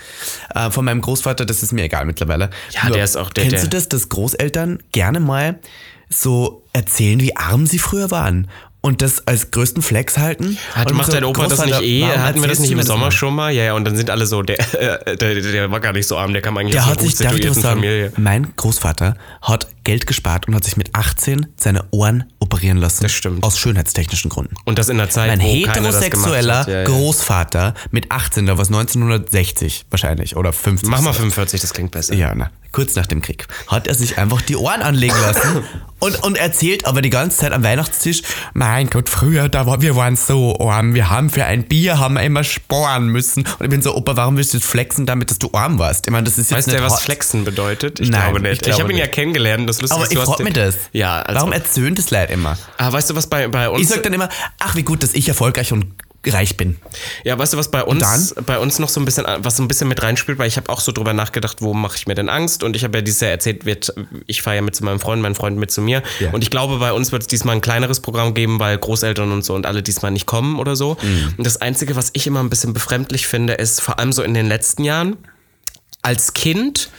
Äh, 0.56 0.72
von 0.72 0.86
meinem 0.86 1.02
Großvater, 1.02 1.46
das 1.46 1.62
ist 1.62 1.72
mir 1.72 1.84
egal 1.84 2.06
mittlerweile. 2.06 2.50
Ja, 2.72 2.90
der 2.90 3.04
ist 3.04 3.16
auch 3.16 3.30
der- 3.30 3.48
Kennst 3.48 3.64
du 3.66 3.70
das, 3.70 3.90
dass 3.90 4.10
Großeltern 4.10 4.82
gerne 4.92 5.20
mal 5.20 5.60
so 6.10 6.64
erzählen, 6.74 7.20
wie 7.20 7.36
arm 7.36 7.68
sie 7.68 7.80
früher 7.80 8.10
waren? 8.12 8.50
Und 8.86 9.02
das 9.02 9.26
als 9.26 9.50
größten 9.50 9.82
Flex 9.82 10.20
halten? 10.20 10.60
Hat, 10.76 10.94
macht 10.94 11.08
so, 11.08 11.14
dein 11.14 11.24
Opa 11.24 11.48
das 11.48 11.66
nicht 11.66 11.82
eh? 11.82 12.06
Hatten 12.06 12.40
wir 12.40 12.48
das 12.48 12.60
nicht 12.60 12.70
im 12.70 12.84
Sommer 12.84 13.10
schon 13.10 13.34
mal? 13.34 13.52
Ja, 13.52 13.64
ja, 13.64 13.74
und 13.74 13.84
dann 13.84 13.98
sind 13.98 14.12
alle 14.12 14.28
so, 14.28 14.44
der, 14.44 14.60
äh, 15.08 15.18
der, 15.18 15.42
der 15.42 15.72
war 15.72 15.80
gar 15.80 15.92
nicht 15.92 16.06
so 16.06 16.20
arm, 16.20 16.34
der 16.34 16.44
kam 16.44 16.56
eigentlich 16.56 16.74
Der 16.74 16.84
aus 16.84 16.92
hat 16.92 17.02
sich, 17.02 17.18
gut 17.18 17.26
darf 17.26 17.36
ich 17.36 17.50
was 17.50 17.62
sagen? 17.62 17.80
Familie. 17.80 18.14
Mein 18.16 18.54
Großvater 18.56 19.16
hat 19.42 19.66
Geld 19.86 20.06
gespart 20.08 20.48
und 20.48 20.56
hat 20.56 20.66
sich 20.66 20.76
mit 20.76 20.94
18 20.94 21.48
seine 21.56 21.86
Ohren 21.92 22.26
operieren 22.40 22.78
lassen. 22.78 23.04
Das 23.04 23.14
stimmt. 23.14 23.44
Aus 23.44 23.58
schönheitstechnischen 23.58 24.30
Gründen. 24.30 24.56
Und 24.66 24.78
das 24.78 24.90
in 24.90 24.98
der 24.98 25.10
Zeit, 25.10 25.30
Ein 25.30 25.40
wo 25.40 25.46
heterosexueller. 25.46 26.68
Ja, 26.68 26.80
ja. 26.80 26.84
Großvater 26.84 27.74
mit 27.92 28.12
18, 28.12 28.46
da 28.46 28.58
war 28.58 28.64
es 28.64 28.68
1960 28.68 29.86
wahrscheinlich 29.90 30.36
oder 30.36 30.52
50. 30.52 30.90
Mach 30.90 31.02
mal 31.02 31.14
45, 31.14 31.62
das 31.62 31.74
klingt 31.74 31.92
besser. 31.92 32.16
Ja, 32.16 32.34
na, 32.36 32.52
kurz 32.72 32.96
nach 32.96 33.06
dem 33.06 33.22
Krieg 33.22 33.48
hat 33.68 33.88
er 33.88 33.96
sich 33.96 34.18
einfach 34.18 34.42
die 34.42 34.58
Ohren 34.58 34.82
anlegen 34.82 35.16
lassen 35.22 35.64
und, 36.00 36.22
und 36.24 36.38
erzählt 36.38 36.86
aber 36.86 37.02
die 37.02 37.10
ganze 37.10 37.38
Zeit 37.38 37.54
am 37.54 37.64
Weihnachtstisch, 37.64 38.22
mein 38.54 38.90
Gott, 38.90 39.08
früher, 39.08 39.48
da 39.48 39.66
war, 39.66 39.82
wir 39.82 39.96
waren 39.96 40.18
so 40.18 40.60
arm, 40.60 40.94
wir 40.94 41.10
haben 41.10 41.30
für 41.30 41.46
ein 41.46 41.64
Bier 41.64 42.00
haben 42.00 42.16
wir 42.16 42.24
immer 42.24 42.44
sparen 42.44 43.08
müssen. 43.08 43.46
Und 43.60 43.64
ich 43.66 43.70
bin 43.70 43.82
so, 43.82 43.96
Opa, 43.96 44.18
warum 44.18 44.38
willst 44.38 44.54
du 44.54 44.58
jetzt 44.58 44.68
flexen 44.68 45.06
damit, 45.06 45.32
dass 45.32 45.40
du 45.40 45.50
arm 45.54 45.80
warst? 45.80 46.06
Ich 46.08 46.12
meine, 46.12 46.26
das 46.26 46.38
ist 46.38 46.52
jetzt 46.52 46.68
Weißt 46.68 46.80
du, 46.80 46.84
was. 46.84 47.02
Flexen 47.02 47.46
bedeutet? 47.46 48.00
Ich 48.00 48.10
Nein, 48.10 48.22
glaube 48.32 48.42
nicht. 48.42 48.68
ich 48.68 48.74
Ich, 48.74 48.80
habe 48.80 48.92
ihn 48.92 48.98
ja 48.98 49.08
kennengelernt. 49.08 49.70
Das 49.78 49.92
Lustige 49.92 50.22
Aber 50.22 50.24
ist, 50.24 50.30
ich 50.30 50.36
den- 50.38 50.44
mich 50.46 50.54
das. 50.54 50.76
Ja, 50.94 51.22
also, 51.22 51.40
Warum 51.40 51.54
erzöhnt 51.54 51.98
das 52.00 52.12
Leid 52.12 52.32
immer? 52.32 52.58
ah, 52.78 52.92
weißt 52.92 53.10
du, 53.10 53.16
was 53.16 53.28
bei, 53.28 53.48
bei 53.48 53.70
uns 53.70 53.82
Ich 53.82 53.88
sag 53.90 54.04
dann 54.04 54.14
immer, 54.14 54.30
ach, 54.60 54.76
wie 54.76 54.84
gut, 54.84 55.04
dass 55.04 55.14
ich 55.14 55.28
erfolgreich 55.28 55.72
und 55.72 55.86
reich 56.28 56.58
bin. 56.58 56.78
Ja, 57.24 57.38
weißt 57.38 57.54
du, 57.54 57.58
was 57.58 57.70
bei 57.70 57.84
uns, 57.84 58.34
bei 58.48 58.58
uns 58.58 58.80
noch 58.80 58.90
so 58.90 59.00
ein 59.00 59.06
bisschen, 59.06 59.26
was 59.40 59.58
so 59.58 59.64
ein 59.64 59.68
bisschen 59.68 59.88
mit 59.88 60.02
reinspielt, 60.02 60.40
weil 60.40 60.48
ich 60.48 60.58
habe 60.58 60.70
auch 60.70 60.80
so 60.80 60.92
drüber 60.92 61.14
nachgedacht, 61.14 61.58
wo 61.62 61.76
mache 61.76 61.98
ich 61.98 62.08
mir 62.08 62.16
denn 62.16 62.30
Angst? 62.30 62.64
Und 62.64 62.76
ich 62.76 62.84
habe 62.84 62.98
ja 62.98 63.02
dieses 63.04 63.22
Jahr 63.22 63.30
erzählt, 63.30 63.66
wird, 63.66 63.94
ich 64.26 64.42
fahre 64.42 64.56
ja 64.56 64.62
mit 64.64 64.76
zu 64.76 64.84
meinem 64.84 65.00
Freund, 65.00 65.22
mein 65.22 65.36
Freund 65.36 65.58
mit 65.58 65.70
zu 65.70 65.82
mir. 65.84 66.02
Ja. 66.20 66.32
Und 66.32 66.42
ich 66.42 66.50
glaube, 66.50 66.80
bei 66.80 66.94
uns 66.94 67.12
wird 67.12 67.22
es 67.22 67.28
diesmal 67.28 67.54
ein 67.56 67.62
kleineres 67.62 68.00
Programm 68.00 68.34
geben, 68.34 68.60
weil 68.60 68.76
Großeltern 68.76 69.32
und 69.32 69.46
so 69.46 69.54
und 69.54 69.68
alle 69.68 69.84
diesmal 69.84 70.10
nicht 70.12 70.26
kommen 70.26 70.58
oder 70.58 70.76
so. 70.76 70.98
Und 71.38 71.46
das 71.46 71.58
Einzige, 71.58 71.96
was 71.96 72.10
ich 72.14 72.26
immer 72.26 72.40
ein 72.40 72.50
bisschen 72.50 72.74
befremdlich 72.74 73.28
finde, 73.28 73.54
ist 73.54 73.82
vor 73.82 74.00
allem 74.00 74.12
so 74.12 74.24
in 74.24 74.34
den 74.34 74.48
letzten 74.48 74.84
Jahren, 74.84 75.18
als 76.02 76.34
Kind 76.34 76.90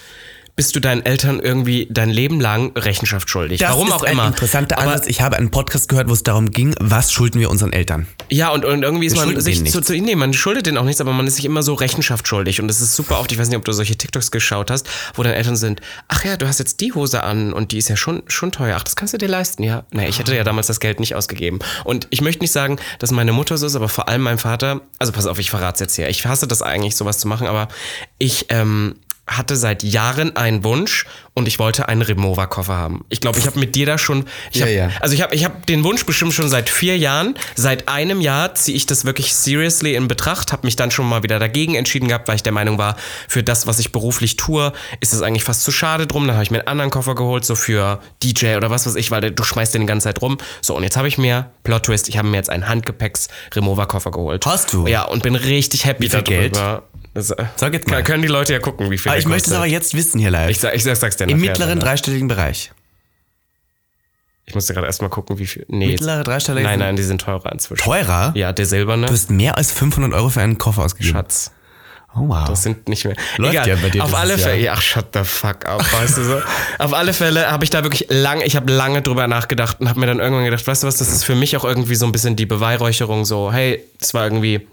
bist 0.57 0.75
du 0.75 0.81
deinen 0.81 1.05
Eltern 1.05 1.39
irgendwie 1.39 1.87
dein 1.91 2.09
Leben 2.09 2.41
lang 2.41 2.73
Rechenschaft 2.77 3.29
schuldig. 3.29 3.61
Das 3.61 3.69
Warum 3.71 3.89
ist 3.89 3.93
auch 3.95 4.03
ein 4.05 4.13
immer. 4.15 4.27
interessanter 4.29 4.79
Aber- 4.79 4.93
Ansatz. 4.93 5.07
Ich 5.07 5.21
habe 5.21 5.37
einen 5.37 5.51
Podcast 5.51 5.91
gehört, 5.91 6.09
wo 6.09 6.15
es 6.15 6.23
darum 6.23 6.51
ging, 6.51 6.75
was 6.81 7.13
schulden 7.13 7.39
wir 7.39 7.51
unseren 7.51 7.75
Eltern? 7.75 8.07
Ja, 8.31 8.49
und, 8.49 8.65
und 8.65 8.83
irgendwie 8.83 9.05
ist 9.07 9.15
Wir 9.17 9.27
man 9.27 9.39
sich 9.39 9.65
zu, 9.71 9.83
zu, 9.83 9.93
nee, 9.93 10.15
man 10.17 10.33
schuldet 10.33 10.65
denen 10.65 10.79
auch 10.79 10.85
nichts, 10.85 11.03
aber 11.03 11.13
man 11.13 11.27
ist 11.27 11.37
sich 11.37 11.45
immer 11.45 11.63
so 11.63 11.75
Rechenschaft 11.75 12.27
schuldig. 12.27 12.59
Und 12.63 12.69
das 12.69 12.81
ist 12.81 12.97
super 12.97 13.21
oft, 13.21 13.31
ich 13.33 13.39
weiß 13.39 13.49
nicht, 13.49 13.59
ob 13.59 13.67
du 13.67 13.73
solche 13.73 13.97
TikToks 13.97 14.31
geschaut 14.31 14.71
hast, 14.71 14.89
wo 15.15 15.23
deine 15.23 15.37
Eltern 15.37 15.57
sind, 15.57 15.83
ach 16.09 16.25
ja, 16.25 16.39
du 16.39 16.49
hast 16.49 16.59
jetzt 16.59 16.81
die 16.81 16.93
Hose 16.95 17.23
an 17.23 17.53
und 17.53 17.73
die 17.73 17.79
ist 17.79 17.89
ja 17.89 17.97
schon, 17.97 18.23
schon 18.27 18.51
teuer. 18.51 18.77
Ach, 18.79 18.83
das 18.83 18.97
kannst 18.97 19.13
du 19.13 19.19
dir 19.19 19.29
leisten, 19.29 19.63
ja. 19.63 19.85
Nee, 19.93 20.09
ich 20.09 20.19
hätte 20.19 20.35
ja 20.35 20.43
damals 20.43 20.69
das 20.69 20.81
Geld 20.81 21.01
nicht 21.01 21.15
ausgegeben. 21.15 21.59
Und 21.85 22.07
ich 22.09 22.23
möchte 22.23 22.43
nicht 22.43 22.53
sagen, 22.53 22.79
dass 22.99 23.11
meine 23.11 23.33
Mutter 23.35 23.59
so 23.59 23.67
ist, 23.67 23.77
aber 23.77 23.91
vor 23.91 24.09
allem 24.09 24.23
mein 24.23 24.39
Vater, 24.39 24.81
also 24.99 25.13
pass 25.13 25.27
auf, 25.27 25.39
ich 25.39 25.51
verrate 25.51 25.75
es 25.75 25.81
jetzt 25.81 25.97
hier. 25.97 26.09
Ich 26.09 26.25
hasse 26.25 26.47
das 26.49 26.63
eigentlich, 26.63 26.97
sowas 26.97 27.19
zu 27.19 27.29
machen, 27.29 27.47
aber 27.47 27.69
ich, 28.19 28.47
ähm, 28.49 28.97
hatte 29.27 29.57
seit 29.57 29.83
Jahren 29.83 30.37
einen 30.37 30.65
Wunsch 30.65 31.07
und 31.39 31.47
ich 31.47 31.59
wollte 31.59 31.87
einen 31.89 32.01
Remover-Koffer 32.01 32.75
haben. 32.75 33.05
Ich 33.11 33.21
glaube, 33.21 33.39
ich 33.39 33.47
habe 33.47 33.61
mit 33.61 33.75
dir 33.75 33.85
da 33.85 33.99
schon. 33.99 34.25
Ich 34.53 34.61
Ja, 34.61 34.67
hab, 34.67 34.73
ja. 34.73 34.91
Also 35.01 35.15
ich 35.15 35.21
habe 35.21 35.35
ich 35.35 35.45
hab 35.45 35.67
den 35.67 35.85
Wunsch 35.85 36.07
bestimmt 36.07 36.33
schon 36.33 36.49
seit 36.49 36.71
vier 36.71 36.97
Jahren. 36.97 37.35
Seit 37.55 37.89
einem 37.89 38.23
Jahr 38.23 38.55
ziehe 38.55 38.75
ich 38.75 38.87
das 38.87 39.05
wirklich 39.05 39.35
seriously 39.35 39.95
in 39.97 40.09
Betracht. 40.09 40.51
Habe 40.53 40.67
mich 40.67 40.77
dann 40.77 40.91
schon 40.91 41.07
mal 41.07 41.23
wieder 41.23 41.39
dagegen 41.39 41.75
entschieden 41.75 42.09
gehabt, 42.09 42.27
weil 42.29 42.37
ich 42.37 42.43
der 42.43 42.55
Meinung 42.55 42.79
war, 42.79 42.97
für 43.29 43.43
das, 43.43 43.67
was 43.67 43.79
ich 43.79 43.93
beruflich 43.93 44.37
tue, 44.37 44.73
ist 45.01 45.13
es 45.13 45.21
eigentlich 45.21 45.45
fast 45.45 45.63
zu 45.63 45.73
schade 45.73 46.07
drum. 46.07 46.27
Dann 46.27 46.37
habe 46.37 46.43
ich 46.43 46.51
mir 46.51 46.61
einen 46.61 46.69
anderen 46.69 46.91
Koffer 46.91 47.15
geholt, 47.15 47.45
so 47.45 47.55
für 47.55 48.01
DJ 48.23 48.57
oder 48.57 48.71
was 48.71 48.87
weiß 48.87 48.95
ich, 48.95 49.11
weil 49.11 49.31
du 49.31 49.45
schmeißt 49.45 49.75
den 49.75 49.83
die 49.83 49.87
ganze 49.87 50.05
Zeit 50.05 50.23
rum. 50.23 50.39
So, 50.63 50.75
und 50.75 50.85
jetzt 50.85 50.97
habe 50.97 51.07
ich 51.07 51.19
mir, 51.19 51.51
Plot 51.65 51.83
Twist, 51.83 52.09
ich 52.09 52.17
habe 52.17 52.29
mir 52.29 52.39
jetzt 52.39 52.49
einen 52.49 52.67
Handgepäcks-Remover-Koffer 52.67 54.11
geholt. 54.11 54.47
Hast 54.47 54.73
du? 54.73 54.87
Ja, 54.87 55.03
und 55.03 55.23
bin 55.23 55.35
richtig 55.35 55.85
happy 55.85 56.09
viel 56.09 56.23
darüber. 56.23 56.31
Geld? 56.31 56.83
Das, 57.17 57.31
äh, 57.31 57.45
Sag 57.57 57.73
jetzt 57.73 57.89
mal. 57.89 58.03
Können 58.03 58.21
die 58.21 58.29
Leute 58.29 58.53
ja 58.53 58.59
gucken, 58.59 58.91
wie 58.91 58.99
viel 58.99 59.11
der 59.11 59.19
ich 59.19 59.27
möchte 59.27 59.49
es 59.49 59.57
aber 59.57 59.65
jetzt 59.65 59.95
wissen 59.95 60.19
hier 60.19 60.31
live. 60.31 60.51
Ich, 60.51 60.61
sag, 60.61 60.75
ich 60.75 60.85
sag, 60.85 60.97
sag's 60.97 61.17
dir 61.17 61.26
Im 61.31 61.39
nachher, 61.39 61.51
mittleren 61.51 61.73
Alter. 61.75 61.87
dreistelligen 61.87 62.29
Bereich. 62.29 62.73
Ich 64.49 64.55
musste 64.55 64.75
gerade 64.75 64.87
erstmal 64.87 65.11
gucken, 65.11 65.39
wie 65.39 65.47
viel. 65.47 65.67
Nee, 65.69 65.89
Mittlere 65.89 66.23
dreistellige 66.23 66.67
Nein, 66.67 66.79
nein, 66.79 66.95
die 66.97 67.03
sind 67.03 67.21
teurer 67.21 67.51
inzwischen. 67.51 67.83
Teurer? 67.83 68.33
Ja, 68.37 68.53
der 68.53 68.67
silberne. 68.67 69.07
Du 69.07 69.13
hast 69.13 69.29
mehr 69.31 69.57
als 69.57 69.73
500 69.73 70.13
Euro 70.15 70.29
für 70.29 70.41
einen 70.41 70.57
Koffer 70.57 70.85
ausgegeben. 70.85 71.15
Schatz. 71.17 71.51
Oh 72.15 72.29
wow. 72.29 72.49
Das 72.49 72.63
sind 72.63 72.89
nicht 72.89 73.05
mehr. 73.05 73.17
Läuft 73.37 73.53
Egal. 73.55 73.69
ja 73.69 73.77
bei 73.77 73.91
dir 73.91 74.03
Auf 74.05 74.15
alle. 74.15 74.39
Fälle. 74.39 74.63
Ja, 74.63 74.73
ach, 74.75 74.81
shut 74.81 75.07
the 75.13 75.25
fuck 75.25 75.67
up, 75.67 75.81
weißt 75.93 76.17
du 76.17 76.25
so. 76.25 76.41
Auf 76.79 76.95
alle 76.95 77.13
Fälle 77.13 77.51
habe 77.51 77.65
ich 77.65 77.71
da 77.71 77.83
wirklich 77.83 78.07
lange, 78.09 78.45
ich 78.45 78.57
habe 78.57 78.73
lange 78.73 79.03
drüber 79.03 79.27
nachgedacht 79.27 79.81
und 79.81 79.89
habe 79.89 80.01
mir 80.01 80.07
dann 80.07 80.21
irgendwann 80.21 80.45
gedacht, 80.47 80.67
weißt 80.67 80.85
du 80.85 80.87
was, 80.87 80.97
das 80.97 81.13
ist 81.13 81.25
für 81.25 81.35
mich 81.35 81.57
auch 81.59 81.65
irgendwie 81.65 81.95
so 81.97 82.07
ein 82.07 82.13
bisschen 82.13 82.35
die 82.37 82.47
Beweihräucherung, 82.47 83.25
so, 83.27 83.53
hey, 83.53 83.85
es 84.01 84.15
war 84.15 84.25
irgendwie 84.25 84.67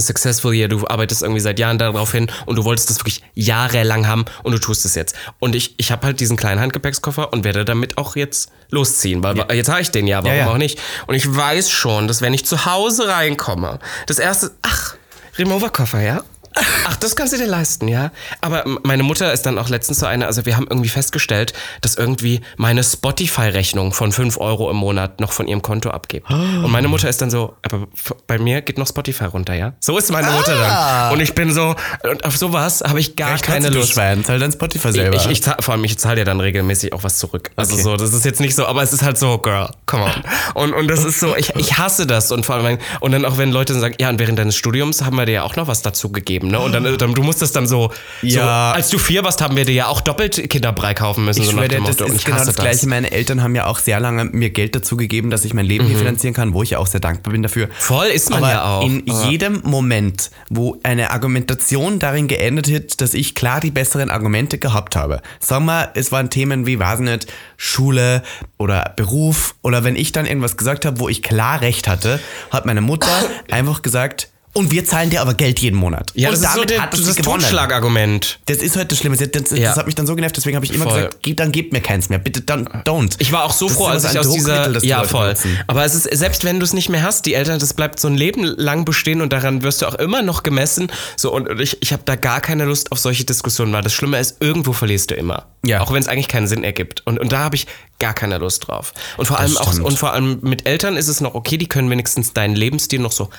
successful 0.00 0.54
year, 0.54 0.68
du 0.68 0.86
arbeitest 0.86 1.22
irgendwie 1.22 1.40
seit 1.40 1.58
Jahren 1.58 1.78
darauf 1.78 2.12
hin 2.12 2.30
und 2.46 2.56
du 2.56 2.64
wolltest 2.64 2.90
das 2.90 2.98
wirklich 2.98 3.22
jahrelang 3.34 4.06
haben 4.06 4.24
und 4.42 4.52
du 4.52 4.58
tust 4.58 4.84
es 4.84 4.94
jetzt. 4.94 5.14
Und 5.38 5.54
ich, 5.54 5.74
ich 5.78 5.92
habe 5.92 6.06
halt 6.06 6.20
diesen 6.20 6.36
kleinen 6.36 6.60
Handgepäckskoffer 6.60 7.32
und 7.32 7.44
werde 7.44 7.64
damit 7.64 7.98
auch 7.98 8.16
jetzt 8.16 8.50
losziehen, 8.70 9.22
weil 9.22 9.44
jetzt 9.52 9.68
habe 9.68 9.80
ich 9.80 9.90
den 9.90 10.06
ja, 10.06 10.18
warum 10.18 10.36
Ja, 10.36 10.44
ja. 10.44 10.50
auch 10.50 10.58
nicht. 10.58 10.80
Und 11.06 11.14
ich 11.14 11.34
weiß 11.34 11.70
schon, 11.70 12.08
dass 12.08 12.22
wenn 12.22 12.34
ich 12.34 12.46
zu 12.46 12.64
Hause 12.64 13.08
reinkomme, 13.08 13.78
das 14.06 14.18
erste, 14.18 14.52
ach, 14.62 14.96
Remover-Koffer, 15.38 16.00
ja? 16.00 16.22
Ach, 16.92 16.96
das 16.96 17.16
kannst 17.16 17.32
du 17.32 17.38
dir 17.38 17.46
leisten, 17.46 17.88
ja. 17.88 18.10
Aber 18.42 18.64
meine 18.82 19.02
Mutter 19.02 19.32
ist 19.32 19.42
dann 19.46 19.58
auch 19.58 19.68
letztens 19.70 20.00
so 20.00 20.06
eine, 20.06 20.26
also 20.26 20.44
wir 20.44 20.56
haben 20.56 20.66
irgendwie 20.68 20.90
festgestellt, 20.90 21.54
dass 21.80 21.94
irgendwie 21.96 22.42
meine 22.58 22.84
Spotify-Rechnung 22.84 23.92
von 23.92 24.12
5 24.12 24.38
Euro 24.38 24.70
im 24.70 24.76
Monat 24.76 25.20
noch 25.20 25.32
von 25.32 25.48
ihrem 25.48 25.62
Konto 25.62 25.90
abgibt. 25.90 26.28
Und 26.30 26.70
meine 26.70 26.88
Mutter 26.88 27.08
ist 27.08 27.22
dann 27.22 27.30
so, 27.30 27.54
aber 27.62 27.86
bei 28.26 28.38
mir 28.38 28.60
geht 28.60 28.76
noch 28.78 28.86
Spotify 28.86 29.24
runter, 29.24 29.54
ja? 29.54 29.72
So 29.80 29.96
ist 29.96 30.10
meine 30.12 30.30
Mutter 30.30 30.54
dann. 30.56 31.12
Und 31.14 31.20
ich 31.20 31.34
bin 31.34 31.52
so, 31.52 31.74
und 32.02 32.24
auf 32.24 32.36
sowas 32.36 32.82
habe 32.86 33.00
ich 33.00 33.16
gar 33.16 33.32
Recht 33.34 33.44
keine 33.44 33.68
du, 33.68 33.72
du 33.74 33.78
Lust. 33.80 33.92
Schwein, 33.92 34.24
zahl 34.24 34.38
dein 34.38 34.52
Spotify 34.52 34.92
selber. 34.92 35.16
Ich, 35.16 35.26
ich 35.26 35.42
zahl, 35.42 35.56
vor 35.60 35.72
allem, 35.74 35.84
ich 35.84 35.98
zahle 35.98 36.18
ja 36.18 36.24
dann 36.24 36.40
regelmäßig 36.40 36.92
auch 36.92 37.04
was 37.04 37.18
zurück. 37.18 37.50
Also 37.56 37.72
Okay. 37.74 37.82
so, 37.84 37.96
das 37.96 38.12
ist 38.12 38.24
jetzt 38.26 38.40
nicht 38.40 38.54
so, 38.54 38.66
aber 38.66 38.82
es 38.82 38.92
ist 38.92 39.02
halt 39.02 39.16
so, 39.16 39.38
girl, 39.38 39.70
come 39.86 40.04
on. 40.04 40.12
Und, 40.54 40.74
und 40.74 40.88
das 40.88 41.04
ist 41.04 41.20
so, 41.20 41.34
ich, 41.36 41.54
ich 41.56 41.78
hasse 41.78 42.06
das. 42.06 42.30
Und 42.32 42.44
vor 42.44 42.56
allem, 42.56 42.78
und 43.00 43.12
dann 43.12 43.24
auch 43.24 43.38
wenn 43.38 43.50
Leute 43.50 43.72
sagen, 43.78 43.94
ja, 43.98 44.10
und 44.10 44.18
während 44.18 44.38
deines 44.38 44.56
Studiums 44.56 45.02
haben 45.02 45.16
wir 45.16 45.24
dir 45.24 45.32
ja 45.32 45.42
auch 45.44 45.56
noch 45.56 45.68
was 45.68 45.80
dazu 45.82 46.12
gegeben, 46.12 46.48
ne? 46.48 46.58
Und 46.60 46.72
dann, 46.72 46.81
dann 46.82 47.14
du 47.14 47.22
musstest 47.22 47.54
dann 47.56 47.66
so, 47.66 47.90
Ja. 48.22 48.42
so, 48.72 48.76
als 48.76 48.88
du 48.90 48.98
vier 48.98 49.24
warst, 49.24 49.40
haben 49.40 49.56
wir 49.56 49.64
dir 49.64 49.74
ja 49.74 49.86
auch 49.88 50.00
doppelt 50.00 50.48
Kinderbrei 50.50 50.94
kaufen 50.94 51.24
müssen, 51.24 51.40
Ich 51.40 51.46
so 51.46 51.52
schwöre, 51.52 51.68
das 51.68 51.80
Motto. 51.80 52.04
Ist 52.04 52.14
ich 52.16 52.24
genau 52.24 52.44
das 52.44 52.54
Gleiche. 52.56 52.86
Meine 52.88 53.10
Eltern 53.12 53.42
haben 53.42 53.54
ja 53.54 53.66
auch 53.66 53.78
sehr 53.78 54.00
lange 54.00 54.24
mir 54.26 54.50
Geld 54.50 54.74
dazu 54.74 54.96
gegeben, 54.96 55.30
dass 55.30 55.44
ich 55.44 55.54
mein 55.54 55.66
Leben 55.66 55.86
hier 55.86 55.98
finanzieren 55.98 56.34
kann, 56.34 56.54
wo 56.54 56.62
ich 56.62 56.70
ja 56.70 56.78
auch 56.78 56.86
sehr 56.86 57.00
dankbar 57.00 57.32
bin 57.32 57.42
dafür. 57.42 57.68
Voll 57.78 58.06
ist 58.06 58.30
man 58.30 58.38
Aber 58.42 58.50
ja 58.52 58.64
auch. 58.64 58.84
in 58.86 59.04
Aber- 59.08 59.30
jedem 59.30 59.60
Moment, 59.64 60.30
wo 60.48 60.78
eine 60.82 61.10
Argumentation 61.10 61.98
darin 61.98 62.28
geendet 62.28 62.70
hat, 62.72 63.00
dass 63.00 63.14
ich 63.14 63.34
klar 63.34 63.60
die 63.60 63.70
besseren 63.70 64.10
Argumente 64.10 64.58
gehabt 64.58 64.96
habe. 64.96 65.22
Sagen 65.40 65.64
wir, 65.66 65.90
es 65.94 66.12
waren 66.12 66.30
Themen 66.30 66.66
wie, 66.66 66.78
weiß 66.78 67.00
nicht, 67.00 67.26
Schule 67.56 68.22
oder 68.58 68.92
Beruf 68.96 69.54
oder 69.62 69.84
wenn 69.84 69.96
ich 69.96 70.12
dann 70.12 70.26
irgendwas 70.26 70.56
gesagt 70.56 70.84
habe, 70.84 70.98
wo 70.98 71.08
ich 71.08 71.22
klar 71.22 71.60
recht 71.60 71.88
hatte, 71.88 72.20
hat 72.50 72.66
meine 72.66 72.80
Mutter 72.80 73.08
einfach 73.50 73.82
gesagt, 73.82 74.28
und 74.54 74.70
wir 74.70 74.84
zahlen 74.84 75.10
dir 75.10 75.20
aber 75.22 75.34
Geld 75.34 75.58
jeden 75.60 75.76
Monat. 75.76 76.10
Ja, 76.14 76.28
und 76.28 76.34
das 76.38 76.44
ist 76.44 76.54
so 76.54 76.64
der, 76.64 76.82
hat 76.82 76.92
das. 76.92 77.16
Totschlagargument. 77.16 78.38
Das 78.46 78.58
ist 78.58 78.76
halt 78.76 78.90
das 78.92 78.98
Schlimme. 78.98 79.16
Das, 79.16 79.30
das, 79.30 79.58
Ja. 79.58 79.68
das 79.70 79.76
hat 79.78 79.86
mich 79.86 79.94
dann 79.94 80.06
so 80.06 80.14
genervt, 80.14 80.36
deswegen 80.36 80.56
habe 80.56 80.66
ich 80.66 80.74
immer 80.74 80.84
Voll. 80.84 80.94
gesagt, 80.96 81.18
"Geh- 81.22 81.34
dann 81.34 81.52
gebt 81.52 81.72
mir 81.72 81.80
keins 81.80 82.08
mehr. 82.08 82.18
Bitte 82.18 82.40
dann 82.42 82.66
don't. 82.68 83.14
Ich 83.18 83.32
war 83.32 83.44
auch 83.44 83.52
so 83.52 83.68
Das 83.68 83.76
froh, 83.76 83.86
als 83.86 84.04
ich 84.12 84.18
aus 84.18 84.30
dieser. 84.30 84.68
Das 84.68 84.82
die 84.82 84.88
Ja, 84.88 85.04
voll. 85.04 85.28
benutzen. 85.28 85.58
Aber 85.66 85.84
es 85.84 85.94
ist, 85.94 86.04
selbst 86.16 86.44
wenn 86.44 86.58
du 86.60 86.64
es 86.64 86.72
nicht 86.72 86.88
mehr 86.88 87.02
hast, 87.02 87.26
die 87.26 87.34
Eltern, 87.34 87.58
das 87.58 87.74
bleibt 87.74 88.00
so 88.00 88.08
ein 88.08 88.14
Leben 88.16 88.42
lang 88.44 88.84
bestehen 88.84 89.20
und 89.20 89.32
daran 89.32 89.62
wirst 89.62 89.82
du 89.82 89.86
auch 89.86 89.94
immer 89.94 90.22
noch 90.22 90.42
gemessen. 90.42 90.90
So, 91.16 91.32
und 91.32 91.60
ich, 91.60 91.78
ich 91.82 91.92
habe 91.92 92.02
da 92.04 92.16
gar 92.16 92.40
keine 92.40 92.64
Lust 92.64 92.92
auf 92.92 92.98
solche 92.98 93.24
Diskussionen, 93.24 93.72
weil 93.72 93.82
das 93.82 93.92
Schlimme 93.92 94.18
ist, 94.18 94.36
irgendwo 94.40 94.72
verlierst 94.72 95.10
du 95.10 95.14
immer. 95.14 95.46
Ja. 95.64 95.80
Auch 95.80 95.92
wenn 95.92 96.02
es 96.02 96.08
eigentlich 96.08 96.28
keinen 96.28 96.46
Sinn 96.46 96.64
ergibt. 96.64 97.02
Und, 97.06 97.18
und 97.18 97.32
da 97.32 97.38
habe 97.38 97.56
ich 97.56 97.66
gar 97.98 98.14
keine 98.14 98.38
Lust 98.38 98.66
drauf. 98.68 98.92
Und 99.16 99.26
vor 99.26 99.38
allem 99.38 99.56
auch, 99.56 99.72
stimmt. 99.72 99.86
und 99.86 99.98
vor 99.98 100.12
allem 100.12 100.38
mit 100.42 100.66
Eltern 100.66 100.96
ist 100.96 101.08
es 101.08 101.20
noch 101.20 101.34
okay, 101.34 101.56
die 101.56 101.68
können 101.68 101.88
wenigstens 101.88 102.32
deinen 102.32 102.56
Lebensstil 102.56 103.00
noch 103.00 103.12
so 103.12 103.30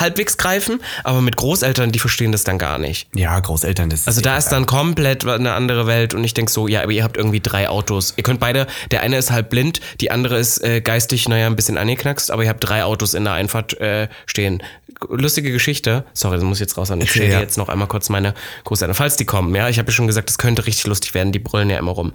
halbwegs 0.00 0.36
greifen, 0.36 0.80
aber 1.04 1.20
mit 1.20 1.36
Großeltern, 1.36 1.92
die 1.92 1.98
verstehen 1.98 2.32
das 2.32 2.44
dann 2.44 2.58
gar 2.58 2.78
nicht. 2.78 3.08
Ja, 3.14 3.38
Großeltern, 3.38 3.90
das 3.90 4.06
Also 4.06 4.20
da 4.20 4.36
ist 4.36 4.48
dann 4.48 4.66
komplett 4.66 5.26
eine 5.26 5.52
andere 5.52 5.86
Welt 5.86 6.14
und 6.14 6.24
ich 6.24 6.34
denk 6.34 6.50
so, 6.50 6.68
ja, 6.68 6.82
aber 6.82 6.92
ihr 6.92 7.04
habt 7.04 7.16
irgendwie 7.16 7.40
drei 7.40 7.68
Autos. 7.68 8.14
Ihr 8.16 8.22
könnt 8.22 8.40
beide, 8.40 8.66
der 8.90 9.02
eine 9.02 9.16
ist 9.16 9.30
halb 9.30 9.50
blind, 9.50 9.80
die 10.00 10.10
andere 10.10 10.38
ist 10.38 10.62
äh, 10.62 10.80
geistig, 10.80 11.28
naja, 11.28 11.46
ein 11.46 11.56
bisschen 11.56 11.78
angeknackst, 11.78 12.30
aber 12.30 12.44
ihr 12.44 12.48
habt 12.48 12.66
drei 12.66 12.84
Autos 12.84 13.14
in 13.14 13.24
der 13.24 13.32
Einfahrt 13.34 13.78
äh, 13.80 14.08
stehen. 14.26 14.62
Lustige 15.08 15.52
Geschichte. 15.52 16.04
Sorry, 16.14 16.36
das 16.36 16.44
muss 16.44 16.56
ich 16.56 16.62
jetzt 16.62 16.76
raus 16.78 16.90
an. 16.90 17.00
Ich 17.00 17.10
stelle 17.12 17.32
ja. 17.32 17.40
jetzt 17.40 17.58
noch 17.58 17.68
einmal 17.68 17.88
kurz 17.88 18.08
meine 18.08 18.34
Großeltern, 18.64 18.94
falls 18.94 19.16
die 19.16 19.24
kommen. 19.24 19.54
Ja, 19.54 19.68
ich 19.68 19.78
habe 19.78 19.88
ja 19.88 19.92
schon 19.92 20.06
gesagt, 20.06 20.28
das 20.28 20.38
könnte 20.38 20.66
richtig 20.66 20.86
lustig 20.86 21.14
werden. 21.14 21.32
Die 21.32 21.38
brüllen 21.38 21.70
ja 21.70 21.78
immer 21.78 21.92
rum. 21.92 22.12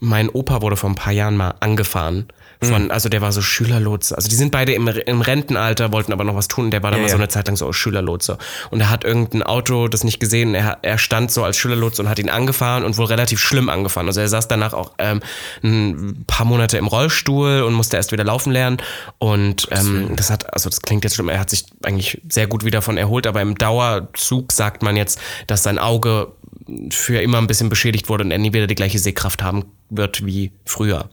Mein 0.00 0.28
Opa 0.28 0.62
wurde 0.62 0.76
vor 0.76 0.90
ein 0.90 0.96
paar 0.96 1.12
Jahren 1.12 1.36
mal 1.36 1.54
angefahren. 1.60 2.26
Von, 2.62 2.90
also 2.90 3.08
der 3.08 3.20
war 3.20 3.32
so 3.32 3.42
Schülerlotse. 3.42 4.16
Also 4.16 4.28
die 4.28 4.34
sind 4.34 4.50
beide 4.50 4.72
im, 4.72 4.88
im 4.88 5.20
Rentenalter, 5.20 5.92
wollten 5.92 6.12
aber 6.12 6.24
noch 6.24 6.34
was 6.34 6.48
tun. 6.48 6.70
Der 6.70 6.82
war 6.82 6.90
dann 6.90 7.00
Ja, 7.00 7.06
mal 7.06 7.10
so 7.10 7.16
eine 7.16 7.28
Zeit 7.28 7.46
lang 7.46 7.56
so 7.56 7.72
Schülerlotse. 7.72 8.38
Und 8.70 8.80
er 8.80 8.90
hat 8.90 9.04
irgendein 9.04 9.42
Auto 9.42 9.88
das 9.88 10.04
nicht 10.04 10.20
gesehen. 10.20 10.54
Er, 10.54 10.78
er 10.82 10.98
stand 10.98 11.30
so 11.30 11.44
als 11.44 11.56
Schülerlotse 11.56 12.02
und 12.02 12.08
hat 12.08 12.18
ihn 12.18 12.30
angefahren 12.30 12.84
und 12.84 12.96
wohl 12.96 13.06
relativ 13.06 13.40
schlimm 13.40 13.68
angefahren. 13.68 14.06
Also 14.06 14.20
er 14.20 14.28
saß 14.28 14.48
danach 14.48 14.72
auch 14.72 14.92
ähm, 14.98 15.20
ein 15.62 16.24
paar 16.26 16.46
Monate 16.46 16.78
im 16.78 16.86
Rollstuhl 16.86 17.62
und 17.62 17.74
musste 17.74 17.96
erst 17.96 18.12
wieder 18.12 18.24
laufen 18.24 18.52
lernen. 18.52 18.78
Und 19.18 19.68
ähm, 19.70 20.16
das 20.16 20.30
hat, 20.30 20.52
also 20.54 20.70
das 20.70 20.80
klingt 20.80 21.04
jetzt 21.04 21.16
schlimm, 21.16 21.28
er 21.28 21.40
hat 21.40 21.50
sich 21.50 21.66
eigentlich 21.82 22.20
sehr 22.28 22.46
gut 22.46 22.64
wieder 22.64 22.78
davon 22.78 22.96
erholt, 22.96 23.26
aber 23.26 23.40
im 23.42 23.56
Dauerzug 23.56 24.52
sagt 24.52 24.82
man 24.82 24.96
jetzt, 24.96 25.18
dass 25.46 25.62
sein 25.62 25.78
Auge 25.78 26.28
für 26.90 27.20
immer 27.20 27.38
ein 27.38 27.46
bisschen 27.46 27.68
beschädigt 27.68 28.08
wurde 28.08 28.24
und 28.24 28.30
er 28.30 28.38
nie 28.38 28.52
wieder 28.52 28.66
die 28.66 28.74
gleiche 28.74 28.98
Sehkraft 28.98 29.42
haben 29.42 29.64
wird 29.88 30.26
wie 30.26 30.52
früher. 30.64 31.08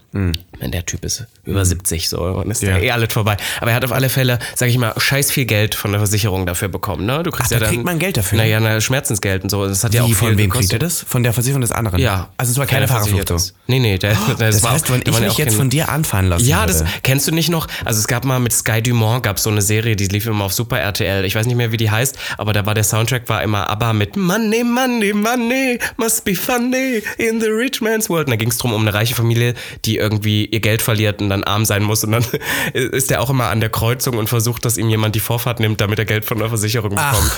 Wenn 0.58 0.70
der 0.72 0.84
Typ 0.84 1.04
ist 1.04 1.26
über 1.44 1.64
70 1.64 2.08
so, 2.08 2.40
dann 2.40 2.50
ist 2.50 2.62
ja. 2.62 2.76
eh 2.78 2.90
alles 2.90 3.12
vorbei. 3.12 3.36
Aber 3.60 3.70
er 3.70 3.76
hat 3.76 3.84
auf 3.84 3.92
alle 3.92 4.08
Fälle, 4.08 4.38
sag 4.54 4.68
ich 4.68 4.78
mal, 4.78 4.92
scheiß 4.96 5.30
viel 5.30 5.44
Geld 5.44 5.74
von 5.74 5.90
der 5.92 6.00
Versicherung 6.00 6.46
dafür 6.46 6.68
bekommen. 6.68 7.06
Ne? 7.06 7.22
Du 7.22 7.30
kriegst 7.30 7.48
Ach, 7.52 7.56
ja 7.56 7.58
da 7.58 7.66
dann, 7.66 7.74
kriegt 7.74 7.84
man 7.84 7.98
Geld 7.98 8.16
dafür? 8.16 8.38
Naja, 8.38 8.60
na, 8.60 8.80
Schmerzensgeld 8.80 9.42
und 9.44 9.50
so. 9.50 9.66
Das 9.66 9.84
hat 9.84 9.94
ja 9.94 10.02
auch 10.02 10.08
Wie, 10.08 10.14
von 10.14 10.28
wem 10.38 10.50
gekostet. 10.50 10.70
kriegt 10.70 10.72
er 10.74 10.78
das? 10.80 11.02
Von 11.06 11.22
der 11.22 11.32
Versicherung 11.32 11.60
des 11.60 11.72
anderen? 11.72 11.98
Ja. 12.00 12.28
Also 12.36 12.52
es 12.52 12.58
war 12.58 12.66
keine 12.66 12.88
versichert 12.88 13.28
Fahrerflucht. 13.28 13.54
Nee, 13.66 13.78
nee, 13.78 13.98
der, 13.98 14.12
das, 14.28 14.36
Das 14.38 14.62
war 14.62 14.72
heißt, 14.72 14.86
auch, 14.86 14.90
wenn 14.94 15.02
ich 15.02 15.20
mich 15.20 15.36
jetzt 15.38 15.48
keine- 15.48 15.50
von 15.52 15.70
dir 15.70 15.88
anfahren 15.88 16.26
lassen 16.28 16.44
Ja, 16.46 16.66
das 16.66 16.80
würde. 16.80 16.90
kennst 17.02 17.28
du 17.28 17.32
nicht 17.32 17.48
noch. 17.50 17.66
Also 17.84 18.00
es 18.00 18.06
gab 18.06 18.24
mal 18.24 18.38
mit 18.40 18.52
Sky 18.52 18.82
Dumont 18.82 19.22
gab 19.22 19.38
so 19.38 19.50
eine 19.50 19.62
Serie, 19.62 19.96
die 19.96 20.06
lief 20.06 20.26
immer 20.26 20.44
auf 20.44 20.52
Super 20.52 20.78
RTL. 20.80 21.24
Ich 21.24 21.34
weiß 21.34 21.46
nicht 21.46 21.56
mehr, 21.56 21.72
wie 21.72 21.76
die 21.76 21.90
heißt, 21.90 22.16
aber 22.38 22.52
da 22.52 22.66
war 22.66 22.74
der 22.74 22.84
Soundtrack 22.84 23.28
war 23.28 23.42
immer 23.42 23.68
ABBA 23.70 23.92
mit 23.92 24.16
Money, 24.16 24.64
Money, 24.64 25.12
Money, 25.12 25.78
must 25.96 26.24
be 26.24 26.34
funny 26.34 27.02
in 27.18 27.40
the 27.40 27.48
rich 27.48 27.80
man's 27.80 28.08
world. 28.08 28.26
Und 28.26 28.30
da 28.32 28.36
ging 28.36 28.48
es 28.50 28.58
drum 28.58 28.72
um 28.72 28.82
eine 28.82 28.94
reiche 28.94 29.14
Familie, 29.14 29.54
die 29.84 29.96
irgendwie 29.96 30.46
ihr 30.46 30.60
Geld 30.60 30.82
verliert 30.82 31.20
und 31.20 31.28
dann 31.34 31.44
arm 31.44 31.64
sein 31.64 31.82
muss. 31.82 32.04
Und 32.04 32.12
dann 32.12 32.24
ist 32.72 33.10
der 33.10 33.20
auch 33.20 33.30
immer 33.30 33.50
an 33.50 33.60
der 33.60 33.70
Kreuzung 33.70 34.16
und 34.16 34.28
versucht, 34.28 34.64
dass 34.64 34.76
ihm 34.76 34.88
jemand 34.88 35.14
die 35.14 35.20
Vorfahrt 35.20 35.60
nimmt, 35.60 35.80
damit 35.80 35.98
er 35.98 36.04
Geld 36.04 36.24
von 36.24 36.38
der 36.38 36.48
Versicherung 36.48 36.90
bekommt. 36.90 37.32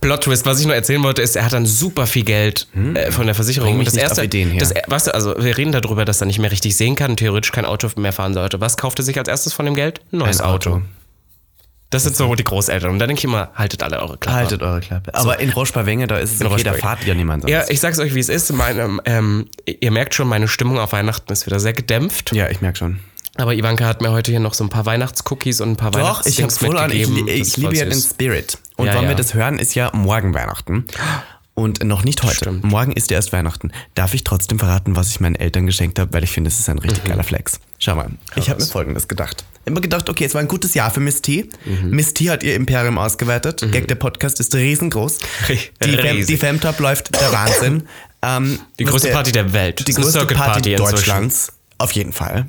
Plot 0.00 0.22
Twist, 0.24 0.46
was 0.46 0.60
ich 0.60 0.66
nur 0.66 0.74
erzählen 0.74 1.02
wollte, 1.02 1.22
ist, 1.22 1.36
er 1.36 1.44
hat 1.44 1.52
dann 1.52 1.66
super 1.66 2.06
viel 2.06 2.24
Geld 2.24 2.66
äh, 2.94 3.10
von 3.10 3.26
der 3.26 3.34
Versicherung. 3.34 3.78
Und 3.78 3.86
das 3.86 3.94
erste, 3.94 4.28
das 4.28 4.74
weißt 4.86 5.08
du, 5.08 5.14
also 5.14 5.34
wir 5.38 5.56
reden 5.56 5.72
darüber, 5.72 6.04
dass 6.04 6.20
er 6.20 6.26
nicht 6.26 6.38
mehr 6.38 6.50
richtig 6.50 6.76
sehen 6.76 6.96
kann 6.96 7.12
und 7.12 7.16
theoretisch 7.18 7.52
kein 7.52 7.64
Auto 7.64 7.88
mehr 7.96 8.12
fahren 8.12 8.34
sollte. 8.34 8.60
Was 8.60 8.76
kauft 8.76 8.98
er 8.98 9.04
sich 9.04 9.18
als 9.18 9.28
erstes 9.28 9.52
von 9.52 9.64
dem 9.66 9.74
Geld? 9.74 10.00
Ein 10.12 10.18
neues 10.18 10.40
Ein 10.40 10.46
Auto. 10.46 10.70
Auto. 10.70 10.82
Das 11.94 12.02
sind 12.02 12.16
so 12.16 12.34
die 12.34 12.42
Großeltern. 12.42 12.90
Und 12.90 12.98
da 12.98 13.06
denke 13.06 13.20
ich 13.20 13.24
immer, 13.24 13.50
haltet 13.54 13.84
alle 13.84 14.00
eure 14.00 14.18
Klappe. 14.18 14.36
Haltet 14.36 14.62
eure 14.62 14.80
Klappe. 14.80 15.14
Aber 15.14 15.38
in 15.38 15.50
Roche-Wenge, 15.50 16.08
da 16.08 16.16
ist 16.16 16.34
es 16.34 16.40
In 16.40 16.48
okay, 16.48 16.64
da 16.64 16.72
fahrt 16.72 17.04
ja 17.04 17.14
niemand 17.14 17.42
sonst. 17.42 17.52
Ja, 17.52 17.62
ich 17.68 17.78
sag's 17.78 18.00
euch, 18.00 18.14
wie 18.16 18.18
es 18.18 18.28
ist. 18.28 18.52
Meine, 18.52 18.98
ähm, 19.04 19.46
ihr 19.64 19.92
merkt 19.92 20.12
schon, 20.12 20.26
meine 20.26 20.48
Stimmung 20.48 20.80
auf 20.80 20.90
Weihnachten 20.90 21.32
ist 21.32 21.46
wieder 21.46 21.60
sehr 21.60 21.72
gedämpft. 21.72 22.32
ja 22.32 22.50
ich 22.50 22.60
merke 22.60 22.78
schon. 22.78 22.98
Aber 23.36 23.54
Ivanka 23.54 23.84
hat 23.86 24.00
mir 24.00 24.12
heute 24.12 24.30
hier 24.30 24.40
noch 24.40 24.54
so 24.54 24.62
ein 24.64 24.70
paar 24.70 24.86
Weihnachtscookies 24.86 25.60
und 25.60 25.70
ein 25.70 25.76
paar 25.76 25.90
Doch, 25.90 25.98
ich 25.98 26.04
habe 26.04 26.52
Weihnachtsdings 26.52 26.58
voll 26.58 26.78
an, 26.78 26.90
ich, 26.92 27.08
ich 27.26 27.56
liebe 27.56 27.76
ja 27.76 27.84
den. 27.84 27.98
Spirit. 28.00 28.58
Und 28.76 28.86
Ja, 28.86 28.94
wann 28.94 29.04
ja. 29.04 29.08
wir 29.10 29.16
das 29.16 29.34
hören, 29.34 29.58
ist 29.58 29.74
ja 29.74 29.90
morgen 29.92 30.34
Weihnachten. 30.34 30.86
Und 31.54 31.84
noch 31.84 32.02
nicht 32.04 32.22
heute. 32.24 32.34
Stimmt. 32.36 32.64
Morgen 32.64 32.92
ist 32.92 33.12
erst 33.12 33.32
Weihnachten. 33.32 33.70
Darf 33.94 34.12
ich 34.14 34.24
trotzdem 34.24 34.58
verraten, 34.58 34.96
was 34.96 35.10
ich 35.10 35.20
meinen 35.20 35.36
Eltern 35.36 35.66
geschenkt 35.66 36.00
habe, 36.00 36.12
weil 36.12 36.24
ich 36.24 36.30
finde, 36.30 36.48
es 36.48 36.58
ist 36.58 36.68
ein 36.68 36.78
richtig 36.78 37.04
Mhm. 37.04 37.08
geiler 37.10 37.22
Flex. 37.22 37.60
Schau 37.78 37.94
mal, 37.94 38.10
ich 38.34 38.50
habe 38.50 38.60
mir 38.60 38.66
folgendes 38.68 39.06
gedacht. 39.06 39.44
Immer 39.64 39.80
gedacht, 39.80 40.08
okay, 40.08 40.24
es 40.24 40.34
war 40.34 40.40
ein 40.40 40.48
gutes 40.48 40.74
Jahr 40.74 40.90
für 40.90 40.98
Miss 41.00 41.22
T. 41.22 41.48
Mhm. 41.64 41.90
Miss 41.90 42.12
T 42.12 42.28
hat 42.28 42.42
ihr 42.42 42.54
Imperium 42.56 42.98
ausgeweitet. 42.98 43.66
Gag, 43.72 43.86
der 43.88 43.94
Podcast 43.94 44.40
ist 44.40 44.54
riesengroß. 44.54 45.18
Die, 45.84 45.94
Riesig. 45.94 46.26
die 46.26 46.36
Femtop 46.36 46.78
läuft 46.80 47.14
der 47.20 47.32
Wahnsinn. 47.32 47.88
Ähm, 48.26 48.58
Die 48.78 48.84
größte 48.84 49.10
Party 49.10 49.32
der 49.32 49.52
Welt. 49.52 49.86
Die 49.86 49.92
größte 49.92 50.20
Party, 50.24 50.34
Party. 50.34 50.76
Deutschlands. 50.76 51.52
Auf 51.76 51.92
jeden 51.92 52.14
Fall. 52.14 52.46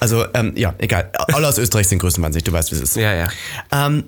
Also, 0.00 0.26
ähm, 0.34 0.52
ja, 0.56 0.74
egal. 0.78 1.10
Alle 1.32 1.48
aus 1.48 1.58
Österreich 1.58 1.88
sind 1.88 1.98
größtenwahnsinnig, 2.00 2.44
du 2.44 2.52
weißt, 2.52 2.70
wie 2.72 2.76
es 2.76 2.82
ist. 2.82 2.96
Ja, 2.96 3.12
ja. 3.14 3.28
Ähm, 3.72 4.04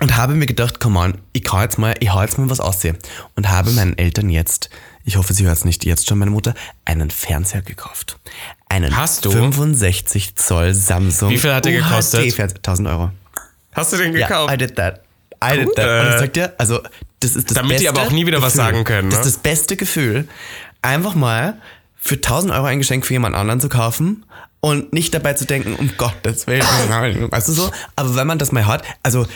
und 0.00 0.16
habe 0.16 0.34
mir 0.34 0.46
gedacht, 0.46 0.80
come 0.80 0.98
on, 0.98 1.18
ich 1.32 1.42
kann 1.44 1.62
jetzt 1.62 1.78
mal, 1.78 1.94
ich 2.00 2.12
hau 2.12 2.22
jetzt 2.22 2.38
mal 2.38 2.48
was 2.48 2.60
aussehen. 2.60 2.96
Und 3.36 3.48
habe 3.48 3.70
meinen 3.72 3.96
Eltern 3.98 4.30
jetzt, 4.30 4.70
ich 5.04 5.16
hoffe, 5.16 5.34
sie 5.34 5.44
hört 5.44 5.56
es 5.56 5.64
nicht 5.64 5.84
jetzt 5.84 6.06
schon, 6.08 6.18
meine 6.18 6.30
Mutter, 6.30 6.54
einen 6.84 7.10
Fernseher 7.10 7.62
gekauft. 7.62 8.18
Einen 8.68 8.96
Hast 8.96 9.24
du? 9.24 9.30
65 9.30 10.36
Zoll 10.36 10.74
Samsung. 10.74 11.30
Wie 11.30 11.38
viel 11.38 11.52
hat 11.52 11.64
der 11.64 11.72
gekostet? 11.72 12.20
UHD-Fernseher. 12.20 12.58
1000 12.58 12.88
Euro. 12.88 13.10
Hast 13.72 13.92
du 13.92 13.96
den 13.96 14.16
Ja, 14.16 14.26
gekauft? 14.26 14.52
I 14.54 14.56
did 14.56 14.76
that. 14.76 15.00
I 15.42 15.56
did 15.56 15.74
that. 15.76 16.06
Und 16.06 16.12
ich 16.14 16.18
sag 16.20 16.32
dir, 16.34 16.52
also, 16.58 16.80
das 17.20 17.36
ist 17.36 17.50
das 17.50 17.54
Damit 17.54 17.70
beste 17.70 17.82
die 17.84 17.88
aber 17.88 18.02
auch 18.02 18.12
nie 18.12 18.26
wieder 18.26 18.40
was 18.42 18.52
Gefühl. 18.54 18.66
sagen 18.72 18.84
können, 18.84 19.10
Das 19.10 19.20
ne? 19.20 19.26
ist 19.26 19.34
das 19.36 19.42
beste 19.42 19.76
Gefühl, 19.76 20.28
einfach 20.82 21.14
mal 21.14 21.56
für 22.00 22.16
1000 22.16 22.52
Euro 22.52 22.64
ein 22.64 22.78
Geschenk 22.78 23.06
für 23.06 23.14
jemand 23.14 23.36
anderen 23.36 23.60
zu 23.60 23.68
kaufen 23.68 24.24
und 24.60 24.92
nicht 24.92 25.14
dabei 25.14 25.34
zu 25.34 25.44
denken, 25.44 25.74
um 25.74 25.90
Gottes 25.96 26.46
Willen, 26.46 26.62
weißt 27.30 27.48
du 27.48 27.52
so? 27.52 27.70
Aber 27.96 28.14
wenn 28.16 28.26
man 28.26 28.38
das 28.38 28.52
mal 28.52 28.66
hat, 28.66 28.84
also 29.02 29.26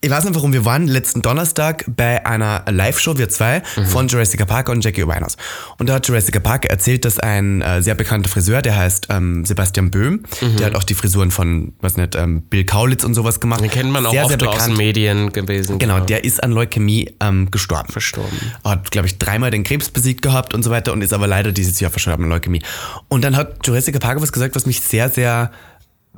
ich 0.00 0.10
weiß 0.10 0.24
nicht 0.24 0.34
warum, 0.34 0.52
wir 0.52 0.64
waren 0.64 0.86
letzten 0.86 1.22
Donnerstag 1.22 1.84
bei 1.88 2.24
einer 2.24 2.64
Live-Show, 2.68 3.18
wir 3.18 3.28
zwei, 3.28 3.62
von 3.86 4.08
Jurassic 4.08 4.46
Park 4.46 4.68
und 4.68 4.84
Jackie 4.84 5.06
Winos. 5.06 5.36
Und 5.78 5.88
da 5.88 5.94
hat 5.94 6.06
Jurassic 6.06 6.40
Park 6.42 6.66
erzählt, 6.66 7.04
dass 7.04 7.18
ein 7.18 7.62
äh, 7.62 7.82
sehr 7.82 7.94
bekannter 7.94 8.28
Friseur, 8.28 8.62
der 8.62 8.76
heißt 8.76 9.08
ähm, 9.10 9.44
Sebastian 9.44 9.90
Böhm, 9.90 10.22
der 10.58 10.66
hat 10.66 10.74
auch 10.76 10.84
die 10.84 10.94
Frisuren 10.94 11.30
von, 11.30 11.72
was 11.80 11.96
nicht, 11.96 12.14
ähm, 12.14 12.42
Bill 12.42 12.64
Kaulitz 12.64 13.04
und 13.04 13.14
sowas 13.14 13.40
gemacht. 13.40 13.60
Den 13.60 13.70
kennt 13.70 13.90
man 13.90 14.06
auch 14.06 14.12
sehr, 14.12 14.26
oft 14.26 14.40
sehr 14.40 14.48
aus 14.48 14.66
den 14.66 14.76
Medien 14.76 15.32
gewesen. 15.32 15.78
Genau, 15.78 16.00
der 16.00 16.24
ist 16.24 16.42
an 16.42 16.52
Leukämie 16.52 17.14
ähm, 17.20 17.50
gestorben. 17.50 17.90
Verstorben. 17.90 18.38
Hat, 18.64 18.90
glaube 18.90 19.08
ich, 19.08 19.18
dreimal 19.18 19.50
den 19.50 19.64
Krebs 19.64 19.90
besiegt 19.90 20.22
gehabt 20.22 20.54
und 20.54 20.62
so 20.62 20.70
weiter 20.70 20.92
und 20.92 21.02
ist 21.02 21.12
aber 21.12 21.26
leider 21.26 21.52
dieses 21.52 21.80
Jahr 21.80 21.90
verstorben 21.90 22.24
an 22.24 22.30
Leukämie. 22.30 22.62
Und 23.08 23.24
dann 23.24 23.36
hat 23.36 23.66
Jurassic 23.66 23.98
Park 24.00 24.20
was 24.20 24.32
gesagt, 24.32 24.54
was 24.54 24.66
mich 24.66 24.80
sehr, 24.80 25.08
sehr 25.08 25.50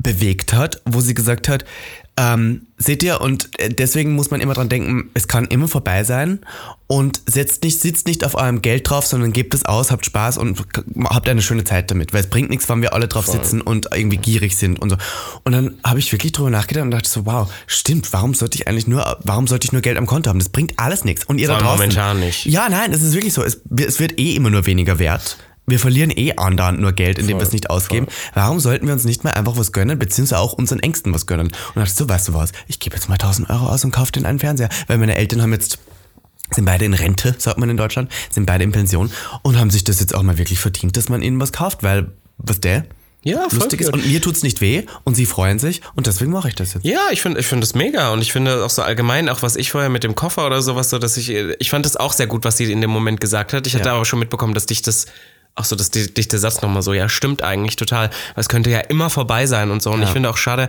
bewegt 0.03 0.53
hat, 0.53 0.81
wo 0.85 1.01
sie 1.01 1.15
gesagt 1.15 1.49
hat, 1.49 1.65
ähm, 2.17 2.67
seht 2.77 3.03
ihr, 3.03 3.21
und 3.21 3.49
äh, 3.59 3.71
deswegen 3.71 4.13
muss 4.13 4.31
man 4.31 4.41
immer 4.41 4.55
dran 4.55 4.69
denken, 4.69 5.11
es 5.15 5.29
kann 5.29 5.47
immer 5.47 5.69
vorbei 5.69 6.05
sein 6.05 6.41
und 6.87 7.23
setzt 7.27 7.63
nicht, 7.63 7.81
sitzt 7.81 8.07
nicht 8.07 8.25
auf 8.25 8.35
eurem 8.35 8.63
Geld 8.63 8.91
drauf, 8.91 9.07
sondern 9.07 9.33
gebt 9.33 9.55
es 9.55 9.65
aus, 9.65 9.91
habt 9.91 10.05
Spaß 10.05 10.39
und 10.39 10.63
habt 11.05 11.29
eine 11.29 11.41
schöne 11.41 11.65
Zeit 11.65 11.91
damit, 11.91 12.13
weil 12.13 12.21
es 12.21 12.29
bringt 12.29 12.51
nichts, 12.51 12.69
wenn 12.69 12.83
wir 12.83 12.93
alle 12.95 13.09
drauf 13.09 13.27
sitzen 13.27 13.61
und 13.61 13.89
irgendwie 13.95 14.17
gierig 14.17 14.57
sind 14.57 14.81
und 14.81 14.91
so. 14.91 14.97
Und 15.45 15.53
dann 15.53 15.79
habe 15.85 15.99
ich 15.99 16.13
wirklich 16.13 16.33
drüber 16.33 16.51
nachgedacht 16.51 16.85
und 16.85 16.91
dachte 16.91 17.09
so, 17.09 17.27
wow, 17.27 17.51
stimmt, 17.67 18.13
warum 18.13 18.35
sollte 18.35 18.59
ich 18.59 18.67
eigentlich 18.67 18.87
nur, 18.87 19.19
warum 19.23 19.47
sollte 19.47 19.67
ich 19.67 19.73
nur 19.73 19.83
Geld 19.83 19.97
am 19.97 20.07
Konto 20.07 20.29
haben? 20.29 20.41
Das 20.41 20.49
bringt 20.49 20.79
alles 20.79 21.05
nichts. 21.05 21.25
Und 21.25 21.39
ihr 21.39 21.47
Vor 21.47 21.57
da 21.57 21.63
draußen. 21.63 21.79
momentan 21.79 22.21
nicht. 22.21 22.45
Ja, 22.47 22.69
nein, 22.69 22.93
es 22.93 23.03
ist 23.03 23.15
wirklich 23.15 23.33
so. 23.33 23.43
Es, 23.43 23.61
es 23.79 24.01
wird 24.01 24.19
eh 24.19 24.35
immer 24.35 24.51
nur 24.51 24.67
weniger 24.67 24.99
wert. 24.99 25.39
Wir 25.71 25.79
verlieren 25.79 26.11
eh 26.15 26.35
andauernd 26.37 26.81
nur 26.81 26.93
Geld, 26.93 27.19
indem 27.19 27.39
wir 27.39 27.43
es 27.47 27.53
nicht 27.53 27.71
ausgeben. 27.71 28.07
Warum 28.35 28.61
sollten 28.61 28.87
wir 28.87 28.93
uns 28.93 29.05
nicht 29.05 29.25
mal 29.25 29.31
einfach 29.31 29.57
was 29.57 29.73
gönnen, 29.73 29.99
beziehungsweise 29.99 30.41
auch 30.41 30.53
unseren 30.53 30.81
Ängsten 30.81 31.15
was 31.15 31.27
gönnen? 31.27 31.47
Und 31.49 31.77
dachte 31.77 31.91
ich 31.91 31.95
so, 31.95 32.09
weißt 32.09 32.29
du 32.29 32.35
was, 32.35 32.53
ich 32.67 32.79
gebe 32.81 32.97
jetzt 32.97 33.09
mal 33.09 33.15
1000 33.15 33.49
Euro 33.51 33.69
aus 33.69 33.85
und 33.85 33.91
kaufe 33.93 34.13
den 34.13 34.27
einen 34.27 34.39
Fernseher. 34.39 34.69
Weil 34.89 34.99
meine 34.99 35.15
Eltern 35.17 35.41
haben 35.43 35.53
jetzt, 35.53 35.79
sind 36.53 36.65
beide 36.65 36.85
in 36.85 36.95
Rente, 36.95 37.35
sagt 37.39 37.59
man 37.59 37.71
in 37.71 37.77
Deutschland, 37.77 38.11
sind 38.31 38.47
beide 38.47 38.65
in 38.65 38.73
Pension 38.73 39.11
und 39.43 39.59
haben 39.59 39.71
sich 39.71 39.85
das 39.85 40.01
jetzt 40.01 40.15
auch 40.15 40.23
mal 40.23 40.39
wirklich 40.39 40.59
verdient, 40.59 40.97
dass 40.97 41.09
man 41.09 41.23
ihnen 41.23 41.41
was 41.41 41.53
kauft, 41.53 41.83
weil, 41.83 42.11
was 42.39 42.61
der? 42.61 42.85
Ja, 43.23 43.49
voll 43.51 43.59
lustig 43.59 43.83
ist. 43.83 43.93
Und 43.93 44.07
mir 44.07 44.23
tut's 44.23 44.43
nicht 44.43 44.63
weh 44.63 44.85
und 45.05 45.15
sie 45.15 45.27
freuen 45.27 45.59
sich 45.59 45.83
und 45.95 46.07
deswegen 46.07 46.31
mache 46.33 46.49
ich 46.49 46.55
das 46.55 46.73
jetzt. 46.73 46.87
Ja, 46.87 47.01
ich 47.11 47.21
finde 47.21 47.39
ich 47.41 47.47
finde 47.47 47.67
das 47.67 47.75
mega 47.75 48.13
und 48.15 48.23
ich 48.23 48.33
finde 48.33 48.65
auch 48.65 48.71
so 48.71 48.81
allgemein, 48.81 49.29
auch 49.29 49.43
was 49.43 49.57
ich 49.57 49.71
vorher 49.71 49.91
mit 49.91 50.05
dem 50.05 50.15
Koffer 50.15 50.47
oder 50.47 50.63
sowas, 50.63 50.89
so 50.89 50.99
dass 50.99 51.19
ich, 51.19 51.29
ich 51.31 51.69
fand 51.71 51.85
das 51.85 51.97
auch 51.99 52.15
sehr 52.15 52.27
gut, 52.27 52.45
was 52.45 52.57
sie 52.57 52.73
in 52.73 52.81
dem 52.81 52.89
Moment 52.89 53.21
gesagt 53.21 53.53
hat. 53.53 53.67
Ich 53.67 53.75
hatte 53.75 53.91
Ja. 53.91 53.95
aber 53.95 54.07
schon 54.07 54.21
mitbekommen, 54.21 54.55
dass 54.55 54.65
dich 54.65 54.81
das, 54.81 55.05
auch 55.61 55.65
so, 55.65 55.77
dass 55.77 55.91
dich, 55.91 56.13
dich 56.15 56.29
der 56.29 56.39
Satz 56.39 56.63
nochmal 56.63 56.83
so, 56.83 56.93
ja, 56.93 57.09
stimmt 57.09 57.43
eigentlich 57.43 57.77
total. 57.77 58.11
Es 58.37 58.49
könnte 58.49 58.71
ja 58.71 58.81
immer 58.81 59.11
vorbei 59.11 59.47
sein 59.47 59.71
und 59.71 59.83
so. 59.83 59.91
Und 59.91 60.03
ich 60.03 60.09
finde 60.09 60.31
auch 60.31 60.37
schade, 60.37 60.69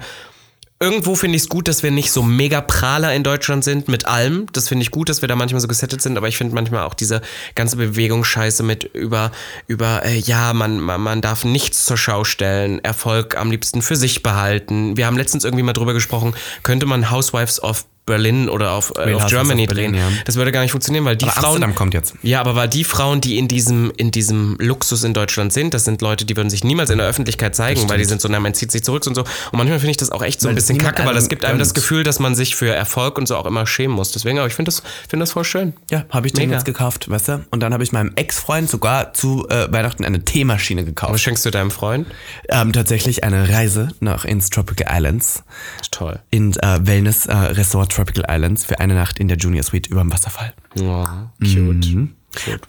Irgendwo 0.81 1.13
finde 1.13 1.35
ich 1.35 1.43
es 1.43 1.49
gut, 1.49 1.67
dass 1.67 1.83
wir 1.83 1.91
nicht 1.91 2.11
so 2.11 2.23
mega 2.23 2.59
Prahler 2.59 3.13
in 3.13 3.23
Deutschland 3.23 3.63
sind 3.63 3.87
mit 3.87 4.07
allem. 4.07 4.47
Das 4.51 4.67
finde 4.67 4.81
ich 4.81 4.89
gut, 4.89 5.09
dass 5.09 5.21
wir 5.21 5.27
da 5.27 5.35
manchmal 5.35 5.61
so 5.61 5.67
gesettet 5.67 6.01
sind, 6.01 6.17
aber 6.17 6.27
ich 6.27 6.37
finde 6.37 6.55
manchmal 6.55 6.85
auch 6.87 6.95
diese 6.95 7.21
ganze 7.53 7.75
Bewegungsscheiße 7.75 8.63
mit 8.63 8.85
über, 8.85 9.31
über 9.67 10.03
äh, 10.03 10.17
ja, 10.17 10.53
man, 10.53 10.79
man, 10.79 10.99
man 10.99 11.21
darf 11.21 11.45
nichts 11.45 11.85
zur 11.85 11.97
Schau 11.97 12.23
stellen, 12.23 12.83
Erfolg 12.83 13.37
am 13.37 13.51
liebsten 13.51 13.83
für 13.83 13.95
sich 13.95 14.23
behalten. 14.23 14.97
Wir 14.97 15.05
haben 15.05 15.17
letztens 15.17 15.43
irgendwie 15.43 15.63
mal 15.63 15.73
drüber 15.73 15.93
gesprochen, 15.93 16.33
könnte 16.63 16.87
man 16.87 17.11
Housewives 17.11 17.61
of 17.61 17.85
Berlin 18.05 18.49
oder 18.49 18.71
auf, 18.71 18.91
äh, 18.97 19.13
auf 19.13 19.27
Germany 19.27 19.63
of 19.63 19.67
Berlin, 19.67 19.93
drehen. 19.93 20.01
ja. 20.01 20.09
Das 20.25 20.35
würde 20.35 20.51
gar 20.51 20.61
nicht 20.61 20.71
funktionieren, 20.71 21.05
weil 21.05 21.15
die 21.15 21.25
Aber 21.25 21.33
Frauen. 21.33 21.45
Amsterdam 21.55 21.75
kommt 21.75 21.93
jetzt. 21.93 22.15
Ja, 22.23 22.39
aber 22.39 22.55
weil 22.55 22.67
die 22.67 22.83
Frauen, 22.83 23.21
die 23.21 23.37
in 23.37 23.47
diesem, 23.47 23.91
in 23.97 24.11
diesem 24.11 24.57
Luxus 24.59 25.03
in 25.03 25.13
Deutschland 25.13 25.53
sind, 25.53 25.73
das 25.73 25.85
sind 25.85 26.01
Leute, 26.01 26.25
die 26.25 26.35
würden 26.35 26.49
sich 26.49 26.63
niemals 26.63 26.89
in 26.89 26.97
der 26.97 27.07
Öffentlichkeit 27.07 27.55
zeigen, 27.55 27.87
weil 27.89 27.97
die 27.97 28.05
sind 28.05 28.21
so, 28.21 28.27
na, 28.27 28.39
man 28.39 28.53
zieht 28.53 28.71
sich 28.71 28.83
zurück 28.83 29.05
und 29.07 29.15
so. 29.15 29.21
Und 29.21 29.57
manchmal 29.57 29.79
finde 29.79 29.91
ich 29.91 29.97
das 29.97 30.11
auch 30.11 30.21
echt 30.23 30.41
so 30.41 30.47
ein 30.47 30.51
Weil 30.51 30.55
das 30.55 30.65
bisschen 30.67 30.79
kacke, 30.79 31.05
weil 31.05 31.13
das 31.13 31.29
gibt 31.29 31.45
einem 31.45 31.59
das. 31.59 31.73
Gefühl, 31.73 32.03
dass 32.03 32.19
man 32.19 32.35
sich 32.35 32.55
für 32.55 32.73
Erfolg 32.73 33.17
und 33.17 33.27
so 33.27 33.37
auch 33.37 33.45
immer 33.45 33.65
schämen 33.65 33.95
muss. 33.95 34.11
Deswegen, 34.11 34.37
aber 34.39 34.47
ich 34.47 34.55
finde 34.55 34.69
das, 34.69 34.83
finde 35.07 35.23
das 35.23 35.31
voll 35.31 35.45
schön. 35.45 35.73
Ja, 35.89 36.05
habe 36.09 36.27
ich 36.27 36.33
den 36.33 36.45
Mega. 36.49 36.55
jetzt 36.57 36.65
gekauft, 36.65 37.09
weißt 37.09 37.27
du? 37.29 37.45
Und 37.49 37.61
dann 37.61 37.71
habe 37.73 37.83
ich 37.83 37.91
meinem 37.91 38.11
Ex-Freund 38.15 38.69
sogar 38.69 39.13
zu 39.13 39.47
äh, 39.49 39.71
Weihnachten 39.71 40.03
eine 40.03 40.25
Teemaschine 40.25 40.83
gekauft. 40.83 41.13
Was 41.13 41.21
schenkst 41.21 41.45
du 41.45 41.51
deinem 41.51 41.71
Freund? 41.71 42.07
Ähm, 42.49 42.73
tatsächlich 42.73 43.23
eine 43.23 43.47
Reise 43.49 43.89
nach 43.99 44.25
ins 44.25 44.49
Tropical 44.49 44.87
Islands. 44.93 45.43
Toll. 45.91 46.19
In 46.29 46.51
äh, 46.57 46.79
Wellness 46.81 47.25
äh, 47.27 47.35
Resort 47.35 47.93
Tropical 48.01 48.25
Islands 48.27 48.65
für 48.65 48.79
eine 48.79 48.95
Nacht 48.95 49.19
in 49.19 49.27
der 49.27 49.37
Junior 49.37 49.63
Suite 49.63 49.87
über 49.87 50.01
dem 50.01 50.11
Wasserfall. 50.11 50.53
Oh, 50.79 51.05
cute. 51.39 52.09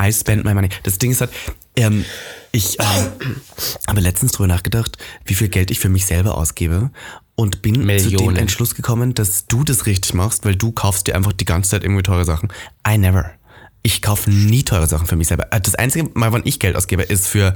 I 0.01 0.12
spend 0.12 0.45
my 0.45 0.53
money. 0.53 0.68
Das 0.83 0.99
Ding 0.99 1.11
ist 1.12 1.21
halt, 1.21 1.31
ähm, 1.77 2.05
ich 2.51 2.79
ähm, 2.81 3.33
habe 3.87 4.01
letztens 4.01 4.33
drüber 4.33 4.49
nachgedacht, 4.49 4.99
wie 5.25 5.35
viel 5.35 5.49
Geld 5.49 5.71
ich 5.71 5.79
für 5.79 5.88
mich 5.88 6.05
selber 6.05 6.37
ausgebe 6.37 6.90
und 7.35 7.62
bin 7.62 7.75
zu 7.75 7.81
dem 7.81 7.87
Millionen. 7.87 8.37
Entschluss 8.37 8.75
gekommen, 8.75 9.14
dass 9.14 9.47
du 9.47 9.64
das 9.64 9.87
richtig 9.87 10.12
machst, 10.14 10.45
weil 10.45 10.57
du 10.57 10.73
kaufst 10.73 11.07
dir 11.07 11.16
einfach 11.16 11.33
die 11.33 11.47
ganze 11.47 11.71
Zeit 11.71 11.85
irgendwie 11.85 12.03
teure 12.03 12.25
Sachen. 12.27 12.53
I 12.87 12.99
never. 12.99 13.31
Ich 13.85 14.03
kaufe 14.03 14.31
nie 14.31 14.64
teure 14.64 14.87
Sachen 14.87 15.07
für 15.07 15.16
mich 15.16 15.29
selber. 15.29 15.51
Äh, 15.51 15.61
Das 15.61 15.77
einzige 15.77 16.11
Mal, 16.12 16.33
wann 16.33 16.42
ich 16.45 16.59
Geld 16.59 16.77
ausgebe, 16.77 17.05
ist 17.05 17.27
für 17.27 17.55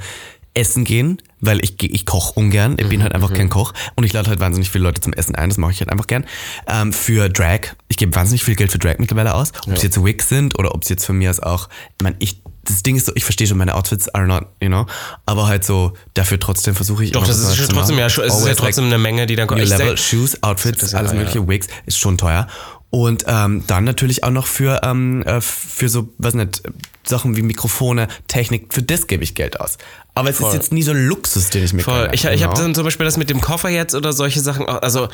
Essen 0.56 0.84
gehen, 0.84 1.20
weil 1.40 1.62
ich, 1.62 1.80
ich 1.82 2.06
koche 2.06 2.32
ungern. 2.38 2.76
Ich 2.78 2.88
bin 2.88 3.02
halt 3.02 3.14
einfach 3.14 3.32
kein 3.32 3.50
Koch 3.50 3.72
und 3.94 4.04
ich 4.04 4.12
lade 4.12 4.30
halt 4.30 4.40
wahnsinnig 4.40 4.70
viele 4.70 4.84
Leute 4.84 5.00
zum 5.00 5.12
Essen 5.12 5.34
ein. 5.34 5.50
Das 5.50 5.58
mache 5.58 5.72
ich 5.72 5.80
halt 5.80 5.90
einfach 5.90 6.06
gern. 6.06 6.24
Ähm, 6.66 6.92
für 6.92 7.28
Drag, 7.28 7.60
ich 7.88 7.96
gebe 7.96 8.14
wahnsinnig 8.14 8.42
viel 8.42 8.56
Geld 8.56 8.72
für 8.72 8.78
Drag 8.78 8.98
mittlerweile 8.98 9.34
aus. 9.34 9.52
Ob 9.66 9.74
es 9.74 9.82
jetzt 9.82 10.02
Wigs 10.02 10.28
sind 10.28 10.58
oder 10.58 10.74
ob 10.74 10.82
es 10.82 10.88
jetzt 10.88 11.04
von 11.04 11.16
mir 11.18 11.30
aus 11.30 11.40
auch, 11.40 11.68
ich 11.98 12.02
meine, 12.02 12.16
ich 12.18 12.40
das 12.68 12.82
Ding 12.82 12.96
ist 12.96 13.06
so, 13.06 13.12
ich 13.14 13.24
verstehe 13.24 13.46
schon, 13.46 13.58
meine 13.58 13.74
Outfits 13.74 14.08
are 14.08 14.26
not, 14.26 14.46
you 14.60 14.68
know, 14.68 14.86
aber 15.24 15.46
halt 15.46 15.64
so, 15.64 15.92
dafür 16.14 16.40
trotzdem 16.40 16.74
versuche 16.74 17.04
ich 17.04 17.12
Doch, 17.12 17.26
das 17.26 17.38
ist 17.38 17.70
trotzdem, 17.70 17.98
ja, 17.98 18.06
es 18.06 18.18
ist 18.18 18.46
ja 18.46 18.54
trotzdem 18.54 18.86
eine 18.86 18.98
Menge, 18.98 19.26
die 19.26 19.36
dann 19.36 19.46
kommt. 19.46 19.64
Level, 19.64 19.96
Shoes, 19.96 20.42
Outfits, 20.42 20.82
ist 20.82 20.92
ja 20.92 20.98
alles 20.98 21.12
mögliche, 21.12 21.46
Wigs, 21.46 21.68
ist 21.86 21.98
schon 21.98 22.18
teuer. 22.18 22.48
Und 22.96 23.24
ähm, 23.26 23.62
dann 23.66 23.85
natürlich 23.85 24.24
auch 24.24 24.30
noch 24.30 24.46
für, 24.46 24.80
ähm, 24.82 25.22
äh, 25.26 25.42
für 25.42 25.90
so, 25.90 26.09
was 26.16 26.32
nicht, 26.32 26.62
Sachen 27.04 27.37
wie 27.37 27.42
Mikrofone, 27.42 28.09
Technik, 28.26 28.72
für 28.72 28.80
das 28.80 29.06
gebe 29.06 29.22
ich 29.22 29.35
Geld 29.35 29.61
aus. 29.61 29.76
Aber 30.14 30.30
es 30.30 30.38
Voll. 30.38 30.48
ist 30.48 30.54
jetzt 30.54 30.72
nie 30.72 30.80
so 30.80 30.92
ein 30.92 31.06
Luxus, 31.06 31.50
den 31.50 31.62
ich 31.62 31.74
mir 31.74 31.82
Voll. 31.82 32.04
gönne, 32.04 32.14
Ich, 32.14 32.24
ich 32.24 32.42
habe 32.42 32.54
genau. 32.54 32.64
dann 32.68 32.74
zum 32.74 32.85
Beispiel 32.85 33.04
das 33.04 33.18
mit 33.18 33.28
dem 33.28 33.42
Koffer 33.42 33.68
jetzt 33.68 33.94
oder 33.94 34.14
solche 34.14 34.40
Sachen. 34.40 34.66
Also, 34.66 35.09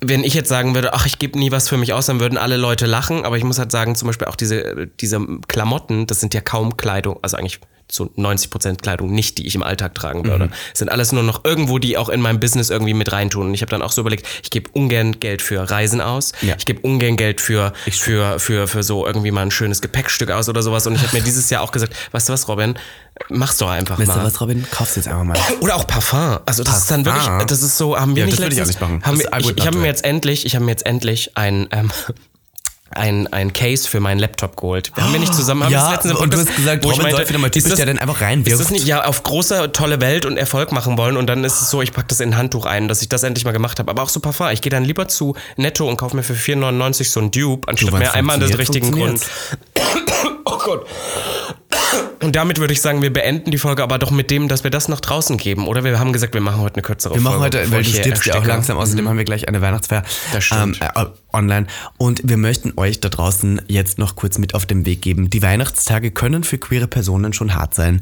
wenn 0.00 0.24
ich 0.24 0.32
jetzt 0.32 0.48
sagen 0.48 0.74
würde, 0.74 0.94
ach, 0.94 1.04
ich 1.04 1.18
gebe 1.18 1.38
nie 1.38 1.52
was 1.52 1.68
für 1.68 1.76
mich 1.76 1.92
aus, 1.92 2.06
dann 2.06 2.18
würden 2.18 2.38
alle 2.38 2.56
Leute 2.56 2.86
lachen. 2.86 3.26
Aber 3.26 3.36
ich 3.36 3.44
muss 3.44 3.58
halt 3.58 3.72
sagen, 3.72 3.94
zum 3.94 4.06
Beispiel 4.06 4.26
auch 4.26 4.36
diese, 4.36 4.86
diese 4.98 5.20
Klamotten, 5.48 6.06
das 6.06 6.20
sind 6.20 6.32
ja 6.32 6.40
kaum 6.40 6.78
Kleidung, 6.78 7.18
also 7.20 7.36
eigentlich 7.36 7.60
zu 7.88 8.10
90 8.16 8.50
Prozent 8.50 8.82
Kleidung 8.82 9.10
nicht, 9.12 9.38
die 9.38 9.46
ich 9.46 9.54
im 9.54 9.62
Alltag 9.62 9.94
tragen 9.94 10.24
würde. 10.24 10.46
Mhm. 10.46 10.52
Es 10.72 10.78
sind 10.78 10.90
alles 10.90 11.12
nur 11.12 11.22
noch 11.22 11.44
irgendwo, 11.44 11.78
die 11.78 11.96
auch 11.96 12.08
in 12.08 12.20
meinem 12.20 12.38
Business 12.38 12.70
irgendwie 12.70 12.94
mit 12.94 13.12
reintun. 13.12 13.48
Und 13.48 13.54
ich 13.54 13.62
habe 13.62 13.70
dann 13.70 13.82
auch 13.82 13.92
so 13.92 14.02
überlegt, 14.02 14.26
ich 14.42 14.50
gebe 14.50 14.70
ungern 14.72 15.18
Geld 15.20 15.42
für 15.42 15.70
Reisen 15.70 16.00
aus. 16.00 16.32
Ja. 16.42 16.54
Ich 16.58 16.66
gebe 16.66 16.80
ungern 16.80 17.16
Geld 17.16 17.40
für, 17.40 17.72
für, 17.90 18.38
für, 18.38 18.68
für 18.68 18.82
so 18.82 19.06
irgendwie 19.06 19.30
mal 19.30 19.42
ein 19.42 19.50
schönes 19.50 19.80
Gepäckstück 19.80 20.30
aus 20.30 20.48
oder 20.48 20.62
sowas. 20.62 20.86
Und 20.86 20.94
ich 20.94 21.02
habe 21.02 21.16
mir 21.16 21.22
dieses 21.24 21.48
Jahr 21.50 21.62
auch 21.62 21.72
gesagt, 21.72 21.94
weißt 22.12 22.28
du 22.28 22.32
was, 22.34 22.46
Robin, 22.48 22.78
mach's 23.30 23.56
doch 23.56 23.70
einfach 23.70 23.98
Weißt 23.98 24.08
mal. 24.08 24.20
du 24.20 24.24
was, 24.24 24.40
Robin? 24.40 24.66
Kauf's 24.70 24.96
jetzt 24.96 25.08
einfach 25.08 25.24
mal. 25.24 25.38
Oder 25.60 25.76
auch 25.76 25.86
Parfum. 25.86 26.38
Also 26.46 26.64
das 26.64 26.78
ist 26.78 26.90
dann 26.90 27.04
wirklich, 27.04 27.24
Parfum? 27.24 27.46
das 27.46 27.62
ist 27.62 27.78
so, 27.78 27.98
haben 27.98 28.14
wir 28.14 28.20
Ja, 28.20 28.26
nicht 28.26 28.38
das 28.38 28.44
würde 28.44 28.54
ich 28.54 28.62
auch 28.62 28.66
letztens, 28.66 28.80
nicht 28.80 29.02
machen. 29.02 29.04
Haben 29.04 29.18
wir, 29.18 29.50
ich 29.50 29.56
ich 29.56 29.66
habe 29.66 29.78
mir 29.78 29.86
jetzt 29.86 30.04
endlich, 30.04 30.46
ich 30.46 30.54
habe 30.54 30.64
mir 30.64 30.72
jetzt 30.72 30.86
endlich 30.86 31.36
ein 31.36 31.68
ähm, 31.72 31.90
ein, 32.90 33.26
ein 33.32 33.52
Case 33.52 33.88
für 33.88 34.00
meinen 34.00 34.18
Laptop 34.18 34.56
geholt. 34.56 34.90
Wir 34.94 35.04
haben 35.04 35.12
wir 35.12 35.20
nicht 35.20 35.34
zusammen, 35.34 35.64
haben 35.64 35.72
Ja, 35.72 35.82
das 35.94 36.04
letztens 36.04 36.20
und 36.20 36.32
du 36.32 36.38
hast 36.38 36.56
gesagt, 36.56 36.84
wo 36.84 36.90
ich 36.90 36.98
Robin 36.98 37.10
soll 37.14 37.28
wieder 37.28 37.38
mal 37.38 37.50
typisch, 37.50 37.70
das- 37.70 37.76
der 37.76 37.86
dann 37.86 37.98
einfach 37.98 38.20
reinwirft. 38.20 38.52
Ist 38.60 38.60
das 38.66 38.70
nicht, 38.70 38.86
ja, 38.86 39.04
auf 39.04 39.22
große, 39.22 39.72
tolle 39.72 40.00
Welt 40.00 40.24
und 40.24 40.36
Erfolg 40.36 40.72
machen 40.72 40.96
wollen 40.98 41.16
und 41.16 41.26
dann 41.26 41.44
ist 41.44 41.60
es 41.60 41.70
so, 41.70 41.82
ich 41.82 41.92
packe 41.92 42.08
das 42.08 42.20
in 42.20 42.30
ein 42.30 42.36
Handtuch 42.38 42.64
ein, 42.66 42.88
dass 42.88 43.02
ich 43.02 43.08
das 43.08 43.22
endlich 43.22 43.44
mal 43.44 43.52
gemacht 43.52 43.78
habe. 43.78 43.90
Aber 43.90 44.02
auch 44.02 44.08
so 44.08 44.20
Parfum. 44.20 44.48
Ich 44.50 44.62
gehe 44.62 44.70
dann 44.70 44.84
lieber 44.84 45.08
zu 45.08 45.34
Netto 45.56 45.88
und 45.88 45.96
kaufe 45.96 46.16
mir 46.16 46.22
für 46.22 46.34
4,99 46.34 47.10
so 47.10 47.20
ein 47.20 47.30
Dupe, 47.30 47.68
anstatt 47.68 47.92
mir 47.92 48.12
einmal 48.14 48.38
funktioniert, 48.38 48.58
richtigen 48.58 48.92
Grund. 48.92 49.20
Oh 50.50 50.58
Gott. 50.64 50.86
Und 52.20 52.34
damit 52.34 52.58
würde 52.58 52.72
ich 52.72 52.80
sagen, 52.80 53.00
wir 53.00 53.12
beenden 53.12 53.50
die 53.50 53.58
Folge 53.58 53.82
aber 53.82 53.98
doch 53.98 54.10
mit 54.10 54.30
dem, 54.30 54.48
dass 54.48 54.64
wir 54.64 54.70
das 54.70 54.88
nach 54.88 55.00
draußen 55.00 55.36
geben. 55.36 55.66
Oder 55.68 55.84
wir 55.84 55.98
haben 55.98 56.12
gesagt, 56.12 56.34
wir 56.34 56.40
machen 56.40 56.60
heute 56.60 56.74
eine 56.76 56.82
kürzere 56.82 57.14
Wir 57.14 57.20
Folge. 57.22 57.38
machen 57.38 57.44
heute, 57.44 57.70
weil 57.70 57.82
du 57.82 57.90
stirbst 57.90 58.26
ja 58.26 58.38
auch 58.38 58.44
langsam, 58.44 58.76
außerdem 58.76 59.08
haben 59.08 59.16
wir 59.16 59.24
gleich 59.24 59.46
eine 59.46 59.60
Weihnachtsfeier 59.60 60.02
stimmt. 60.40 60.80
äh, 60.80 61.04
online. 61.32 61.66
Und 61.96 62.20
wir 62.24 62.36
möchten 62.36 62.72
euch 62.76 63.00
da 63.00 63.08
draußen 63.08 63.62
jetzt 63.68 63.98
noch 63.98 64.16
kurz 64.16 64.38
mit 64.38 64.54
auf 64.54 64.66
den 64.66 64.84
Weg 64.84 65.00
geben. 65.02 65.30
Die 65.30 65.42
Weihnachtstage 65.42 66.10
können 66.10 66.42
für 66.42 66.58
queere 66.58 66.88
Personen 66.88 67.32
schon 67.32 67.54
hart 67.54 67.74
sein. 67.74 68.00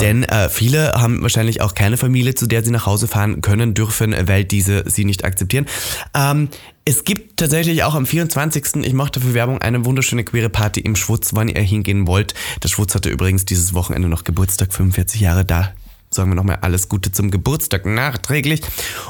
Denn 0.00 0.24
äh, 0.24 0.48
viele 0.50 0.92
haben 0.92 1.22
wahrscheinlich 1.22 1.62
auch 1.62 1.74
keine 1.74 1.96
Familie, 1.96 2.34
zu 2.34 2.46
der 2.46 2.62
sie 2.62 2.70
nach 2.70 2.86
Hause 2.86 3.08
fahren 3.08 3.40
können, 3.40 3.74
dürfen, 3.74 4.14
weil 4.28 4.44
diese 4.44 4.88
sie 4.88 5.04
nicht 5.04 5.24
akzeptieren. 5.24 5.66
Ähm, 6.14 6.48
es 6.84 7.04
gibt 7.04 7.38
tatsächlich 7.38 7.82
auch 7.82 7.94
am 7.94 8.06
24. 8.06 8.84
Ich 8.84 8.92
mache 8.92 9.12
dafür 9.12 9.34
Werbung, 9.34 9.60
eine 9.60 9.84
wunderschöne 9.84 10.24
queere 10.24 10.50
Party 10.50 10.80
im 10.80 10.96
Schwutz, 10.96 11.30
wann 11.34 11.48
ihr 11.48 11.60
hingehen 11.62 12.06
wollt. 12.06 12.34
Der 12.62 12.68
Schwutz 12.68 12.94
hatte 12.94 13.08
übrigens 13.08 13.44
dieses 13.44 13.72
Wochenende 13.74 14.08
noch 14.08 14.24
Geburtstag, 14.24 14.72
45 14.72 15.20
Jahre 15.20 15.44
da 15.44 15.72
sagen 16.14 16.30
wir 16.30 16.36
nochmal 16.36 16.58
alles 16.60 16.88
Gute 16.88 17.12
zum 17.12 17.30
Geburtstag 17.30 17.86
nachträglich. 17.86 18.62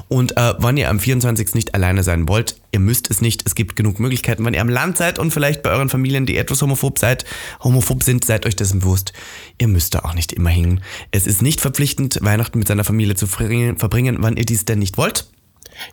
Und 0.09 0.37
äh, 0.37 0.55
wenn 0.59 0.77
ihr 0.77 0.91
am 0.91 0.99
24. 0.99 1.55
nicht 1.55 1.75
alleine 1.75 2.03
sein 2.03 2.29
wollt, 2.29 2.57
ihr 2.73 2.81
müsst 2.81 3.11
es 3.11 3.21
nicht. 3.21 3.43
Es 3.47 3.55
gibt 3.55 3.77
genug 3.77 4.01
Möglichkeiten. 4.01 4.45
Wenn 4.45 4.55
ihr 4.55 4.61
am 4.61 4.69
Land 4.69 4.97
seid 4.97 5.19
und 5.19 5.31
vielleicht 5.31 5.63
bei 5.63 5.71
euren 5.71 5.89
Familien, 5.89 6.27
die 6.27 6.37
etwas 6.37 6.63
homophob 6.63 6.99
seid, 6.99 7.25
homophob 7.63 8.03
sind, 8.03 8.25
seid 8.25 8.47
euch 8.47 8.57
dessen 8.57 8.81
bewusst. 8.81 9.13
Ihr 9.59 9.69
müsst 9.69 9.95
da 9.95 10.01
auch 10.01 10.15
nicht 10.15 10.33
immer 10.33 10.51
hingehen. 10.51 10.81
Es 11.11 11.27
ist 11.27 11.43
nicht 11.43 11.61
verpflichtend, 11.61 12.19
Weihnachten 12.23 12.59
mit 12.59 12.69
seiner 12.69 12.85
Familie 12.85 13.15
zu 13.15 13.27
verbringen 13.27 13.77
wann 14.19 14.37
ihr 14.37 14.47
dies 14.47 14.65
denn 14.65 14.79
nicht 14.79 14.97
wollt. 14.97 15.27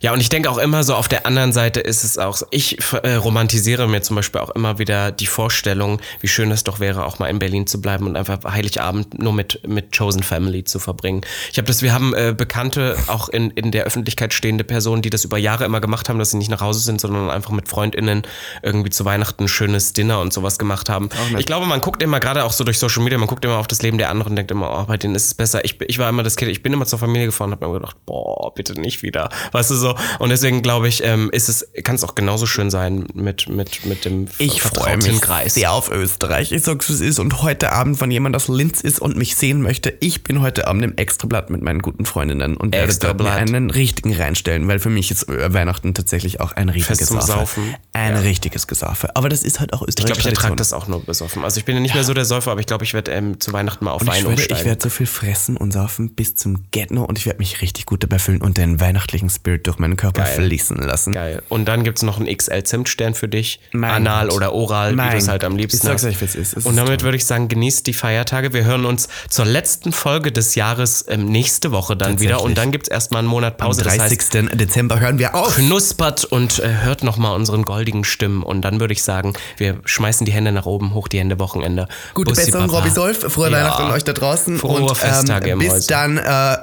Ja, 0.00 0.12
und 0.12 0.20
ich 0.20 0.28
denke 0.28 0.50
auch 0.50 0.58
immer 0.58 0.84
so, 0.84 0.94
auf 0.94 1.08
der 1.08 1.26
anderen 1.26 1.52
Seite 1.52 1.80
ist 1.80 2.04
es 2.04 2.18
auch 2.18 2.42
ich 2.50 2.78
äh, 3.02 3.14
romantisiere 3.14 3.88
mir 3.88 4.02
zum 4.02 4.16
Beispiel 4.16 4.40
auch 4.40 4.50
immer 4.50 4.78
wieder 4.78 5.10
die 5.10 5.26
Vorstellung, 5.26 6.00
wie 6.20 6.28
schön 6.28 6.50
es 6.50 6.64
doch 6.64 6.80
wäre, 6.80 7.04
auch 7.06 7.18
mal 7.18 7.28
in 7.28 7.38
Berlin 7.38 7.66
zu 7.66 7.80
bleiben 7.80 8.06
und 8.06 8.16
einfach 8.16 8.44
Heiligabend 8.44 9.18
nur 9.18 9.32
mit, 9.32 9.66
mit 9.66 9.96
Chosen 9.96 10.22
Family 10.22 10.64
zu 10.64 10.78
verbringen. 10.78 11.22
Ich 11.50 11.58
habe 11.58 11.66
das, 11.66 11.82
wir 11.82 11.92
haben 11.92 12.14
äh, 12.14 12.34
Bekannte, 12.36 12.96
auch 13.06 13.28
in, 13.28 13.50
in 13.52 13.70
der 13.70 13.84
Öffentlichkeit 13.84 14.34
stehende 14.34 14.64
Personen, 14.64 15.02
die 15.02 15.10
das 15.10 15.24
über 15.24 15.38
Jahre 15.38 15.64
immer 15.64 15.80
gemacht 15.80 16.08
haben, 16.08 16.18
dass 16.18 16.30
sie 16.30 16.36
nicht 16.36 16.50
nach 16.50 16.60
Hause 16.60 16.80
sind, 16.80 17.00
sondern 17.00 17.30
einfach 17.30 17.52
mit 17.52 17.68
FreundInnen 17.68 18.22
irgendwie 18.62 18.90
zu 18.90 19.04
Weihnachten 19.04 19.44
ein 19.44 19.48
schönes 19.48 19.92
Dinner 19.92 20.20
und 20.20 20.32
sowas 20.32 20.58
gemacht 20.58 20.88
haben. 20.88 21.08
Ich 21.38 21.46
glaube, 21.46 21.66
man 21.66 21.80
guckt 21.80 22.02
immer, 22.02 22.20
gerade 22.20 22.44
auch 22.44 22.52
so 22.52 22.64
durch 22.64 22.78
Social 22.78 23.02
Media, 23.02 23.18
man 23.18 23.28
guckt 23.28 23.44
immer 23.44 23.56
auf 23.56 23.66
das 23.66 23.82
Leben 23.82 23.98
der 23.98 24.10
anderen 24.10 24.32
und 24.32 24.36
denkt 24.36 24.50
immer, 24.50 24.80
oh, 24.80 24.84
bei 24.84 24.96
denen 24.96 25.14
ist 25.14 25.26
es 25.26 25.34
besser. 25.34 25.64
Ich, 25.64 25.80
ich 25.80 25.98
war 25.98 26.08
immer 26.08 26.22
das 26.22 26.36
Kind, 26.36 26.50
ich 26.50 26.62
bin 26.62 26.72
immer 26.72 26.86
zur 26.86 26.98
Familie 26.98 27.26
gefahren 27.26 27.50
und 27.50 27.60
habe 27.60 27.66
mir 27.66 27.80
gedacht, 27.80 27.96
boah, 28.06 28.54
bitte 28.54 28.80
nicht 28.80 29.02
wieder. 29.02 29.30
Weißt 29.52 29.70
du 29.72 29.76
so? 29.76 29.96
Und 30.18 30.30
deswegen 30.30 30.62
glaube 30.62 30.88
ich, 30.88 31.02
ähm, 31.04 31.30
ist 31.32 31.48
es, 31.48 31.66
kann 31.82 31.96
es 31.96 32.04
auch 32.04 32.14
genauso 32.14 32.46
schön 32.46 32.70
sein 32.70 33.06
mit, 33.14 33.48
mit, 33.48 33.84
mit 33.86 34.04
dem 34.04 34.28
Ich 34.38 34.62
freue 34.62 34.96
mich 34.98 35.20
sehr 35.52 35.72
auf 35.72 35.90
Österreich. 35.90 36.52
Ich 36.52 36.62
sag's, 36.62 36.88
es 36.88 37.00
ist. 37.00 37.18
Und 37.18 37.42
heute 37.42 37.72
Abend, 37.72 38.00
wenn 38.00 38.10
jemand 38.10 38.36
aus 38.36 38.48
Linz 38.48 38.80
ist 38.80 39.00
und 39.00 39.16
mich 39.16 39.36
sehen 39.36 39.62
möchte, 39.62 39.94
ich 40.00 40.22
bin 40.22 40.40
heute 40.40 40.68
Abend 40.68 40.84
im 40.84 40.96
Extrablatt 40.96 41.50
mit 41.50 41.62
meinen 41.62 41.80
guten 41.80 42.04
Freundinnen 42.04 42.56
und 42.56 42.74
werde 42.74 42.94
dort 42.98 43.18
mir 43.20 43.32
einen 43.32 43.70
richtigen 43.70 44.14
reinstellen, 44.14 44.68
weil 44.68 44.78
für 44.78 44.90
mich 44.90 45.10
ist 45.10 45.28
äh, 45.28 45.52
Weihnachten 45.52 45.94
tatsächlich 45.94 46.40
auch 46.40 46.52
ein 46.52 46.68
richtiges 46.68 47.08
Gesaufe. 47.08 47.60
Ein 47.92 48.16
richtiges 48.16 48.66
Gesaufe. 48.66 49.14
Aber 49.16 49.28
das 49.28 49.42
ist 49.42 49.60
halt 49.60 49.72
auch 49.72 49.82
Ich 49.82 49.88
Österreich. 49.88 50.06
glaube, 50.06 50.20
ich 50.20 50.26
ertrage 50.26 50.56
das 50.56 50.72
auch 50.72 50.86
nur 50.88 51.04
besoffen. 51.04 51.44
Also 51.44 51.58
ich 51.58 51.64
bin 51.64 51.74
ja 51.74 51.80
nicht 51.80 51.94
mehr 51.94 52.04
so 52.04 52.14
der 52.14 52.24
Säufer, 52.24 52.50
aber 52.52 52.60
ich 52.60 52.66
glaube, 52.66 52.84
ich 52.84 52.94
werde 52.94 53.10
ähm, 53.12 53.40
zu 53.40 53.52
Weihnachten 53.52 53.84
mal 53.84 53.92
auf 53.92 54.02
Und 54.02 54.08
ich 54.08 54.14
Wein 54.14 54.20
schwöre, 54.20 54.32
umsteigen. 54.34 54.56
ich 54.60 54.64
werde 54.64 54.82
so 54.82 54.90
viel 54.90 55.06
fressen 55.06 55.56
und 55.56 55.72
saufen 55.72 56.14
bis 56.14 56.34
zum 56.36 56.64
Get-No 56.70 57.04
und 57.04 57.18
ich 57.18 57.26
werde 57.26 57.38
mich 57.38 57.62
richtig 57.62 57.86
gut 57.86 58.02
dabei 58.02 58.18
fühlen 58.18 58.40
und 58.42 58.56
den 58.56 58.80
weihnachtlichen 58.80 59.30
Spirit 59.30 59.61
durch 59.62 59.78
meinen 59.78 59.96
Körper 59.96 60.22
Geil. 60.22 60.34
fließen 60.34 60.76
lassen. 60.78 61.12
Geil. 61.12 61.42
Und 61.48 61.66
dann 61.66 61.84
gibt's 61.84 62.02
noch 62.02 62.18
einen 62.18 62.34
XL-Zimtstern 62.34 63.14
für 63.14 63.28
dich. 63.28 63.60
Mein 63.72 63.90
Anal 64.06 64.28
Gott. 64.28 64.36
oder 64.36 64.52
oral, 64.54 64.92
wie 64.92 64.96
Mein 64.96 65.12
du 65.12 65.16
es 65.18 65.28
halt 65.28 65.44
am 65.44 65.56
liebsten 65.56 65.78
Ich 65.78 65.82
sag's 65.82 66.04
euch, 66.04 66.20
wie's 66.20 66.34
ist. 66.34 66.56
Es 66.56 66.66
Und 66.66 66.76
damit 66.76 67.02
würde 67.02 67.16
ich 67.16 67.24
sagen, 67.26 67.48
genießt 67.48 67.86
die 67.86 67.92
Feiertage. 67.92 68.52
Wir 68.52 68.64
hören 68.64 68.84
uns 68.84 69.08
zur 69.28 69.44
letzten 69.44 69.92
Folge 69.92 70.32
des 70.32 70.54
Jahres 70.54 71.04
ähm, 71.08 71.26
nächste 71.26 71.72
Woche 71.72 71.96
dann 71.96 72.20
wieder. 72.20 72.42
Und 72.42 72.58
dann 72.58 72.70
gibt's 72.72 72.88
erstmal 72.88 73.20
einen 73.20 73.28
Monat 73.28 73.60
Am 73.60 73.68
Pause. 73.68 73.82
Das 73.82 73.96
30. 73.96 74.18
heißt, 74.18 74.60
Dezember 74.60 75.00
hören 75.00 75.18
wir 75.18 75.34
auf. 75.34 75.56
knuspert 75.56 76.24
und 76.24 76.58
äh, 76.58 76.68
hört 76.82 77.02
nochmal 77.04 77.34
unseren 77.36 77.62
goldigen 77.64 78.04
Stimmen. 78.04 78.42
Und 78.42 78.62
dann 78.62 78.80
würde 78.80 78.92
ich 78.92 79.02
sagen, 79.02 79.32
wir 79.56 79.80
schmeißen 79.84 80.24
die 80.24 80.32
Hände 80.32 80.52
nach 80.52 80.66
oben, 80.66 80.94
hoch 80.94 81.08
die 81.08 81.18
Hände 81.18 81.38
Wochenende. 81.38 81.88
Gute 82.14 82.30
Bussi, 82.30 82.46
Besserung. 82.46 82.70
Robby 82.70 82.90
Solf. 82.90 83.20
Frohe 83.32 83.50
Ja. 83.50 83.58
Weihnachten 83.58 83.90
euch 83.90 84.04
da 84.04 84.12
draußen. 84.12 84.58
Frohe 84.58 84.80
und 84.82 84.96
Festtage 84.96 85.50
ähm, 85.50 85.58
bis 85.58 85.72
Häuschen. 85.72 85.88
dann. 85.88 86.18
Äh, 86.18 86.56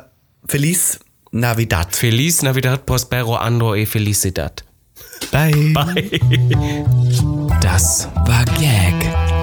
Feliz 0.47 0.99
Navidad. 1.31 1.95
Feliz 1.95 2.41
Navidad, 2.41 2.85
Prospero 2.85 3.35
Ando 3.35 3.75
e 3.75 3.85
Felicidad. 3.85 4.63
Bye. 5.31 5.73
Bye. 5.73 6.19
Das 7.61 8.07
war 8.25 8.45
Gag. 8.45 8.95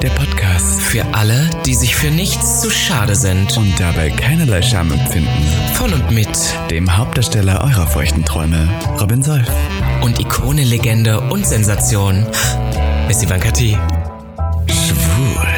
Der 0.02 0.10
Podcast. 0.10 0.80
Für 0.80 1.04
alle, 1.14 1.48
die 1.64 1.74
sich 1.74 1.94
für 1.94 2.10
nichts 2.10 2.60
zu 2.60 2.70
schade 2.70 3.14
sind. 3.14 3.56
Und 3.56 3.78
dabei 3.78 4.10
keinerlei 4.10 4.62
Scham 4.62 4.92
empfinden. 4.92 5.28
Von 5.74 5.92
und 5.92 6.10
mit 6.10 6.28
Dem 6.70 6.96
Hauptdarsteller 6.96 7.60
eurer 7.62 7.86
feuchten 7.86 8.24
Träume, 8.24 8.68
Robin 9.00 9.22
Solf. 9.22 9.48
und 10.02 10.18
Ikone, 10.20 10.64
Legende 10.64 11.20
und 11.20 11.46
Sensation. 11.46 12.26
Miss 13.06 13.22
Ivanka 13.22 13.50
T. 13.50 13.78
Schwul. 14.68 15.55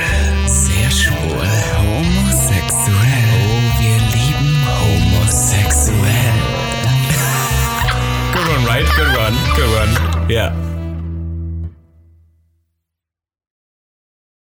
Good 8.99 9.17
one. 9.17 9.35
Good 9.55 9.71
one. 9.71 10.29
Yeah. 10.29 10.68